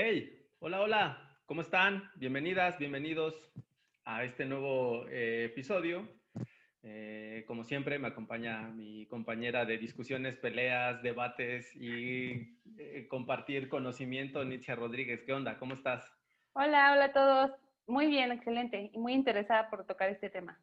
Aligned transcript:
Hey, 0.00 0.46
hola, 0.60 0.80
hola, 0.80 1.40
¿cómo 1.44 1.60
están? 1.60 2.08
Bienvenidas, 2.14 2.78
bienvenidos 2.78 3.34
a 4.04 4.22
este 4.22 4.44
nuevo 4.44 5.08
eh, 5.08 5.46
episodio. 5.46 6.08
Eh, 6.84 7.42
como 7.48 7.64
siempre, 7.64 7.98
me 7.98 8.06
acompaña 8.06 8.68
mi 8.68 9.06
compañera 9.06 9.64
de 9.64 9.76
discusiones, 9.76 10.36
peleas, 10.36 11.02
debates 11.02 11.74
y 11.74 12.60
eh, 12.78 13.08
compartir 13.08 13.68
conocimiento, 13.68 14.44
Nitzia 14.44 14.76
Rodríguez. 14.76 15.24
¿Qué 15.24 15.32
onda? 15.32 15.58
¿Cómo 15.58 15.74
estás? 15.74 16.08
Hola, 16.52 16.92
hola 16.92 17.06
a 17.06 17.12
todos. 17.12 17.50
Muy 17.88 18.06
bien, 18.06 18.30
excelente 18.30 18.92
y 18.94 18.98
muy 18.98 19.14
interesada 19.14 19.68
por 19.68 19.84
tocar 19.84 20.10
este 20.10 20.30
tema. 20.30 20.62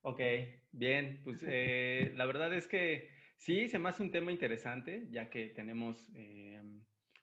Ok, 0.00 0.20
bien, 0.72 1.20
pues 1.22 1.40
la 1.40 2.26
verdad 2.26 2.52
es 2.52 2.66
que 2.66 3.10
sí, 3.36 3.68
se 3.68 3.78
me 3.78 3.90
hace 3.90 4.02
un 4.02 4.10
tema 4.10 4.32
interesante, 4.32 5.06
ya 5.12 5.30
que 5.30 5.50
tenemos 5.50 6.10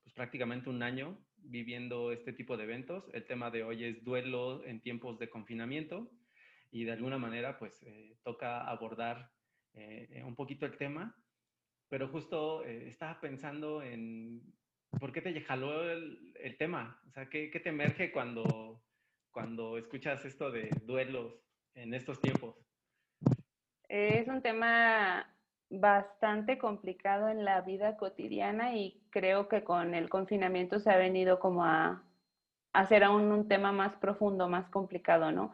pues, 0.03 0.13
prácticamente 0.13 0.70
un 0.70 0.81
año 0.84 1.17
viviendo 1.43 2.11
este 2.11 2.33
tipo 2.33 2.57
de 2.57 2.63
eventos. 2.63 3.09
El 3.13 3.25
tema 3.25 3.51
de 3.51 3.63
hoy 3.63 3.84
es 3.84 4.03
duelo 4.03 4.63
en 4.65 4.81
tiempos 4.81 5.20
de 5.20 5.29
confinamiento 5.29 6.11
y 6.71 6.84
de 6.84 6.91
alguna 6.91 7.17
manera 7.17 7.59
pues 7.59 7.84
eh, 7.84 8.17
toca 8.23 8.67
abordar 8.67 9.31
eh, 9.73 10.23
un 10.25 10.35
poquito 10.35 10.65
el 10.65 10.77
tema, 10.77 11.15
pero 11.89 12.07
justo 12.07 12.63
eh, 12.65 12.87
estaba 12.87 13.20
pensando 13.20 13.81
en 13.81 14.41
por 14.99 15.11
qué 15.11 15.21
te 15.21 15.41
jaló 15.41 15.89
el, 15.89 16.34
el 16.35 16.57
tema, 16.57 17.01
o 17.07 17.11
sea, 17.11 17.29
¿qué, 17.29 17.49
¿qué, 17.49 17.59
te 17.59 17.70
emerge 17.70 18.12
cuando, 18.12 18.84
cuando 19.31 19.77
escuchas 19.77 20.23
esto 20.25 20.51
de 20.51 20.70
duelos 20.84 21.43
en 21.75 21.93
estos 21.93 22.21
tiempos. 22.21 22.55
Es 23.87 24.27
un 24.27 24.41
tema 24.41 25.32
bastante 25.70 26.58
complicado 26.58 27.30
en 27.30 27.45
la 27.45 27.62
vida 27.62 27.98
cotidiana 27.98 28.76
y 28.76 29.02
creo 29.09 29.48
que 29.48 29.63
con 29.63 29.94
el 29.94 30.10
confinamiento 30.10 30.79
se 30.79 30.91
ha 30.91 30.98
venido 30.98 31.40
como 31.40 31.65
a, 31.65 32.04
hacer 32.74 33.04
aún 33.04 33.32
un 33.32 33.48
tema 33.48 33.71
más 33.71 33.96
profundo, 33.96 34.49
más 34.49 34.68
complicado, 34.70 35.32
¿no? 35.32 35.54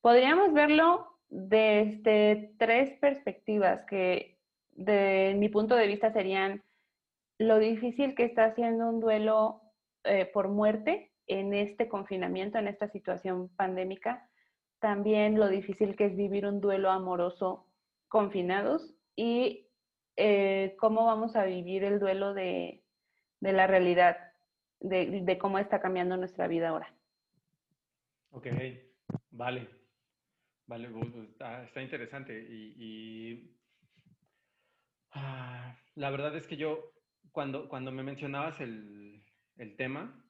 Podríamos 0.00 0.52
verlo 0.52 1.18
desde 1.30 2.52
tres 2.58 2.90
perspectivas 3.00 3.84
que 3.84 4.38
de 4.72 5.34
mi 5.36 5.48
punto 5.48 5.74
de 5.74 5.86
vista 5.86 6.12
serían 6.12 6.62
lo 7.38 7.58
difícil 7.58 8.14
que 8.14 8.24
está 8.24 8.44
haciendo 8.44 8.88
un 8.88 9.00
duelo 9.00 9.62
eh, 10.04 10.26
por 10.26 10.48
muerte 10.48 11.10
en 11.26 11.52
este 11.54 11.88
confinamiento, 11.88 12.58
en 12.58 12.68
esta 12.68 12.88
situación 12.88 13.48
pandémica, 13.56 14.28
también 14.78 15.38
lo 15.38 15.48
difícil 15.48 15.96
que 15.96 16.06
es 16.06 16.16
vivir 16.16 16.46
un 16.46 16.60
duelo 16.60 16.90
amoroso 16.90 17.66
confinados 18.08 18.94
y 19.18 19.68
eh, 20.14 20.76
cómo 20.78 21.06
vamos 21.06 21.34
a 21.34 21.44
vivir 21.44 21.82
el 21.82 21.98
duelo 21.98 22.34
de, 22.34 22.84
la 23.40 23.66
realidad, 23.66 24.16
de, 24.78 25.38
cómo 25.40 25.58
está 25.58 25.80
cambiando 25.80 26.16
nuestra 26.16 26.46
vida 26.46 26.68
ahora. 26.68 26.94
Ok, 28.30 28.46
vale. 29.30 29.68
Vale, 30.66 30.88
está, 31.64 31.82
interesante. 31.82 32.46
Y, 32.48 33.56
ah, 35.10 35.76
la 35.96 36.10
verdad 36.10 36.36
es 36.36 36.46
que 36.46 36.56
yo, 36.56 36.92
cuando, 37.32 37.68
cuando 37.68 37.90
me 37.90 38.04
mencionabas 38.04 38.60
el, 38.60 39.24
el 39.56 39.74
tema, 39.74 40.27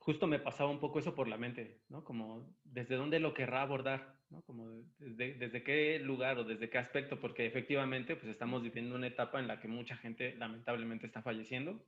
justo 0.00 0.26
me 0.26 0.38
pasaba 0.38 0.70
un 0.70 0.80
poco 0.80 0.98
eso 0.98 1.14
por 1.14 1.28
la 1.28 1.36
mente, 1.36 1.82
¿no? 1.90 2.02
Como 2.02 2.56
desde 2.64 2.96
dónde 2.96 3.20
lo 3.20 3.34
querrá 3.34 3.62
abordar, 3.62 4.16
¿no? 4.30 4.42
Como 4.42 4.82
desde, 4.98 5.34
desde, 5.34 5.62
qué 5.62 5.98
lugar 5.98 6.38
o 6.38 6.44
desde 6.44 6.70
qué 6.70 6.78
aspecto, 6.78 7.20
porque 7.20 7.46
efectivamente 7.46 8.16
pues 8.16 8.30
estamos 8.30 8.62
viviendo 8.62 8.96
una 8.96 9.08
etapa 9.08 9.38
en 9.38 9.46
la 9.46 9.60
que 9.60 9.68
mucha 9.68 9.96
gente 9.96 10.34
lamentablemente 10.36 11.06
está 11.06 11.20
falleciendo. 11.22 11.84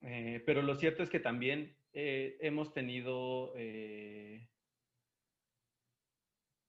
Eh, 0.00 0.42
pero 0.44 0.62
lo 0.62 0.74
cierto 0.74 1.04
es 1.04 1.10
que 1.10 1.20
también 1.20 1.76
eh, 1.92 2.36
hemos 2.40 2.74
tenido 2.74 3.52
eh, 3.56 4.48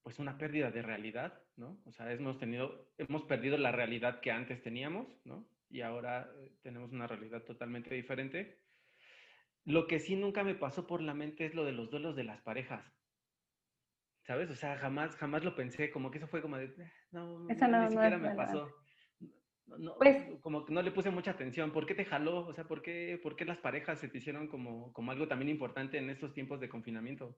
pues 0.03 0.19
una 0.19 0.37
pérdida 0.37 0.69
de 0.69 0.83
realidad, 0.83 1.41
¿no? 1.55 1.81
O 1.85 1.91
sea, 1.91 2.13
hemos 2.13 2.37
tenido, 2.37 2.91
hemos 2.99 3.23
perdido 3.23 3.57
la 3.57 3.71
realidad 3.71 4.21
que 4.21 4.29
antes 4.29 4.61
teníamos, 4.61 5.07
¿no? 5.25 5.47
Y 5.71 5.81
ahora 5.81 6.31
tenemos 6.61 6.91
una 6.91 7.07
realidad 7.07 7.41
totalmente 7.41 7.95
diferente 7.95 8.62
lo 9.65 9.87
que 9.87 9.99
sí 9.99 10.15
nunca 10.15 10.43
me 10.43 10.55
pasó 10.55 10.87
por 10.87 11.01
la 11.01 11.13
mente 11.13 11.45
es 11.45 11.55
lo 11.55 11.65
de 11.65 11.71
los 11.71 11.89
duelos 11.89 12.15
de 12.15 12.23
las 12.23 12.41
parejas. 12.41 12.83
¿Sabes? 14.23 14.49
O 14.49 14.55
sea, 14.55 14.77
jamás, 14.77 15.15
jamás 15.17 15.43
lo 15.43 15.55
pensé, 15.55 15.91
como 15.91 16.09
que 16.09 16.17
eso 16.17 16.27
fue 16.27 16.41
como 16.41 16.57
de, 16.57 16.65
eh, 16.65 16.91
no, 17.11 17.47
eso 17.49 17.67
no, 17.67 17.83
ni 17.83 17.89
siquiera 17.91 18.17
me 18.17 18.35
pasó. 18.35 18.69
No, 19.65 19.95
pues, 19.97 20.39
como 20.41 20.65
que 20.65 20.73
no 20.73 20.81
le 20.81 20.91
puse 20.91 21.09
mucha 21.09 21.31
atención. 21.31 21.71
¿Por 21.71 21.85
qué 21.85 21.95
te 21.95 22.05
jaló? 22.05 22.45
O 22.45 22.53
sea, 22.53 22.65
¿por 22.65 22.81
qué, 22.81 23.19
por 23.21 23.35
qué 23.35 23.45
las 23.45 23.57
parejas 23.57 23.99
se 23.99 24.07
te 24.07 24.17
hicieron 24.17 24.47
como, 24.47 24.93
como 24.93 25.11
algo 25.11 25.27
también 25.27 25.49
importante 25.49 25.97
en 25.97 26.09
estos 26.09 26.33
tiempos 26.33 26.59
de 26.59 26.69
confinamiento? 26.69 27.35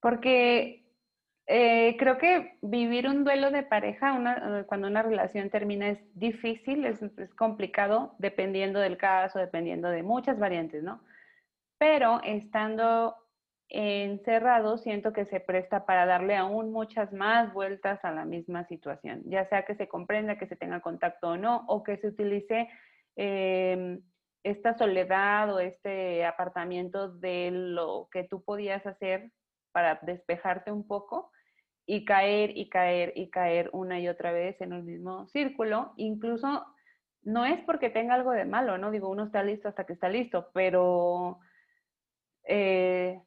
Porque 0.00 0.84
eh, 1.46 1.96
creo 1.98 2.18
que 2.18 2.58
vivir 2.62 3.08
un 3.08 3.24
duelo 3.24 3.50
de 3.50 3.62
pareja 3.62 4.12
una, 4.12 4.64
cuando 4.64 4.86
una 4.86 5.02
relación 5.02 5.50
termina 5.50 5.88
es 5.88 5.98
difícil, 6.14 6.84
es, 6.84 7.02
es 7.02 7.34
complicado, 7.34 8.14
dependiendo 8.18 8.78
del 8.78 8.96
caso, 8.96 9.38
dependiendo 9.38 9.88
de 9.88 10.02
muchas 10.02 10.38
variantes, 10.38 10.82
¿no? 10.82 11.02
Pero 11.80 12.20
estando 12.24 13.16
encerrado 13.70 14.76
siento 14.76 15.14
que 15.14 15.24
se 15.24 15.40
presta 15.40 15.86
para 15.86 16.04
darle 16.04 16.36
aún 16.36 16.72
muchas 16.72 17.10
más 17.10 17.54
vueltas 17.54 18.04
a 18.04 18.12
la 18.12 18.26
misma 18.26 18.66
situación, 18.66 19.22
ya 19.24 19.48
sea 19.48 19.64
que 19.64 19.74
se 19.76 19.88
comprenda, 19.88 20.36
que 20.36 20.46
se 20.46 20.56
tenga 20.56 20.80
contacto 20.82 21.30
o 21.30 21.36
no, 21.38 21.64
o 21.68 21.82
que 21.82 21.96
se 21.96 22.08
utilice 22.08 22.68
em, 23.16 24.02
esta 24.42 24.76
soledad 24.76 25.54
o 25.54 25.58
este 25.58 26.26
apartamiento 26.26 27.08
de 27.08 27.50
lo 27.50 28.08
que 28.12 28.24
tú 28.24 28.44
podías 28.44 28.84
hacer 28.84 29.32
para 29.72 29.98
despejarte 30.02 30.70
un 30.70 30.86
poco 30.86 31.32
y 31.86 32.04
caer 32.04 32.58
y 32.58 32.68
caer 32.68 33.14
y 33.16 33.30
caer 33.30 33.70
una 33.72 33.98
y 34.00 34.08
otra 34.08 34.32
vez 34.32 34.60
en 34.60 34.74
el 34.74 34.82
mismo 34.82 35.28
círculo, 35.28 35.94
incluso 35.96 36.66
no 37.22 37.46
es 37.46 37.58
porque 37.64 37.88
tenga 37.88 38.16
algo 38.16 38.32
de 38.32 38.44
malo, 38.44 38.76
¿no? 38.76 38.90
Digo, 38.90 39.08
uno 39.08 39.24
está 39.24 39.42
listo 39.42 39.68
hasta 39.68 39.84
que 39.84 39.94
está 39.94 40.10
listo, 40.10 40.50
pero 40.52 41.40
eh, 42.52 43.22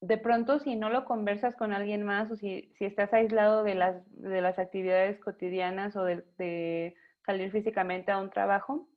de 0.00 0.18
pronto 0.18 0.58
si 0.58 0.74
no 0.74 0.90
lo 0.90 1.04
conversas 1.04 1.54
con 1.54 1.72
alguien 1.72 2.02
más 2.02 2.28
o 2.32 2.36
si, 2.36 2.74
estás 2.80 3.12
aislado 3.12 3.62
de 3.62 3.76
las, 3.76 4.02
de 4.20 4.40
las 4.40 4.58
actividades 4.58 5.20
cotidianas 5.20 5.94
o 5.94 6.04
de, 6.04 6.96
salir 7.24 7.52
físicamente 7.52 8.10
a 8.10 8.18
un 8.18 8.30
trabajo, 8.30 8.88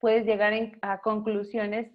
puedes 0.00 0.26
llegar 0.26 0.52
a 0.82 1.00
conclusiones 1.00 1.90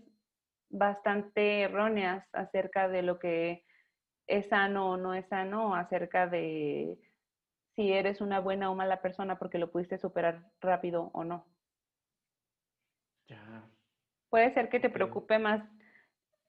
bastante 0.71 1.61
erróneas 1.61 2.27
acerca 2.33 2.89
de 2.89 3.03
lo 3.03 3.19
que 3.19 3.63
es 4.25 4.47
sano 4.47 4.89
o 4.89 4.97
no 4.97 5.13
es 5.13 5.27
sano, 5.27 5.75
acerca 5.75 6.25
de 6.25 6.97
si 7.75 7.93
eres 7.93 8.19
una 8.19 8.39
buena 8.39 8.71
o 8.71 8.75
mala 8.75 8.99
persona 8.99 9.37
porque 9.37 9.59
lo 9.59 9.69
pudiste 9.71 9.99
superar 9.99 10.43
rápido 10.59 11.11
o 11.13 11.23
no. 11.23 11.45
Puede 14.31 14.51
ser 14.55 14.69
que 14.69 14.79
te 14.79 14.89
preocupe 14.89 15.37
más 15.37 15.61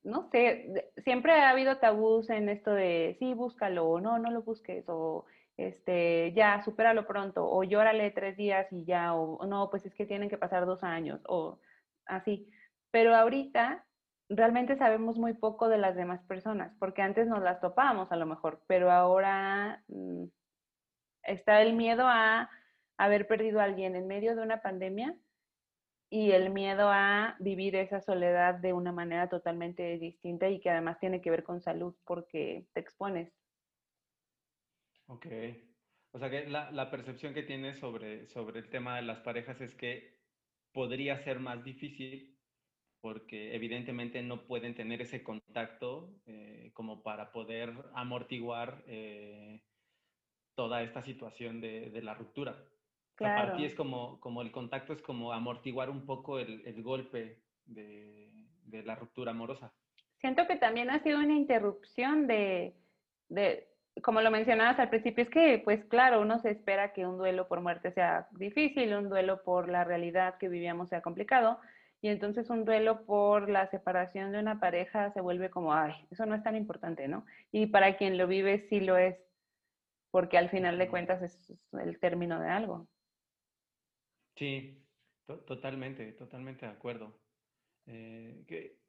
no 0.02 0.28
sé, 0.30 0.92
siempre 1.04 1.32
ha 1.32 1.50
habido 1.50 1.78
tabús 1.78 2.30
en 2.30 2.48
esto 2.48 2.72
de 2.72 3.16
sí, 3.18 3.34
búscalo, 3.34 3.86
o 3.86 4.00
no, 4.00 4.18
no 4.18 4.30
lo 4.30 4.42
busques, 4.42 4.84
o 4.88 5.26
este, 5.56 6.32
ya, 6.32 6.62
supéralo 6.64 7.06
pronto, 7.06 7.48
o 7.48 7.62
llórale 7.64 8.10
tres 8.10 8.36
días 8.36 8.66
y 8.72 8.84
ya, 8.84 9.14
o 9.14 9.44
no, 9.46 9.68
pues 9.70 9.84
es 9.86 9.94
que 9.94 10.06
tienen 10.06 10.30
que 10.30 10.38
pasar 10.38 10.66
dos 10.66 10.82
años, 10.82 11.20
o 11.26 11.58
así. 12.06 12.50
Pero 12.90 13.14
ahorita 13.14 13.84
realmente 14.30 14.76
sabemos 14.78 15.18
muy 15.18 15.34
poco 15.34 15.68
de 15.68 15.78
las 15.78 15.96
demás 15.96 16.22
personas, 16.24 16.72
porque 16.78 17.02
antes 17.02 17.26
nos 17.26 17.42
las 17.42 17.60
topábamos 17.60 18.10
a 18.12 18.16
lo 18.16 18.26
mejor, 18.26 18.62
pero 18.66 18.90
ahora 18.90 19.82
mm, 19.88 20.24
está 21.24 21.60
el 21.62 21.74
miedo 21.74 22.04
a 22.06 22.48
haber 22.96 23.26
perdido 23.26 23.60
a 23.60 23.64
alguien 23.64 23.96
en 23.96 24.06
medio 24.06 24.36
de 24.36 24.42
una 24.42 24.62
pandemia 24.62 25.14
y 26.10 26.32
el 26.32 26.50
miedo 26.50 26.90
a 26.90 27.36
vivir 27.38 27.76
esa 27.76 28.00
soledad 28.00 28.56
de 28.56 28.72
una 28.72 28.90
manera 28.90 29.28
totalmente 29.28 29.96
distinta 29.98 30.50
y 30.50 30.60
que 30.60 30.68
además 30.68 30.98
tiene 30.98 31.20
que 31.20 31.30
ver 31.30 31.44
con 31.44 31.60
salud 31.60 31.94
porque 32.04 32.66
te 32.72 32.80
expones. 32.80 33.32
Ok. 35.06 35.26
O 36.12 36.18
sea 36.18 36.28
que 36.28 36.48
la, 36.48 36.72
la 36.72 36.90
percepción 36.90 37.32
que 37.32 37.44
tienes 37.44 37.78
sobre, 37.78 38.26
sobre 38.26 38.58
el 38.58 38.68
tema 38.70 38.96
de 38.96 39.02
las 39.02 39.20
parejas 39.20 39.60
es 39.60 39.76
que 39.76 40.18
podría 40.72 41.16
ser 41.20 41.38
más 41.38 41.62
difícil 41.62 42.36
porque 43.00 43.54
evidentemente 43.54 44.20
no 44.22 44.46
pueden 44.46 44.74
tener 44.74 45.00
ese 45.00 45.22
contacto 45.22 46.20
eh, 46.26 46.72
como 46.74 47.04
para 47.04 47.30
poder 47.30 47.72
amortiguar 47.94 48.82
eh, 48.88 49.62
toda 50.56 50.82
esta 50.82 51.02
situación 51.02 51.60
de, 51.60 51.90
de 51.90 52.02
la 52.02 52.14
ruptura 52.14 52.69
para 53.24 53.56
ti 53.56 53.64
es 53.64 53.74
como, 53.74 54.18
como 54.20 54.42
el 54.42 54.50
contacto 54.50 54.92
es 54.92 55.02
como 55.02 55.32
amortiguar 55.32 55.90
un 55.90 56.06
poco 56.06 56.38
el, 56.38 56.62
el 56.66 56.82
golpe 56.82 57.42
de, 57.66 58.30
de, 58.64 58.82
la 58.82 58.94
ruptura 58.94 59.32
amorosa. 59.32 59.72
Siento 60.20 60.46
que 60.46 60.56
también 60.56 60.90
ha 60.90 61.02
sido 61.02 61.18
una 61.18 61.34
interrupción 61.34 62.26
de, 62.26 62.74
de, 63.28 63.68
como 64.02 64.20
lo 64.20 64.30
mencionabas 64.30 64.78
al 64.78 64.88
principio, 64.88 65.24
es 65.24 65.30
que, 65.30 65.60
pues 65.64 65.84
claro, 65.86 66.20
uno 66.20 66.38
se 66.38 66.50
espera 66.50 66.92
que 66.92 67.06
un 67.06 67.18
duelo 67.18 67.48
por 67.48 67.60
muerte 67.60 67.92
sea 67.92 68.28
difícil, 68.32 68.94
un 68.94 69.08
duelo 69.08 69.42
por 69.42 69.68
la 69.68 69.84
realidad 69.84 70.38
que 70.38 70.48
vivíamos 70.48 70.88
sea 70.88 71.02
complicado, 71.02 71.58
y 72.02 72.08
entonces 72.08 72.48
un 72.48 72.64
duelo 72.64 73.04
por 73.04 73.50
la 73.50 73.66
separación 73.70 74.32
de 74.32 74.38
una 74.38 74.58
pareja 74.58 75.12
se 75.12 75.20
vuelve 75.20 75.50
como, 75.50 75.74
ay, 75.74 75.92
eso 76.10 76.24
no 76.24 76.34
es 76.34 76.42
tan 76.42 76.56
importante, 76.56 77.08
¿no? 77.08 77.26
Y 77.52 77.66
para 77.66 77.96
quien 77.98 78.16
lo 78.16 78.26
vive 78.26 78.66
sí 78.70 78.80
lo 78.80 78.96
es, 78.96 79.18
porque 80.10 80.38
al 80.38 80.48
final 80.48 80.78
de 80.78 80.88
cuentas 80.88 81.22
es 81.22 81.52
el 81.72 81.98
término 81.98 82.40
de 82.40 82.48
algo. 82.48 82.88
Sí, 84.40 84.82
totalmente, 85.26 86.12
totalmente 86.12 86.64
de 86.64 86.72
acuerdo. 86.72 87.20
Eh, 87.84 88.42
que, 88.48 88.80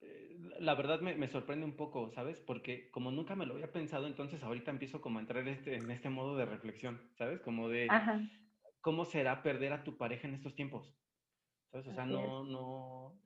eh, 0.00 0.36
la 0.58 0.74
verdad 0.74 1.00
me, 1.00 1.28
sorprende 1.28 1.64
un 1.64 1.76
poco, 1.76 2.10
¿sabes? 2.10 2.40
Porque 2.40 2.90
como 2.90 3.12
nunca 3.12 3.36
me 3.36 3.46
lo 3.46 3.54
había 3.54 3.70
pensado, 3.70 4.08
entonces 4.08 4.42
ahorita 4.42 4.72
empiezo 4.72 5.00
como 5.00 5.20
a 5.20 5.22
entrar 5.22 5.46
este, 5.46 5.76
en 5.76 5.88
este 5.92 6.10
modo 6.10 6.36
de 6.36 6.44
reflexión, 6.44 7.00
¿sabes? 7.16 7.40
Como 7.40 7.68
de 7.68 7.86
cómo 8.80 9.04
será 9.04 9.44
perder 9.44 9.72
a 9.72 9.84
tu 9.84 9.96
pareja 9.96 10.26
en 10.26 10.34
estos 10.34 10.56
tiempos, 10.56 10.92
¿sabes? 11.70 11.86
O 11.86 11.92
sea, 11.92 12.04
no, 12.04 12.42
no, 12.42 13.16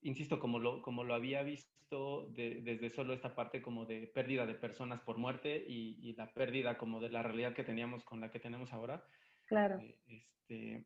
insisto, 0.00 0.38
como 0.38 0.58
lo, 0.58 0.80
como 0.80 1.04
lo 1.04 1.12
había 1.12 1.42
visto 1.42 2.30
desde 2.30 2.88
solo 2.88 3.12
esta 3.12 3.34
parte 3.34 3.60
como 3.60 3.84
de 3.84 4.06
pérdida 4.06 4.46
de 4.46 4.54
personas 4.54 5.02
por 5.02 5.18
muerte 5.18 5.62
y, 5.68 6.14
la 6.14 6.32
pérdida 6.32 6.78
como 6.78 7.00
de 7.00 7.10
la 7.10 7.22
realidad 7.22 7.52
que 7.52 7.64
teníamos 7.64 8.02
con 8.02 8.20
la 8.22 8.30
que 8.30 8.40
tenemos 8.40 8.72
ahora. 8.72 9.04
Claro. 9.46 9.78
Eh, 9.80 9.98
este, 10.06 10.84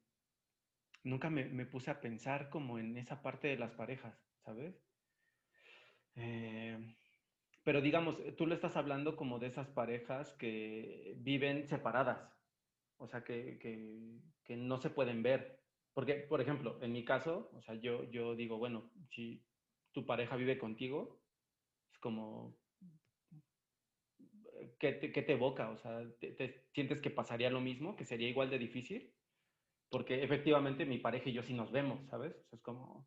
nunca 1.03 1.31
me, 1.31 1.45
me, 1.47 1.67
puse 1.67 1.91
a 1.91 2.01
pensar 2.01 2.51
como 2.51 2.79
en 2.79 2.97
esa 2.97 3.23
parte 3.23 3.49
de 3.49 3.57
las 3.57 3.73
parejas, 3.73 4.15
¿sabes? 4.45 4.75
Eh, 6.17 6.95
pero 7.62 7.81
digamos, 7.81 8.17
tú 8.37 8.47
le 8.47 8.55
estás 8.55 8.77
hablando 8.77 9.17
como 9.17 9.39
de 9.39 9.49
esas 9.49 9.69
parejas 9.69 10.33
que 10.35 11.15
viven 11.19 11.67
separadas, 11.67 12.37
o 12.97 13.07
sea, 13.07 13.23
que, 13.23 13.59
que, 13.59 14.57
no 14.57 14.79
se 14.79 14.91
pueden 14.91 15.23
ver. 15.23 15.62
Porque, 15.95 16.15
por 16.15 16.41
ejemplo, 16.41 16.79
en 16.83 16.93
mi 16.93 17.05
caso, 17.05 17.51
o 17.55 17.62
sea, 17.62 17.77
yo, 17.77 18.11
yo 18.11 18.35
digo, 18.35 18.59
bueno, 18.59 18.91
si 19.11 19.45
tu 19.93 20.05
pareja 20.05 20.35
vive 20.37 20.59
contigo, 20.59 21.23
es 21.93 21.99
como, 21.99 22.57
¿qué 24.81 24.93
te, 24.94 25.12
qué 25.12 25.23
te 25.23 25.35
evoca? 25.35 25.71
O 25.71 25.79
sea, 25.79 26.00
¿te, 26.19 26.65
sientes 26.73 27.00
que 27.00 27.11
pasaría 27.11 27.50
lo 27.50 27.61
mismo, 27.61 27.94
que 27.94 28.05
sería 28.05 28.29
igual 28.29 28.50
de 28.50 28.59
difícil? 28.59 29.15
Porque 29.88 30.25
efectivamente 30.25 30.85
mi 30.85 30.99
pareja 30.99 31.29
y 31.29 31.35
yo 31.35 31.43
sí 31.44 31.55
nos 31.55 31.71
vemos, 31.71 32.05
¿sabes? 32.09 32.35
es 32.50 32.61
como, 32.61 33.06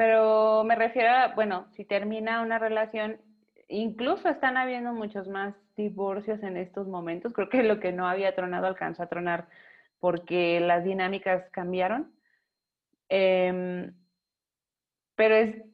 pero 0.00 0.64
me 0.64 0.76
refiero 0.76 1.10
a, 1.10 1.34
bueno, 1.34 1.66
si 1.72 1.84
termina 1.84 2.40
una 2.40 2.58
relación, 2.58 3.20
incluso 3.68 4.30
están 4.30 4.56
habiendo 4.56 4.94
muchos 4.94 5.28
más 5.28 5.54
divorcios 5.76 6.42
en 6.42 6.56
estos 6.56 6.88
momentos. 6.88 7.34
Creo 7.34 7.50
que 7.50 7.62
lo 7.62 7.80
que 7.80 7.92
no 7.92 8.08
había 8.08 8.34
tronado 8.34 8.66
alcanzó 8.66 9.02
a 9.02 9.10
tronar 9.10 9.48
porque 9.98 10.58
las 10.58 10.84
dinámicas 10.84 11.50
cambiaron. 11.50 12.14
Em, 13.10 13.92
pero 15.16 15.34
es 15.34 15.69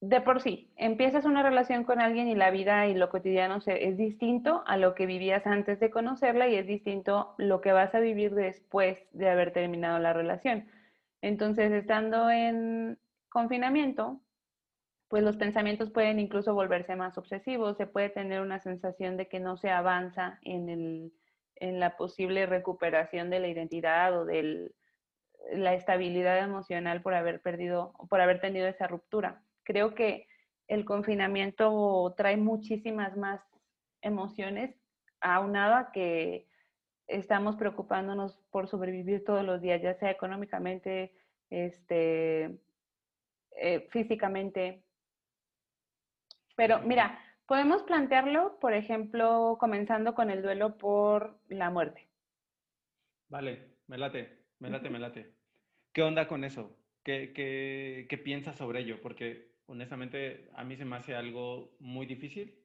de 0.00 0.20
por 0.22 0.40
sí, 0.40 0.72
empiezas 0.76 1.24
una 1.24 1.42
relación 1.42 1.84
con 1.84 2.00
alguien 2.00 2.28
y 2.28 2.34
la 2.34 2.50
vida 2.50 2.86
y 2.86 2.94
lo 2.94 3.10
cotidiano 3.10 3.58
es 3.66 3.96
distinto 3.96 4.62
a 4.66 4.76
lo 4.76 4.94
que 4.94 5.06
vivías 5.06 5.46
antes 5.46 5.78
de 5.78 5.90
conocerla 5.90 6.48
y 6.48 6.56
es 6.56 6.66
distinto 6.66 7.34
lo 7.36 7.60
que 7.60 7.72
vas 7.72 7.94
a 7.94 8.00
vivir 8.00 8.34
después 8.34 8.98
de 9.12 9.28
haber 9.28 9.52
terminado 9.52 9.98
la 9.98 10.12
relación. 10.12 10.68
Entonces, 11.20 11.70
estando 11.72 12.30
en, 12.30 12.98
confinamiento, 13.30 14.20
pues 15.08 15.22
los 15.22 15.36
pensamientos 15.36 15.90
pueden 15.90 16.20
incluso 16.20 16.54
volverse 16.54 16.94
más 16.96 17.16
obsesivos, 17.16 17.76
se 17.76 17.86
puede 17.86 18.10
tener 18.10 18.42
una 18.42 18.60
sensación 18.60 19.16
de 19.16 19.28
que 19.28 19.40
no 19.40 19.56
se 19.56 19.70
avanza 19.70 20.38
en, 20.42 21.12
la 21.60 21.96
posible 21.96 22.46
recuperación 22.46 23.28
de 23.28 23.38
la 23.38 23.48
identidad 23.48 24.18
o 24.18 24.24
de 24.24 24.72
la 25.52 25.74
estabilidad 25.74 26.38
emocional 26.38 27.02
por 27.02 27.12
haber 27.12 27.42
perdido, 27.42 27.92
por 28.08 28.20
haber 28.20 28.40
tenido 28.40 28.66
esa 28.66 28.86
ruptura. 28.86 29.42
Creo 29.70 29.94
que 29.94 30.26
el 30.66 30.84
confinamiento 30.84 32.12
trae 32.16 32.36
muchísimas 32.36 33.16
más 33.16 33.40
emociones 34.02 34.74
aunado 35.20 35.76
a 35.76 35.92
que 35.92 36.48
estamos 37.06 37.54
preocupándonos 37.54 38.36
por 38.50 38.66
sobrevivir 38.66 39.22
todos 39.24 39.44
los 39.44 39.60
días, 39.60 39.80
ya 39.80 39.94
sea 39.94 40.10
económicamente, 40.10 41.12
este, 41.50 42.58
eh, 43.52 43.86
físicamente. 43.90 44.82
Pero 46.56 46.80
mira, 46.80 47.16
podemos 47.46 47.84
plantearlo, 47.84 48.58
por 48.58 48.74
ejemplo, 48.74 49.56
comenzando 49.60 50.16
con 50.16 50.30
el 50.30 50.42
duelo 50.42 50.78
por 50.78 51.38
la 51.46 51.70
muerte. 51.70 52.08
Vale, 53.28 53.76
me 53.86 53.98
late, 53.98 54.46
me 54.58 54.68
late, 54.68 54.90
me 54.90 54.98
late. 54.98 55.32
¿Qué 55.92 56.02
onda 56.02 56.26
con 56.26 56.42
eso? 56.42 56.76
¿Qué, 57.04 57.32
qué, 57.32 58.08
qué 58.10 58.18
piensas 58.18 58.56
sobre 58.56 58.80
ello? 58.80 59.00
Porque 59.00 59.49
honestamente 59.70 60.50
a 60.54 60.64
mí 60.64 60.76
se 60.76 60.84
me 60.84 60.96
hace 60.96 61.14
algo 61.14 61.76
muy 61.78 62.06
difícil. 62.06 62.58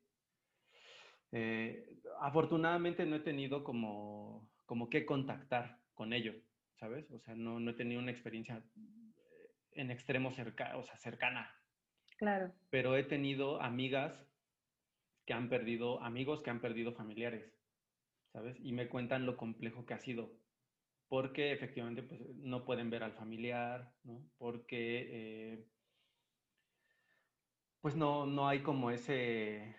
Eh, 1.32 2.02
afortunadamente 2.20 3.06
no 3.06 3.18
he 3.18 3.20
tenido 3.20 3.64
como, 3.64 4.50
como 4.66 4.90
que 4.90 5.06
contactar 5.06 5.80
con 5.94 6.14
ello, 6.14 6.34
¿sabes? 6.80 7.10
O 7.12 7.20
sea, 7.20 7.36
no, 7.36 7.60
no 7.60 7.72
he 7.72 7.76
tenido 7.76 8.02
una 8.02 8.12
experiencia 8.12 8.64
en 9.72 9.92
extremo 9.92 10.32
cerca, 10.32 10.78
o 10.78 10.84
sea, 10.84 10.98
cercana. 10.98 11.54
Claro. 12.18 12.54
Pero 12.70 12.96
he 12.96 13.04
tenido 13.04 13.62
amigas 13.62 14.14
que 15.26 15.34
han 15.34 15.50
perdido, 15.50 16.02
amigos 16.02 16.42
que 16.42 16.50
han 16.50 16.62
perdido 16.62 16.94
familiares, 16.94 17.46
¿sabes? 18.32 18.58
Y 18.60 18.72
me 18.72 18.88
cuentan 18.88 19.26
lo 19.26 19.38
complejo 19.38 19.86
que 19.86 19.94
ha 19.94 20.00
sido. 20.00 20.32
Porque 21.08 21.52
efectivamente 21.52 22.02
pues, 22.02 22.20
no 22.38 22.66
pueden 22.66 22.90
ver 22.90 23.04
al 23.04 23.14
familiar, 23.14 23.94
¿no? 24.04 24.24
Porque 24.38 25.10
eh, 25.12 25.66
pues 27.86 27.96
no, 27.96 28.26
no 28.26 28.48
hay 28.48 28.64
como 28.64 28.90
ese 28.90 29.76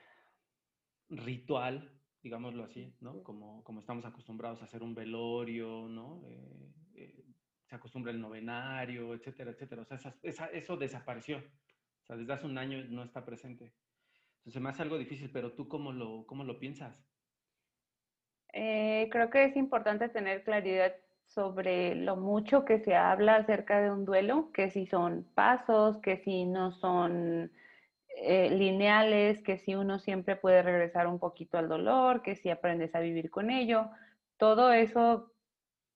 ritual, 1.08 1.90
digámoslo 2.22 2.62
así, 2.62 2.96
¿no? 3.00 3.24
Como, 3.24 3.64
como 3.64 3.80
estamos 3.80 4.04
acostumbrados 4.04 4.62
a 4.62 4.66
hacer 4.66 4.84
un 4.84 4.94
velorio, 4.94 5.88
¿no? 5.88 6.22
Eh, 6.28 6.72
eh, 6.94 7.24
se 7.64 7.74
acostumbra 7.74 8.12
el 8.12 8.20
novenario, 8.20 9.12
etcétera, 9.12 9.50
etcétera. 9.50 9.82
O 9.82 9.84
sea, 9.98 10.14
eso 10.52 10.76
desapareció. 10.76 11.38
O 11.38 12.06
sea, 12.06 12.14
desde 12.14 12.32
hace 12.32 12.46
un 12.46 12.58
año 12.58 12.84
no 12.84 13.02
está 13.02 13.24
presente. 13.24 13.74
Entonces 14.36 14.62
me 14.62 14.68
hace 14.68 14.82
algo 14.82 14.98
difícil, 14.98 15.32
pero 15.32 15.54
tú 15.54 15.66
cómo 15.66 15.90
lo, 15.90 16.26
cómo 16.28 16.44
lo 16.44 16.60
piensas? 16.60 17.04
Eh, 18.52 19.08
creo 19.10 19.30
que 19.30 19.46
es 19.46 19.56
importante 19.56 20.08
tener 20.10 20.44
claridad 20.44 20.94
sobre 21.24 21.96
lo 21.96 22.14
mucho 22.14 22.64
que 22.64 22.78
se 22.78 22.94
habla 22.94 23.34
acerca 23.34 23.80
de 23.80 23.90
un 23.90 24.04
duelo, 24.04 24.52
que 24.52 24.70
si 24.70 24.86
son 24.86 25.24
pasos, 25.34 25.98
que 25.98 26.18
si 26.18 26.44
no 26.44 26.70
son 26.70 27.50
eh, 28.18 28.48
lineales, 28.50 29.42
que 29.42 29.58
si 29.58 29.74
uno 29.74 29.98
siempre 29.98 30.36
puede 30.36 30.62
regresar 30.62 31.06
un 31.06 31.18
poquito 31.18 31.58
al 31.58 31.68
dolor, 31.68 32.22
que 32.22 32.34
si 32.34 32.48
aprendes 32.48 32.94
a 32.94 33.00
vivir 33.00 33.30
con 33.30 33.50
ello. 33.50 33.90
Todo 34.38 34.72
eso 34.72 35.32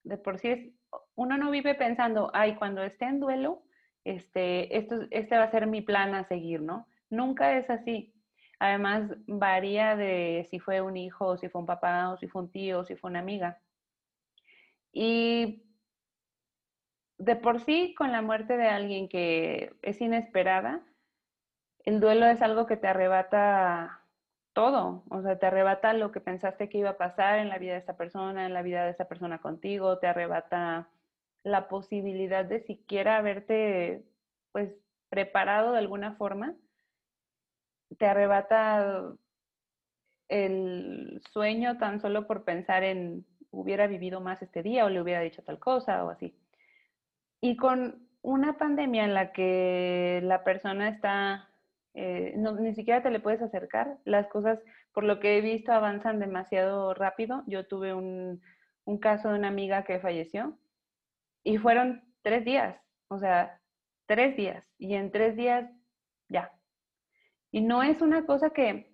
de 0.03 0.17
por 0.17 0.37
sí 0.37 0.47
es 0.49 0.69
uno 1.15 1.37
no 1.37 1.51
vive 1.51 1.75
pensando, 1.75 2.29
ay, 2.33 2.55
cuando 2.55 2.83
esté 2.83 3.05
en 3.05 3.19
duelo, 3.19 3.63
este, 4.03 4.77
esto, 4.77 5.07
este 5.09 5.37
va 5.37 5.43
a 5.43 5.51
ser 5.51 5.67
mi 5.67 5.81
plan 5.81 6.13
a 6.13 6.27
seguir, 6.27 6.61
¿no? 6.61 6.87
Nunca 7.09 7.57
es 7.57 7.69
así. 7.69 8.13
Además, 8.59 9.09
varía 9.25 9.95
de 9.95 10.47
si 10.49 10.59
fue 10.59 10.81
un 10.81 10.97
hijo, 10.97 11.37
si 11.37 11.49
fue 11.49 11.61
un 11.61 11.67
papá, 11.67 12.11
o 12.11 12.17
si 12.17 12.27
fue 12.27 12.43
un 12.43 12.51
tío, 12.51 12.83
si 12.85 12.95
fue 12.95 13.09
una 13.09 13.19
amiga. 13.19 13.59
Y 14.93 15.63
de 17.17 17.35
por 17.35 17.61
sí, 17.61 17.95
con 17.97 18.11
la 18.11 18.21
muerte 18.21 18.57
de 18.57 18.67
alguien 18.67 19.09
que 19.09 19.73
es 19.81 20.01
inesperada, 20.01 20.83
el 21.85 21.99
duelo 21.99 22.25
es 22.27 22.41
algo 22.41 22.65
que 22.65 22.77
te 22.77 22.87
arrebata 22.87 24.01
todo, 24.53 25.03
o 25.09 25.21
sea, 25.21 25.39
te 25.39 25.45
arrebata 25.45 25.93
lo 25.93 26.11
que 26.11 26.19
pensaste 26.19 26.69
que 26.69 26.79
iba 26.79 26.91
a 26.91 26.97
pasar 26.97 27.39
en 27.39 27.49
la 27.49 27.57
vida 27.57 27.73
de 27.73 27.79
esa 27.79 27.97
persona, 27.97 28.45
en 28.45 28.53
la 28.53 28.61
vida 28.61 28.85
de 28.85 28.91
esa 28.91 29.05
persona 29.05 29.39
contigo, 29.39 29.99
te 29.99 30.07
arrebata 30.07 30.89
la 31.43 31.67
posibilidad 31.67 32.45
de 32.45 32.59
siquiera 32.61 33.17
haberte, 33.17 34.03
pues, 34.51 34.71
preparado 35.09 35.71
de 35.71 35.79
alguna 35.79 36.15
forma, 36.15 36.55
te 37.97 38.05
arrebata 38.05 39.13
el 40.29 41.21
sueño 41.31 41.77
tan 41.77 41.99
solo 41.99 42.27
por 42.27 42.43
pensar 42.43 42.83
en 42.83 43.25
hubiera 43.51 43.87
vivido 43.87 44.21
más 44.21 44.41
este 44.41 44.63
día 44.63 44.85
o 44.85 44.89
le 44.89 45.01
hubiera 45.01 45.21
dicho 45.21 45.43
tal 45.43 45.59
cosa 45.59 46.03
o 46.05 46.09
así. 46.09 46.33
Y 47.41 47.57
con 47.57 48.07
una 48.21 48.57
pandemia 48.57 49.03
en 49.03 49.13
la 49.13 49.31
que 49.33 50.21
la 50.23 50.43
persona 50.43 50.89
está 50.89 51.50
eh, 51.93 52.33
ni 52.37 52.73
siquiera 52.73 53.03
te 53.03 53.11
le 53.11 53.19
puedes 53.19 53.41
acercar. 53.41 53.97
Las 54.05 54.27
cosas, 54.27 54.59
por 54.93 55.03
lo 55.03 55.19
que 55.19 55.37
he 55.37 55.41
visto, 55.41 55.71
avanzan 55.71 56.19
demasiado 56.19 56.93
rápido. 56.93 57.43
Yo 57.47 57.67
tuve 57.67 57.93
un, 57.93 58.41
un 58.85 58.97
caso 58.99 59.29
de 59.29 59.39
una 59.39 59.49
amiga 59.49 59.83
que 59.83 59.99
falleció 59.99 60.57
y 61.43 61.57
fueron 61.57 62.03
tres 62.21 62.45
días, 62.45 62.75
o 63.07 63.17
sea, 63.17 63.59
tres 64.05 64.35
días. 64.35 64.65
Y 64.77 64.95
en 64.95 65.11
tres 65.11 65.35
días, 65.35 65.69
ya. 66.29 66.51
Y 67.51 67.61
no 67.61 67.83
es 67.83 68.01
una 68.01 68.25
cosa 68.25 68.51
que 68.51 68.91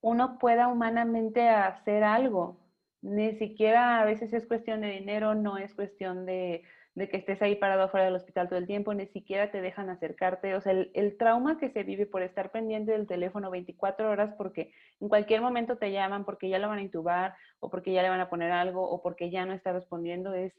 uno 0.00 0.38
pueda 0.38 0.68
humanamente 0.68 1.48
hacer 1.48 2.04
algo. 2.04 2.60
Ni 3.02 3.34
siquiera 3.34 4.00
a 4.00 4.04
veces 4.04 4.32
es 4.32 4.46
cuestión 4.46 4.80
de 4.80 4.90
dinero, 4.90 5.34
no 5.34 5.58
es 5.58 5.74
cuestión 5.74 6.24
de, 6.24 6.62
de 6.94 7.08
que 7.08 7.16
estés 7.16 7.40
ahí 7.40 7.56
parado 7.56 7.84
afuera 7.84 8.06
del 8.06 8.16
hospital 8.16 8.48
todo 8.48 8.58
el 8.58 8.66
tiempo, 8.66 8.92
ni 8.92 9.06
siquiera 9.06 9.50
te 9.50 9.62
dejan 9.62 9.88
acercarte. 9.88 10.54
O 10.54 10.60
sea, 10.60 10.72
el, 10.72 10.90
el, 10.94 11.16
trauma 11.16 11.58
que 11.58 11.70
se 11.70 11.84
vive 11.84 12.06
por 12.06 12.22
estar 12.22 12.50
pendiente 12.50 12.92
del 12.92 13.06
teléfono 13.06 13.50
24 13.50 14.10
horas 14.10 14.34
porque 14.36 14.72
en 15.00 15.08
cualquier 15.08 15.40
momento 15.40 15.78
te 15.78 15.90
llaman 15.90 16.24
porque 16.24 16.50
ya 16.50 16.58
lo 16.58 16.68
van 16.68 16.78
a 16.78 16.82
intubar 16.82 17.34
o 17.60 17.70
porque 17.70 17.92
ya 17.92 18.02
le 18.02 18.10
van 18.10 18.20
a 18.20 18.28
poner 18.28 18.52
algo 18.52 18.82
o 18.82 19.02
porque 19.02 19.30
ya 19.30 19.46
no 19.46 19.54
está 19.54 19.72
respondiendo, 19.72 20.34
es, 20.34 20.52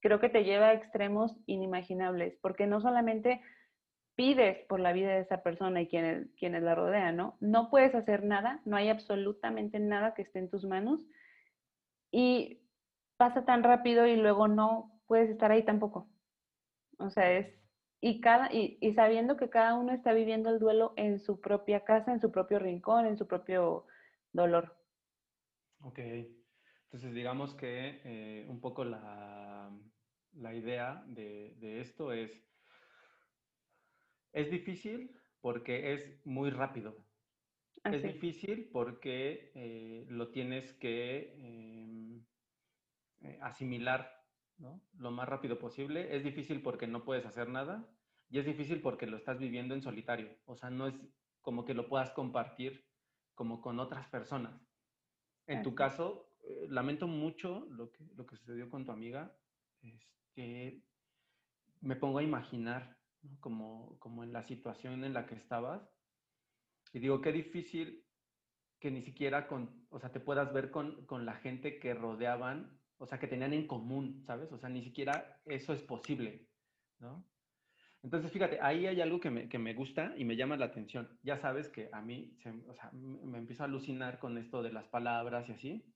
creo 0.00 0.20
que 0.20 0.28
te 0.28 0.44
lleva 0.44 0.66
a 0.66 0.74
extremos 0.74 1.34
inimaginables, 1.46 2.36
porque 2.42 2.66
no 2.66 2.82
solamente 2.82 3.40
pides 4.16 4.58
por 4.66 4.78
la 4.78 4.92
vida 4.92 5.12
de 5.12 5.20
esa 5.20 5.42
persona 5.42 5.80
y 5.80 5.88
quienes, 5.88 6.28
quienes 6.38 6.62
la 6.62 6.74
rodean, 6.74 7.16
¿no? 7.16 7.36
No 7.40 7.70
puedes 7.70 7.94
hacer 7.94 8.22
nada, 8.22 8.60
no 8.66 8.76
hay 8.76 8.90
absolutamente 8.90 9.80
nada 9.80 10.12
que 10.12 10.22
esté 10.22 10.40
en 10.40 10.50
tus 10.50 10.64
manos 10.64 11.00
y 12.12 12.60
pasa 13.16 13.44
tan 13.46 13.62
rápido 13.62 14.06
y 14.06 14.16
luego 14.16 14.46
no 14.46 14.93
puedes 15.06 15.30
estar 15.30 15.50
ahí 15.50 15.64
tampoco. 15.64 16.08
O 16.98 17.10
sea, 17.10 17.32
es, 17.32 17.54
y, 18.00 18.20
cada, 18.20 18.52
y, 18.52 18.78
sabiendo 18.94 19.36
que 19.36 19.48
cada 19.48 19.74
uno 19.74 19.92
está 19.92 20.12
viviendo 20.12 20.50
el 20.50 20.58
duelo 20.58 20.92
en 20.96 21.18
su 21.18 21.40
propia 21.40 21.84
casa, 21.84 22.12
en 22.12 22.20
su 22.20 22.30
propio 22.30 22.58
rincón, 22.58 23.06
en 23.06 23.16
su 23.16 23.26
propio 23.26 23.86
dolor. 24.32 24.76
Ok, 25.80 25.98
entonces 25.98 27.14
digamos 27.14 27.54
que 27.54 28.00
eh, 28.04 28.46
un 28.48 28.60
poco 28.60 28.84
la, 28.84 29.70
la 30.34 30.54
idea 30.54 31.02
de, 31.06 31.56
de, 31.58 31.80
esto 31.80 32.12
es, 32.12 32.30
es 34.32 34.50
difícil 34.50 35.18
porque 35.40 35.92
es 35.92 36.24
muy 36.26 36.50
rápido. 36.50 36.96
Es 37.84 38.02
difícil 38.02 38.70
porque 38.72 39.50
eh, 39.54 40.06
lo 40.08 40.30
tienes 40.30 40.72
que 40.74 41.34
em, 41.36 42.24
eh, 43.20 43.38
asimilar 43.42 44.23
lo 44.58 45.10
más 45.10 45.28
rápido 45.28 45.58
posible. 45.58 46.16
Es 46.16 46.24
difícil 46.24 46.62
porque 46.62 46.86
no 46.86 47.04
puedes 47.04 47.26
hacer 47.26 47.48
nada 47.48 47.88
y 48.28 48.38
es 48.38 48.46
difícil 48.46 48.80
porque 48.80 49.06
lo 49.06 49.16
estás 49.16 49.38
viviendo 49.38 49.74
en 49.74 49.82
solitario. 49.82 50.36
O 50.46 50.56
sea, 50.56 50.70
no 50.70 50.86
es 50.86 50.94
como 51.40 51.64
que 51.64 51.74
lo 51.74 51.88
puedas 51.88 52.10
compartir 52.10 52.84
como 53.34 53.60
con 53.60 53.78
otras 53.78 54.08
personas. 54.08 54.54
En 55.46 55.62
tu 55.62 55.74
caso, 55.74 56.30
eh, 56.42 56.66
lamento 56.70 57.06
mucho 57.06 57.66
lo 57.70 57.92
que, 57.92 58.04
lo 58.14 58.26
que 58.26 58.36
sucedió 58.36 58.70
con 58.70 58.84
tu 58.84 58.92
amiga. 58.92 59.36
Este, 59.82 60.82
me 61.80 61.96
pongo 61.96 62.18
a 62.18 62.22
imaginar 62.22 62.96
como, 63.40 63.98
como 63.98 64.24
en 64.24 64.32
la 64.32 64.42
situación 64.42 65.04
en 65.04 65.12
la 65.12 65.26
que 65.26 65.34
estabas. 65.34 65.82
Y 66.92 67.00
digo, 67.00 67.20
qué 67.20 67.32
difícil 67.32 68.06
que 68.78 68.90
ni 68.90 69.02
siquiera 69.02 69.46
con, 69.46 69.86
o 69.90 69.98
sea, 69.98 70.12
te 70.12 70.20
puedas 70.20 70.52
ver 70.52 70.70
con, 70.70 71.04
con 71.06 71.26
la 71.26 71.34
gente 71.34 71.78
que 71.78 71.94
rodeaban 71.94 72.78
o 72.98 73.06
sea, 73.06 73.18
que 73.18 73.26
tenían 73.26 73.52
en 73.52 73.66
común, 73.66 74.22
¿sabes? 74.26 74.50
O 74.52 74.58
sea, 74.58 74.68
ni 74.68 74.82
siquiera 74.82 75.40
eso 75.46 75.72
es 75.72 75.82
posible, 75.82 76.46
¿no? 77.00 77.24
Entonces, 78.02 78.30
fíjate, 78.30 78.58
ahí 78.60 78.86
hay 78.86 79.00
algo 79.00 79.18
que 79.18 79.30
me, 79.30 79.48
que 79.48 79.58
me 79.58 79.72
gusta 79.72 80.12
y 80.18 80.24
me 80.26 80.36
llama 80.36 80.58
la 80.58 80.66
atención. 80.66 81.08
Ya 81.22 81.38
sabes 81.38 81.70
que 81.70 81.88
a 81.90 82.02
mí, 82.02 82.36
o 82.68 82.74
sea, 82.74 82.90
me 82.92 83.38
empiezo 83.38 83.62
a 83.62 83.66
alucinar 83.66 84.18
con 84.18 84.36
esto 84.36 84.62
de 84.62 84.72
las 84.72 84.86
palabras 84.88 85.48
y 85.48 85.52
así. 85.52 85.94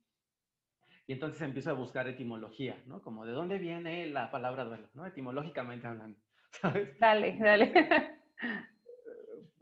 Y 1.06 1.12
entonces 1.12 1.42
empiezo 1.42 1.70
a 1.70 1.74
buscar 1.74 2.08
etimología, 2.08 2.82
¿no? 2.86 3.02
Como 3.02 3.26
de 3.26 3.32
dónde 3.32 3.58
viene 3.58 4.06
la 4.06 4.30
palabra 4.30 4.64
duelo, 4.64 4.88
¿no? 4.94 5.06
Etimológicamente 5.06 5.86
hablando, 5.86 6.18
¿sabes? 6.50 6.98
Dale, 6.98 7.36
dale. 7.38 7.72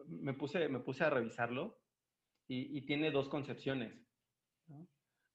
Me 0.08 0.34
puse, 0.34 0.68
me 0.68 0.78
puse 0.78 1.02
a 1.02 1.10
revisarlo 1.10 1.80
y, 2.46 2.78
y 2.78 2.82
tiene 2.82 3.10
dos 3.10 3.28
concepciones. 3.28 4.05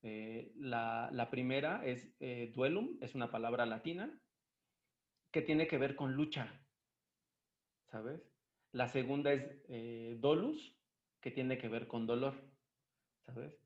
Eh, 0.04 0.52
la, 0.56 1.28
primera 1.30 1.86
es 1.86 2.16
eh, 2.20 2.52
duelum, 2.56 2.98
es 3.02 3.14
una 3.14 3.30
palabra 3.30 3.66
latina 3.66 4.20
que 5.32 5.42
tiene 5.42 5.68
que 5.68 5.78
ver 5.78 5.96
con 5.96 6.14
lucha, 6.14 6.60
¿sabes? 7.86 8.22
La 8.72 8.88
segunda 8.88 9.32
es 9.32 9.64
eh, 9.70 10.18
dolus, 10.20 10.76
que 11.22 11.30
tiene 11.30 11.58
que 11.60 11.68
ver 11.68 11.88
con 11.88 12.08
dolor, 12.08 12.34
¿sabes? 13.26 13.58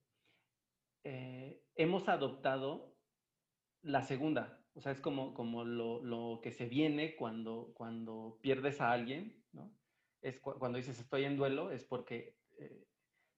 hemos 1.75 2.09
adoptado 2.09 2.97
la 3.83 4.01
segunda, 4.01 4.59
o 4.73 4.81
sea, 4.81 4.91
es 4.91 4.99
como, 4.99 5.35
como 5.35 5.63
lo, 5.63 6.39
que 6.41 6.51
se 6.51 6.65
viene 6.65 7.15
cuando, 7.15 7.73
cuando 7.75 8.39
pierdes 8.41 8.81
a 8.81 8.91
alguien, 8.91 9.45
¿no? 9.51 9.71
Es 10.23 10.39
cuando 10.39 10.77
dices 10.79 10.99
estoy 10.99 11.25
en 11.25 11.37
duelo, 11.37 11.69
es 11.69 11.83
porque 11.83 12.39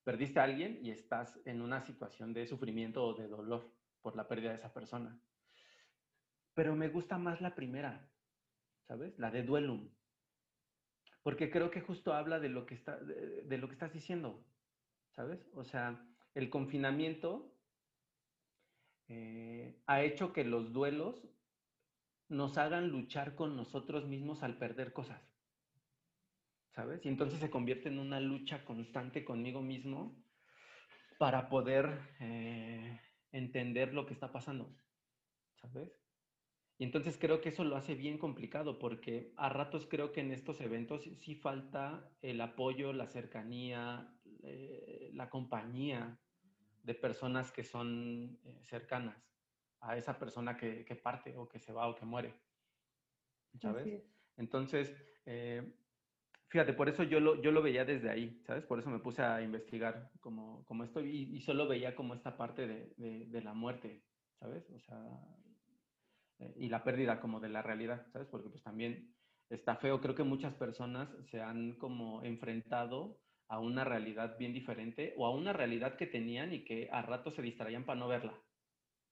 perdiste 0.07 0.39
a 0.39 0.45
alguien 0.45 0.79
y 0.81 0.91
estás 0.91 1.37
en 1.43 1.61
una 1.61 1.81
situación 1.81 2.31
de 2.31 2.47
sufrimiento 2.47 3.03
o 3.03 3.13
de 3.13 3.27
dolor 3.27 3.69
por 4.01 4.15
la 4.15 4.25
pérdida 4.25 4.51
de 4.51 4.55
esa 4.55 4.73
persona. 4.73 5.19
Pero 6.53 6.77
me 6.77 6.87
gusta 6.87 7.17
más 7.17 7.41
la 7.41 7.53
primera, 7.55 8.09
¿sabes? 8.87 9.19
La 9.19 9.31
de 9.31 9.43
duelum. 9.43 9.89
Porque 11.23 11.51
creo 11.51 11.69
que 11.71 11.81
justo 11.81 12.13
habla 12.13 12.39
de 12.39 12.47
lo 12.47 12.65
que, 12.65 12.75
está, 12.75 12.95
de, 12.95 13.57
lo 13.57 13.67
que 13.67 13.73
estás 13.73 13.91
diciendo, 13.91 14.45
¿sabes? 15.09 15.45
O 15.53 15.65
sea, 15.65 16.01
el 16.35 16.49
confinamiento 16.49 17.53
eh, 19.09 19.77
ha 19.87 20.03
hecho 20.03 20.31
que 20.31 20.45
los 20.45 20.71
duelos 20.71 21.27
nos 22.29 22.57
hagan 22.57 22.87
luchar 22.87 23.35
con 23.35 23.57
nosotros 23.57 24.07
mismos 24.07 24.41
al 24.41 24.57
perder 24.57 24.93
cosas. 24.93 25.36
¿Sabes? 26.77 27.03
Y 27.03 27.09
entonces 27.09 27.39
se 27.39 27.49
convierte 27.49 27.89
en 27.89 27.97
una 27.97 28.19
lucha 28.19 28.63
constante 28.63 29.25
conmigo 29.25 29.63
mismo 29.63 30.15
para 31.17 31.49
poder 31.49 31.99
eh, 32.19 33.01
entender 33.31 33.95
lo 33.95 34.05
que 34.05 34.13
está 34.13 34.31
pasando, 34.31 34.71
¿sabes? 35.59 35.91
Y 36.77 36.83
entonces 36.83 37.17
creo 37.19 37.41
que 37.41 37.49
eso 37.49 37.63
lo 37.63 37.77
hace 37.77 37.95
bien 37.95 38.19
complicado 38.19 38.77
porque 38.77 39.33
a 39.37 39.49
ratos 39.49 39.87
creo 39.89 40.11
que 40.11 40.21
en 40.21 40.31
estos 40.31 40.61
eventos 40.61 41.09
sí 41.15 41.33
falta 41.33 42.11
el 42.21 42.39
apoyo, 42.39 42.93
la 42.93 43.07
cercanía, 43.07 44.13
eh, 44.43 45.09
la 45.13 45.31
compañía 45.31 46.19
de 46.83 46.93
personas 46.93 47.51
que 47.51 47.63
son 47.63 48.39
eh, 48.45 48.59
cercanas 48.61 49.17
a 49.79 49.97
esa 49.97 50.19
persona 50.19 50.55
que, 50.55 50.85
que, 50.85 50.95
parte 50.95 51.35
o 51.35 51.49
que 51.49 51.57
se 51.57 51.73
va 51.73 51.87
o 51.87 51.95
que 51.95 52.05
muere. 52.05 52.35
¿Sabes? 53.59 54.03
Entonces, 54.35 54.95
Fíjate, 56.49 56.73
por 56.73 56.87
eso 56.87 57.03
yo 57.03 57.19
lo, 57.19 57.41
yo 57.41 57.51
lo 57.51 57.61
veía 57.61 57.83
desde 57.83 58.09
ahí, 58.09 58.41
¿sabes? 58.45 58.63
Por 58.63 58.79
eso 58.79 58.89
me 58.89 58.99
puse 58.99 59.21
a 59.21 59.41
investigar 59.41 60.11
como, 60.21 60.63
como 60.65 60.85
esto 60.85 61.01
y, 61.01 61.41
solo 61.41 61.67
veía 61.67 61.93
como 61.93 62.13
esta 62.13 62.37
parte 62.37 62.65
de, 62.65 63.25
de, 63.27 63.41
la 63.41 63.53
muerte, 63.53 64.05
¿sabes? 64.39 64.63
O 64.69 64.79
sea, 64.79 64.97
eh, 66.39 66.53
y 66.55 66.69
la 66.69 66.85
pérdida 66.85 67.19
como 67.19 67.41
de 67.41 67.49
la 67.49 67.61
realidad, 67.61 68.07
¿sabes? 68.13 68.29
Porque 68.29 68.49
pues 68.49 68.63
también 68.63 69.13
está 69.49 69.75
feo, 69.75 69.99
creo 69.99 70.15
que 70.15 70.23
muchas 70.23 70.53
personas 70.53 71.09
se 71.29 71.41
han 71.41 71.73
como 71.73 72.23
enfrentado 72.23 73.19
a 73.49 73.59
una 73.59 73.83
realidad 73.83 74.37
bien 74.37 74.53
diferente 74.53 75.13
o 75.17 75.25
a 75.25 75.35
una 75.35 75.51
realidad 75.51 75.97
que 75.97 76.07
tenían 76.07 76.53
y 76.53 76.63
que 76.63 76.87
a 76.93 77.01
rato 77.01 77.31
se 77.31 77.41
distraían 77.41 77.85
para 77.85 77.99
no 77.99 78.07
verla. 78.07 78.33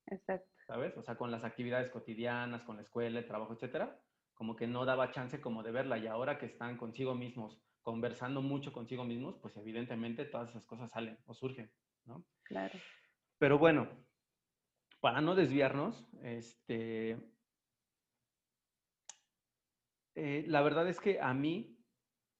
Exacto. 0.07 0.49
¿Sabes? 0.67 0.95
O 0.97 1.03
sea, 1.03 1.17
con 1.17 1.31
las 1.31 1.43
actividades 1.43 1.91
cotidianas, 1.91 2.63
con 2.63 2.77
la 2.77 2.83
escuela, 2.83 3.19
el 3.19 3.27
trabajo, 3.27 3.53
etcétera 3.53 3.99
como 4.35 4.55
que 4.55 4.67
no 4.67 4.85
daba 4.85 5.11
chance 5.11 5.41
como 5.41 5.63
de 5.63 5.71
verla 5.71 5.97
y 5.97 6.07
ahora 6.07 6.37
que 6.37 6.45
están 6.45 6.77
consigo 6.77 7.15
mismos, 7.15 7.59
conversando 7.81 8.41
mucho 8.41 8.71
consigo 8.71 9.03
mismos, 9.03 9.37
pues 9.41 9.55
evidentemente 9.57 10.25
todas 10.25 10.49
esas 10.49 10.65
cosas 10.65 10.91
salen 10.91 11.17
o 11.25 11.33
surgen, 11.33 11.71
¿no? 12.05 12.23
Claro. 12.43 12.77
Pero 13.37 13.57
bueno, 13.57 13.89
para 14.99 15.21
no 15.21 15.35
desviarnos, 15.35 16.07
este, 16.21 17.17
eh, 20.15 20.45
la 20.47 20.61
verdad 20.61 20.87
es 20.87 20.99
que 20.99 21.19
a 21.19 21.33
mí 21.33 21.77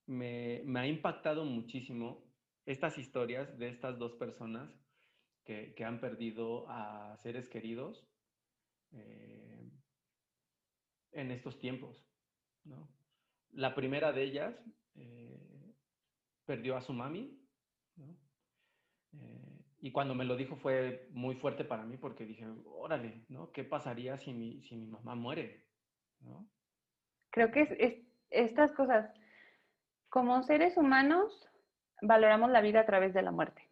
me, 0.06 0.62
ha 0.76 0.86
impactado 0.86 1.44
muchísimo 1.44 2.24
estas 2.64 2.98
historias 2.98 3.58
de 3.58 3.68
estas 3.68 3.98
dos 3.98 4.14
personas 4.14 4.70
que, 5.44 5.74
han 5.84 6.00
perdido 6.00 6.68
a 6.68 7.16
seres 7.18 7.48
queridos. 7.48 8.08
Eh, 8.92 9.70
en 11.12 11.30
estos 11.30 11.58
tiempos. 11.58 12.04
¿no? 12.64 12.88
La 13.52 13.74
primera 13.74 14.12
de 14.12 14.22
ellas 14.22 14.54
eh, 14.94 15.74
perdió 16.44 16.76
a 16.76 16.82
su 16.82 16.92
mami. 16.92 17.38
¿no? 17.96 18.16
Eh, 19.12 19.64
y 19.80 19.92
cuando 19.92 20.14
me 20.14 20.24
lo 20.24 20.36
dijo 20.36 20.56
fue 20.56 21.08
muy 21.12 21.36
fuerte 21.36 21.64
para 21.64 21.84
mí 21.84 21.96
porque 21.96 22.24
dije, 22.24 22.46
órale, 22.66 23.24
¿no? 23.28 23.52
¿Qué 23.52 23.64
pasaría 23.64 24.18
si 24.18 24.32
mi, 24.32 24.62
si 24.62 24.76
mi 24.76 24.86
mamá 24.86 25.14
muere? 25.14 25.64
¿no? 26.20 26.48
Creo 27.30 27.50
que 27.50 27.62
es, 27.78 28.06
estas 28.30 28.72
cosas, 28.72 29.10
como 30.08 30.42
seres 30.42 30.76
humanos, 30.76 31.48
valoramos 32.02 32.50
la 32.50 32.60
vida 32.60 32.80
a 32.80 32.86
través 32.86 33.14
de 33.14 33.22
la 33.22 33.30
muerte. 33.30 33.70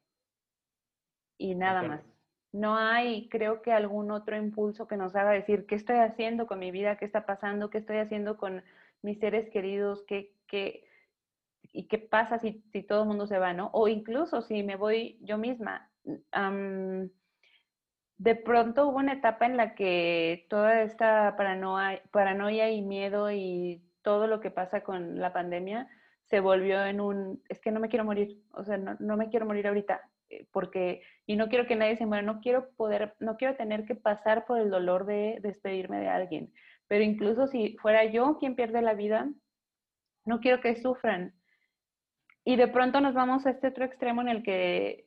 Y 1.39 1.55
nada 1.55 1.83
más. 1.83 2.14
No 2.55 2.77
hay, 2.77 3.29
creo 3.31 3.63
que, 3.63 3.73
algún 3.73 4.13
otro 4.13 4.37
impulso 4.37 4.87
que 4.87 4.97
nos 4.97 5.17
haga 5.17 5.33
decir 5.33 5.67
qué 5.67 5.75
estoy 5.75 5.97
haciendo 5.97 6.47
con 6.47 6.61
mi 6.61 6.71
vida, 6.71 6.97
qué 6.97 7.05
está 7.05 7.27
pasando, 7.27 7.69
qué 7.69 7.79
estoy 7.79 7.97
haciendo 7.97 8.37
con 8.37 8.63
mis 9.03 9.19
seres 9.19 9.51
queridos, 9.51 10.05
qué, 10.07 10.33
qué, 10.47 10.85
y 11.73 11.89
qué 11.89 11.99
pasa 11.99 12.39
si, 12.39 12.63
si, 12.71 12.85
todo 12.85 13.03
el 13.03 13.09
mundo 13.09 13.27
se 13.27 13.41
va, 13.41 13.53
¿no? 13.55 13.71
O 13.73 13.89
incluso 13.89 14.41
si 14.41 14.63
me 14.63 14.77
voy 14.77 15.19
yo 15.21 15.37
misma. 15.37 15.91
de 18.19 18.37
pronto 18.37 18.87
hubo 18.87 18.99
una 18.99 19.15
etapa 19.15 19.47
en 19.47 19.57
la 19.57 19.75
que 19.75 20.47
toda 20.49 20.83
esta 20.83 21.35
paranoia, 21.37 22.03
paranoia 22.13 22.71
y 22.71 22.83
miedo 22.83 23.33
y 23.33 23.83
todo 24.03 24.29
lo 24.29 24.39
que 24.41 24.53
pasa 24.53 24.83
con 24.85 25.19
la 25.19 25.33
pandemia 25.33 25.89
se 26.27 26.39
volvió 26.39 26.85
en 26.87 27.01
un, 27.01 27.43
es 27.49 27.59
que 27.59 27.73
no 27.73 27.81
me 27.81 27.89
quiero 27.89 28.05
morir, 28.05 28.41
o 28.53 28.63
sea, 28.63 28.79
no, 28.79 28.97
no 29.01 29.17
me 29.17 29.29
quiero 29.29 29.45
morir 29.45 29.67
ahorita, 29.67 30.09
porque, 30.53 31.03
y 31.27 31.37
no 31.37 31.49
quiero 31.49 31.67
que 31.67 31.77
nadie 31.77 31.97
se 31.97 32.07
muera, 32.07 32.23
no 32.23 32.41
quiero 32.41 32.71
poder, 32.77 33.15
no 33.21 33.37
quiero 33.37 33.57
tener 33.57 33.85
que 33.85 33.95
pasar 33.95 34.47
por 34.47 34.59
el 34.59 34.71
dolor 34.71 35.07
de 35.07 35.39
despedirme 35.43 36.01
de 36.01 36.09
alguien, 36.09 36.53
pero 36.89 37.05
incluso 37.05 37.47
si 37.47 37.77
fuera 37.79 38.05
yo 38.05 38.39
quien 38.39 38.57
pierde 38.57 38.83
la 38.83 38.95
vida, 38.95 39.29
no 40.25 40.41
quiero 40.41 40.61
que 40.61 40.77
sufran. 40.77 41.35
Y 42.45 42.57
de 42.57 42.69
pronto 42.69 43.01
nos 43.01 43.15
vamos 43.15 43.47
a 43.47 43.51
este 43.51 43.69
otro 43.69 43.85
extremo 43.85 44.21
en 44.21 44.29
el 44.29 44.43
que, 44.43 45.07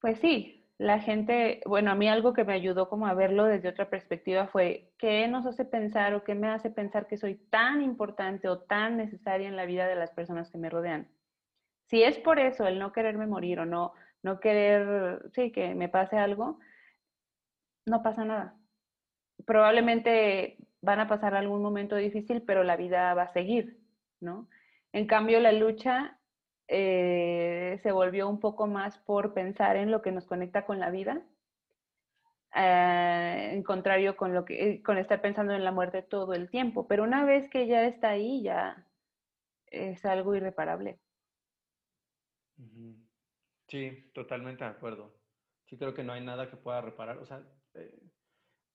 pues 0.00 0.18
sí, 0.20 0.62
la 0.78 0.98
gente, 0.98 1.60
bueno, 1.66 1.90
a 1.90 1.94
mí 1.94 2.08
algo 2.08 2.32
que 2.32 2.44
me 2.44 2.54
ayudó 2.54 2.88
como 2.88 3.06
a 3.06 3.14
verlo 3.14 3.44
desde 3.44 3.68
otra 3.68 3.88
perspectiva 3.88 4.48
fue 4.48 4.92
qué 4.98 5.28
nos 5.28 5.46
hace 5.46 5.64
pensar 5.64 6.14
o 6.14 6.24
qué 6.24 6.34
me 6.34 6.48
hace 6.48 6.70
pensar 6.70 7.06
que 7.06 7.16
soy 7.16 7.36
tan 7.50 7.82
importante 7.82 8.48
o 8.48 8.60
tan 8.60 8.96
necesaria 8.96 9.48
en 9.48 9.56
la 9.56 9.66
vida 9.66 9.86
de 9.86 9.94
las 9.94 10.10
personas 10.10 10.50
que 10.50 10.58
me 10.58 10.70
rodean. 10.70 11.08
Si 11.86 12.02
es 12.02 12.18
por 12.18 12.38
eso 12.38 12.66
el 12.66 12.78
no 12.78 12.92
quererme 12.92 13.26
morir 13.26 13.60
o 13.60 13.66
no, 13.66 13.92
no 14.22 14.40
querer, 14.40 15.30
sí, 15.34 15.52
que 15.52 15.74
me 15.74 15.88
pase 15.88 16.16
algo, 16.16 16.58
no 17.86 18.02
pasa 18.02 18.24
nada. 18.24 18.56
Probablemente 19.46 20.58
van 20.80 21.00
a 21.00 21.08
pasar 21.08 21.34
algún 21.34 21.62
momento 21.62 21.96
difícil, 21.96 22.42
pero 22.42 22.64
la 22.64 22.76
vida 22.76 23.14
va 23.14 23.24
a 23.24 23.32
seguir, 23.32 23.78
¿no? 24.20 24.48
En 24.92 25.06
cambio, 25.06 25.40
la 25.40 25.52
lucha 25.52 26.18
eh, 26.68 27.78
se 27.82 27.92
volvió 27.92 28.28
un 28.28 28.40
poco 28.40 28.66
más 28.66 28.98
por 28.98 29.34
pensar 29.34 29.76
en 29.76 29.90
lo 29.90 30.02
que 30.02 30.12
nos 30.12 30.26
conecta 30.26 30.64
con 30.64 30.80
la 30.80 30.90
vida, 30.90 31.22
eh, 32.54 33.50
en 33.52 33.62
contrario 33.62 34.16
con, 34.16 34.34
lo 34.34 34.44
que, 34.44 34.82
con 34.82 34.98
estar 34.98 35.20
pensando 35.20 35.54
en 35.54 35.64
la 35.64 35.72
muerte 35.72 36.02
todo 36.02 36.34
el 36.34 36.50
tiempo. 36.50 36.86
Pero 36.86 37.04
una 37.04 37.24
vez 37.24 37.48
que 37.48 37.66
ya 37.66 37.84
está 37.84 38.10
ahí, 38.10 38.42
ya 38.42 38.86
es 39.66 40.04
algo 40.04 40.34
irreparable. 40.34 40.98
Sí, 43.68 44.10
totalmente 44.14 44.64
de 44.64 44.70
acuerdo. 44.70 45.22
Sí, 45.66 45.78
creo 45.78 45.94
que 45.94 46.04
no 46.04 46.12
hay 46.12 46.24
nada 46.24 46.50
que 46.50 46.56
pueda 46.56 46.80
reparar. 46.80 47.18
O 47.18 47.26
sea, 47.26 47.42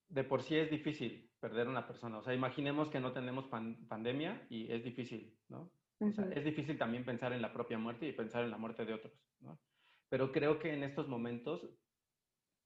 de 0.10 0.24
por 0.24 0.41
sí 0.41 0.56
es 0.56 0.70
difícil 0.72 1.32
perder 1.39 1.67
a 1.67 1.70
una 1.70 1.88
persona. 1.88 2.17
O 2.17 2.24
sea, 2.24 2.34
imaginemos 2.34 2.89
que 2.89 3.00
no 3.00 3.13
tenemos 3.13 3.48
pandemia 3.48 4.48
y 4.50 4.72
es 4.72 4.84
difícil, 4.84 5.38
¿no? 5.50 5.72
es 6.00 6.46
difícil 6.46 6.77
también 6.77 7.06
pensar 7.06 7.34
en 7.34 7.41
la 7.41 7.51
propia 7.51 7.79
muerte 7.79 8.08
y 8.08 8.13
pensar 8.13 8.44
en 8.44 8.51
la 8.51 8.58
muerte 8.58 8.86
de 8.86 8.94
otros, 8.94 9.13
¿no? 9.39 9.60
Pero 10.10 10.32
creo 10.32 10.60
que 10.60 10.72
en 10.74 10.84
estos 10.84 11.08
momentos 11.08 11.67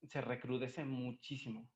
se 0.03 0.21
recrudece 0.21 0.83
muchísimo. 0.83 1.69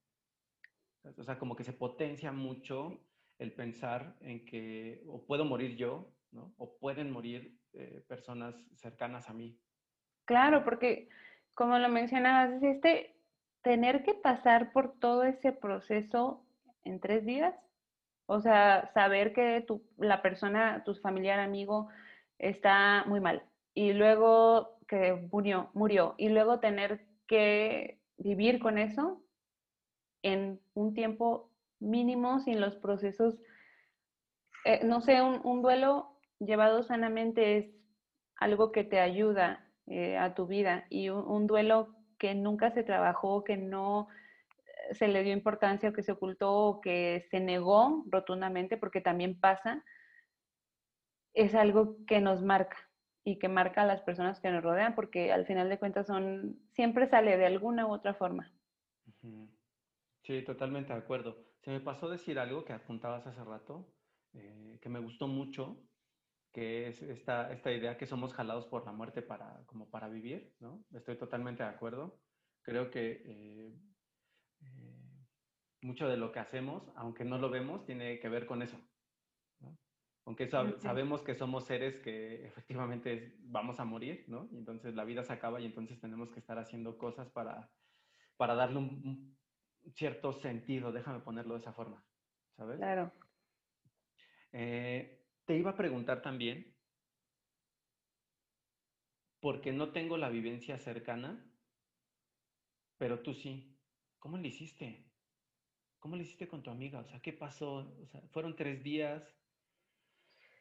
O 1.18 1.24
sea, 1.24 1.40
como 1.40 1.56
que 1.56 1.64
se 1.64 1.74
potencia 1.74 2.32
mucho 2.32 3.08
el 3.38 3.54
pensar 3.54 4.18
en 4.22 4.46
que 4.46 5.04
o 5.08 5.26
puedo 5.26 5.46
morir 5.46 5.78
yo, 5.78 6.14
¿no? 6.32 6.54
O 6.58 6.78
pueden 6.78 7.12
morir 7.12 7.62
eh, 7.76 8.04
personas 8.08 8.56
cercanas 8.76 9.30
a 9.30 9.34
mí. 9.34 9.60
Claro, 10.26 10.64
porque 10.64 11.10
como 11.54 11.78
lo 11.78 11.90
mencionabas, 11.90 12.62
este 12.64 13.16
tener 13.62 14.04
que 14.04 14.14
pasar 14.14 14.72
por 14.72 15.00
todo 15.00 15.24
ese 15.24 15.52
proceso 15.52 16.46
en 16.84 17.00
tres 17.00 17.26
días 17.26 17.56
o 18.28 18.42
sea, 18.42 18.90
saber 18.94 19.34
que 19.34 19.62
tu, 19.62 19.84
la 19.98 20.22
persona, 20.22 20.84
tu 20.84 20.96
familiar, 20.96 21.40
amigo, 21.40 21.90
está 22.40 23.04
muy 23.08 23.20
mal. 23.20 23.44
Y 23.74 23.94
luego 23.94 24.78
que 24.88 25.14
murió, 25.32 25.70
murió. 25.74 26.16
Y 26.18 26.30
luego 26.30 26.60
tener 26.60 27.06
que 27.28 28.00
vivir 28.18 28.60
con 28.60 28.78
eso 28.78 29.22
en 30.24 30.60
un 30.74 30.94
tiempo 30.94 31.52
mínimo, 31.80 32.40
sin 32.40 32.60
los 32.62 32.76
procesos. 32.78 33.36
Eh, 34.66 34.82
no 34.84 35.02
sé, 35.02 35.22
un, 35.22 35.62
duelo 35.62 36.15
llevado 36.40 36.84
sanamente 36.84 37.58
es 37.58 37.66
algo 38.38 38.72
que 38.72 38.84
te 38.84 39.00
ayuda 39.00 39.70
eh, 39.88 40.18
a 40.18 40.34
tu 40.34 40.48
vida 40.48 40.86
y 40.90 41.10
un, 41.10 41.48
duelo 41.48 41.96
que 42.18 42.36
nunca 42.36 42.72
se 42.72 42.84
trabajó, 42.84 43.44
que 43.44 43.58
no 43.58 44.08
se 44.92 45.08
le 45.08 45.24
dio 45.24 45.34
importancia 45.34 45.90
o 45.90 45.94
que 45.94 46.04
se 46.04 46.12
ocultó 46.12 46.54
o 46.54 46.82
que 46.82 47.26
se 47.30 47.40
negó 47.40 48.04
rotundamente, 48.08 48.78
porque 48.78 49.02
también 49.02 49.40
pasa, 49.40 49.84
es 51.34 51.56
algo 51.56 51.98
que 52.06 52.22
nos 52.22 52.42
marca 52.42 52.78
y 53.24 53.40
que 53.40 53.50
marca 53.50 53.82
a 53.82 53.86
las 53.86 54.02
personas 54.02 54.40
que 54.40 54.52
nos 54.52 54.64
rodean, 54.64 54.96
porque 54.96 55.32
al 55.32 55.46
final 55.46 55.68
de 55.70 55.80
cuentas 55.80 56.08
son, 56.08 56.60
siempre 56.74 57.08
sale 57.10 57.38
de 57.38 57.46
alguna 57.46 57.88
u 57.88 57.92
otra 57.92 58.14
forma. 58.14 58.52
Sí, 60.22 60.44
totalmente 60.44 60.94
de 60.94 61.00
acuerdo. 61.00 61.38
Se 61.62 61.72
me 61.72 61.80
pasó 61.80 62.10
decir 62.10 62.38
algo 62.38 62.64
que 62.64 62.74
apuntabas 62.74 63.26
hace 63.26 63.44
rato, 63.44 63.92
eh, 64.34 64.78
que 64.82 64.90
me 64.90 65.00
gustó 65.00 65.28
mucho, 65.28 65.78
que 66.56 66.88
es 66.88 67.02
esta, 67.02 67.52
esta 67.52 67.70
idea 67.70 67.98
que 67.98 68.06
somos 68.06 68.34
jalados 68.34 68.66
por 68.66 68.86
la 68.86 68.94
muerte 68.94 69.22
para, 69.22 69.62
como 69.66 69.90
para 69.90 70.08
vivir, 70.08 70.56
¿no? 70.62 70.86
Estoy 70.94 71.18
totalmente 71.18 71.64
de 71.64 71.70
acuerdo. 71.70 72.18
Creo 72.62 72.90
que 72.90 73.22
eh, 73.26 73.74
mucho 75.82 76.08
de 76.08 76.16
lo 76.16 76.32
que 76.32 76.40
hacemos, 76.40 76.90
aunque 76.96 77.26
no 77.26 77.38
lo 77.40 77.50
vemos, 77.50 77.86
tiene 77.86 78.22
que 78.22 78.30
ver 78.30 78.46
con 78.46 78.62
eso. 78.62 78.80
Aunque 80.24 80.48
sabemos 80.48 81.22
que 81.24 81.36
somos 81.36 81.66
seres 81.66 81.98
que 81.98 82.46
efectivamente 82.46 83.36
vamos 83.40 83.82
a 83.82 83.84
morir, 83.84 84.24
¿no? 84.30 84.48
Y 84.50 84.56
entonces 84.56 84.96
la 84.96 85.04
vida 85.04 85.26
se 85.26 85.34
acaba 85.34 85.60
y 85.60 85.66
entonces 85.66 86.00
tenemos 86.00 86.32
que 86.32 86.40
estar 86.40 86.58
haciendo 86.58 86.98
cosas 86.98 87.30
para, 87.32 87.70
para 88.38 88.56
darle 88.56 88.78
un, 88.78 89.38
cierto 89.94 90.32
sentido, 90.32 90.94
déjame 90.94 91.20
ponerlo 91.20 91.56
de 91.56 91.60
esa 91.60 91.74
forma, 91.74 92.02
¿sabes? 92.56 92.78
Claro. 92.78 93.12
Eh, 94.54 95.25
te 95.46 95.58
iba 95.58 95.72
a 95.72 95.78
preguntar 95.78 96.22
también, 96.22 96.76
porque 99.40 99.72
no 99.72 99.92
tengo 99.92 100.18
la 100.18 100.30
vivencia 100.30 100.78
cercana, 100.80 101.52
pero 102.98 103.20
tú 103.22 103.34
sí. 103.34 103.72
¿Cómo 104.20 104.38
le 104.38 104.48
hiciste? 104.48 105.06
¿Cómo 106.00 106.16
le 106.16 106.24
hiciste 106.24 106.48
con 106.48 106.64
tu 106.64 106.72
amiga? 106.72 107.00
O 107.00 107.06
sea, 107.06 107.22
¿qué 107.22 107.32
pasó? 107.32 107.96
O 108.02 108.08
sea, 108.08 108.22
fueron 108.32 108.56
tres 108.56 108.84
días, 108.84 109.24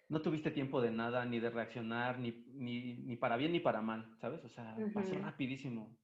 no 0.09 0.21
tuviste 0.21 0.51
tiempo 0.51 0.83
de 0.83 0.91
nada, 0.91 1.25
ni 1.25 1.41
de 1.41 1.51
reaccionar, 1.51 2.19
ni, 2.19 2.45
ni, 2.47 3.17
para 3.17 3.37
bien 3.37 3.53
ni 3.53 3.61
para 3.61 3.81
mal, 3.81 4.17
¿sabes? 4.21 4.45
O 4.45 4.49
sea, 4.51 4.77
pasó 4.93 5.15
rapidísimo. 5.19 5.97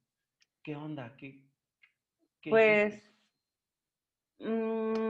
¿Qué 0.62 0.74
onda? 0.74 1.16
¿Qué, 1.16 1.50
pues 2.48 3.02
mm, 4.38 5.09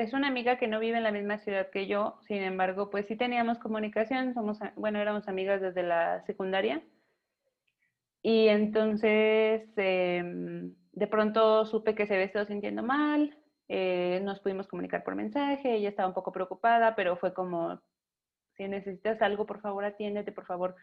es 0.00 0.14
una 0.14 0.28
amiga 0.28 0.56
que 0.56 0.66
no 0.66 0.80
vive 0.80 0.96
en 0.96 1.02
la 1.02 1.12
misma 1.12 1.36
ciudad 1.38 1.68
que 1.70 1.86
yo, 1.86 2.18
sin 2.26 2.38
embargo, 2.38 2.88
pues 2.88 3.06
sí 3.06 3.16
teníamos 3.16 3.58
comunicación, 3.58 4.32
somos, 4.32 4.58
bueno, 4.74 4.98
éramos 4.98 5.28
amigas 5.28 5.60
desde 5.60 5.82
la 5.82 6.22
secundaria. 6.22 6.82
Y 8.22 8.48
entonces, 8.48 9.68
em, 9.76 10.74
de 10.92 11.06
pronto 11.06 11.66
supe 11.66 11.94
que 11.94 12.06
se 12.06 12.14
había 12.14 12.24
estado 12.24 12.46
sintiendo 12.46 12.82
mal, 12.82 13.36
eh, 13.68 14.20
nos 14.22 14.40
pudimos 14.40 14.68
comunicar 14.68 15.04
por 15.04 15.16
mensaje, 15.16 15.74
ella 15.74 15.90
estaba 15.90 16.08
un 16.08 16.14
poco 16.14 16.32
preocupada, 16.32 16.96
pero 16.96 17.18
fue 17.18 17.34
como, 17.34 17.82
si 18.56 18.68
necesitas 18.68 19.20
algo, 19.20 19.44
por 19.44 19.60
favor, 19.60 19.84
atiéndete, 19.84 20.32
por 20.32 20.46
favor. 20.46 20.76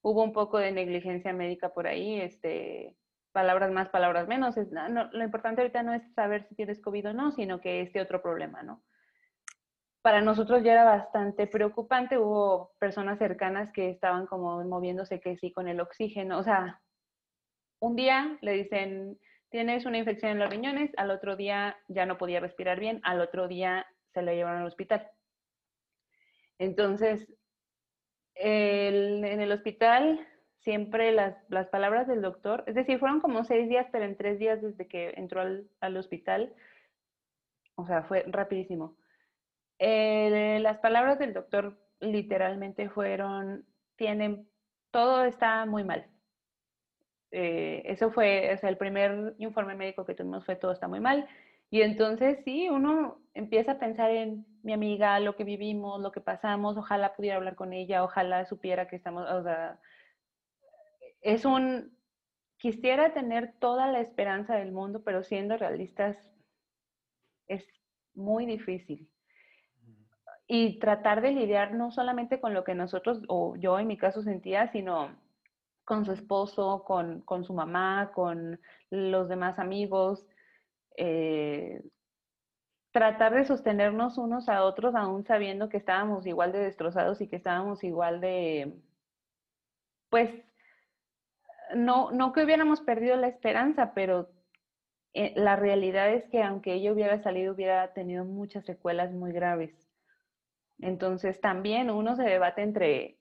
Hubo 0.00 0.22
un 0.22 0.32
poco 0.32 0.58
de 0.58 0.70
negligencia 0.70 1.32
médica 1.32 1.70
por 1.74 1.88
ahí, 1.88 2.20
este, 2.20 2.96
palabras 3.32 3.70
más, 3.70 3.88
palabras 3.88 4.28
menos. 4.28 4.56
Es, 4.56 4.68
lo 4.70 5.24
importante 5.24 5.60
ahorita 5.60 5.82
no 5.82 5.94
es 5.94 6.02
saber 6.14 6.46
si 6.48 6.54
tienes 6.54 6.80
COVID 6.80 7.10
o 7.10 7.12
no, 7.12 7.32
sino 7.32 7.60
que 7.60 7.82
este 7.82 8.00
otro 8.00 8.22
problema, 8.22 8.62
¿no? 8.62 8.82
Para 10.02 10.22
nosotros 10.22 10.62
ya 10.62 10.72
era 10.72 10.84
bastante 10.84 11.46
preocupante, 11.46 12.16
hubo 12.18 12.72
personas 12.78 13.18
cercanas 13.18 13.70
que 13.72 13.90
estaban 13.90 14.26
como 14.26 14.64
moviéndose 14.64 15.20
que 15.20 15.36
sí 15.36 15.52
con 15.52 15.68
el 15.68 15.80
oxígeno, 15.80 16.38
o 16.38 16.42
sea, 16.42 16.80
un 17.80 17.96
día 17.96 18.38
le 18.40 18.52
dicen, 18.52 19.18
tienes 19.50 19.84
una 19.84 19.98
infección 19.98 20.32
en 20.32 20.38
los 20.38 20.48
riñones, 20.48 20.90
al 20.96 21.10
otro 21.10 21.36
día 21.36 21.76
ya 21.88 22.06
no 22.06 22.16
podía 22.16 22.40
respirar 22.40 22.80
bien, 22.80 23.00
al 23.02 23.20
otro 23.20 23.46
día 23.46 23.86
se 24.14 24.22
la 24.22 24.32
llevaron 24.32 24.62
al 24.62 24.68
hospital. 24.68 25.10
Entonces, 26.58 27.30
en 28.34 29.24
el 29.24 29.52
hospital 29.52 30.26
siempre 30.60 31.12
las, 31.12 31.34
palabras 31.70 32.06
del 32.06 32.22
doctor, 32.22 32.64
es 32.66 32.74
decir, 32.74 32.98
fueron 32.98 33.20
como 33.20 33.44
seis 33.44 33.68
días, 33.68 33.86
pero 33.90 34.04
en 34.04 34.16
tres 34.16 34.38
días 34.38 34.60
desde 34.62 34.86
que 34.86 35.14
entró 35.16 35.40
al, 35.40 35.96
hospital, 35.96 36.52
o 37.74 37.86
sea, 37.86 38.02
fue 38.04 38.24
rapidísimo. 38.26 38.96
las 39.78 40.78
palabras 40.78 41.18
del 41.18 41.32
doctor 41.32 41.78
literalmente 42.00 42.88
fueron, 42.90 43.64
tienen, 43.96 44.48
todo 44.90 45.24
está 45.24 45.64
muy 45.66 45.84
mal. 45.84 46.06
Eh, 47.32 47.82
eso 47.86 48.10
fue, 48.10 48.52
o 48.54 48.58
sea, 48.58 48.70
el 48.70 48.76
primer 48.76 49.34
informe 49.38 49.74
médico 49.74 50.04
que 50.04 50.14
tuvimos 50.14 50.44
fue 50.44 50.56
todo 50.56 50.72
está 50.72 50.88
muy 50.88 51.00
mal. 51.00 51.28
Y 51.70 51.82
entonces 51.82 52.40
sí, 52.44 52.68
uno 52.68 53.20
empieza 53.32 53.72
a 53.72 53.78
pensar 53.78 54.10
en 54.10 54.44
mi 54.62 54.72
amiga, 54.72 55.20
lo 55.20 55.36
que 55.36 55.44
vivimos, 55.44 56.00
lo 56.00 56.10
que 56.10 56.20
pasamos, 56.20 56.76
ojalá 56.76 57.14
pudiera 57.14 57.36
hablar 57.36 57.54
con 57.54 57.72
ella, 57.72 58.02
ojalá 58.02 58.44
supiera 58.44 58.88
que 58.88 58.96
estamos, 58.96 59.30
o 59.30 59.42
sea, 59.44 59.78
es 61.20 61.44
un, 61.44 61.96
quisiera 62.56 63.12
tener 63.12 63.54
toda 63.58 63.86
la 63.88 64.00
esperanza 64.00 64.56
del 64.56 64.72
mundo, 64.72 65.02
pero 65.02 65.22
siendo 65.22 65.56
realistas 65.56 66.16
es 67.46 67.66
muy 68.14 68.46
difícil. 68.46 69.10
Y 70.46 70.78
tratar 70.78 71.20
de 71.20 71.30
lidiar 71.30 71.74
no 71.74 71.90
solamente 71.92 72.40
con 72.40 72.54
lo 72.54 72.64
que 72.64 72.74
nosotros, 72.74 73.22
o 73.28 73.56
yo 73.56 73.78
en 73.78 73.86
mi 73.86 73.96
caso 73.96 74.22
sentía, 74.22 74.70
sino 74.72 75.16
con 75.84 76.04
su 76.04 76.12
esposo, 76.12 76.84
con, 76.84 77.20
con 77.22 77.44
su 77.44 77.52
mamá, 77.52 78.10
con 78.14 78.60
los 78.90 79.28
demás 79.28 79.58
amigos. 79.58 80.26
Eh, 80.96 81.82
tratar 82.92 83.34
de 83.34 83.44
sostenernos 83.44 84.18
unos 84.18 84.48
a 84.48 84.64
otros, 84.64 84.94
aún 84.94 85.24
sabiendo 85.24 85.68
que 85.68 85.76
estábamos 85.76 86.26
igual 86.26 86.52
de 86.52 86.60
destrozados 86.60 87.20
y 87.20 87.28
que 87.28 87.36
estábamos 87.36 87.84
igual 87.84 88.20
de, 88.20 88.80
pues, 90.10 90.30
no, 91.74 92.10
no 92.10 92.32
que 92.32 92.44
hubiéramos 92.44 92.80
perdido 92.80 93.16
la 93.16 93.28
esperanza, 93.28 93.92
pero 93.94 94.30
eh, 95.12 95.32
la 95.36 95.56
realidad 95.56 96.10
es 96.12 96.24
que 96.30 96.42
aunque 96.42 96.74
ella 96.74 96.92
hubiera 96.92 97.22
salido, 97.22 97.54
hubiera 97.54 97.92
tenido 97.92 98.24
muchas 98.24 98.64
secuelas 98.64 99.12
muy 99.12 99.32
graves. 99.32 99.72
Entonces 100.78 101.40
también 101.40 101.90
uno 101.90 102.16
se 102.16 102.22
debate 102.22 102.62
entre, 102.62 103.18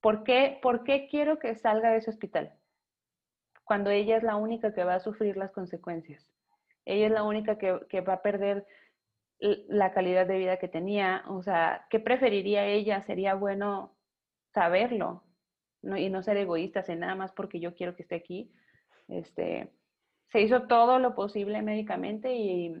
¿por 0.00 0.24
qué, 0.24 0.58
¿por 0.62 0.84
qué 0.84 1.08
quiero 1.08 1.38
que 1.38 1.54
salga 1.56 1.90
de 1.90 1.98
ese 1.98 2.10
hospital? 2.10 2.54
Cuando 3.64 3.90
ella 3.90 4.16
es 4.16 4.22
la 4.22 4.36
única 4.36 4.72
que 4.72 4.84
va 4.84 4.94
a 4.94 5.00
sufrir 5.00 5.36
las 5.36 5.52
consecuencias. 5.52 6.26
Ella 6.84 7.06
es 7.06 7.12
la 7.12 7.22
única 7.22 7.58
que, 7.58 7.80
que 7.88 8.00
va 8.00 8.14
a 8.14 8.22
perder 8.22 8.66
la 9.40 9.92
calidad 9.92 10.26
de 10.26 10.38
vida 10.38 10.58
que 10.58 10.68
tenía. 10.68 11.24
O 11.28 11.42
sea, 11.42 11.86
¿qué 11.90 12.00
preferiría 12.00 12.66
ella? 12.66 13.02
Sería 13.02 13.34
bueno 13.34 13.96
saberlo 14.52 15.24
no, 15.82 15.96
y 15.96 16.08
no 16.10 16.22
ser 16.22 16.36
egoístas 16.36 16.88
en 16.88 17.00
nada 17.00 17.14
más 17.14 17.32
porque 17.32 17.60
yo 17.60 17.74
quiero 17.74 17.94
que 17.94 18.02
esté 18.02 18.14
aquí. 18.14 18.50
Este, 19.08 19.72
se 20.30 20.40
hizo 20.40 20.62
todo 20.62 20.98
lo 20.98 21.14
posible 21.14 21.60
médicamente 21.62 22.34
y 22.34 22.74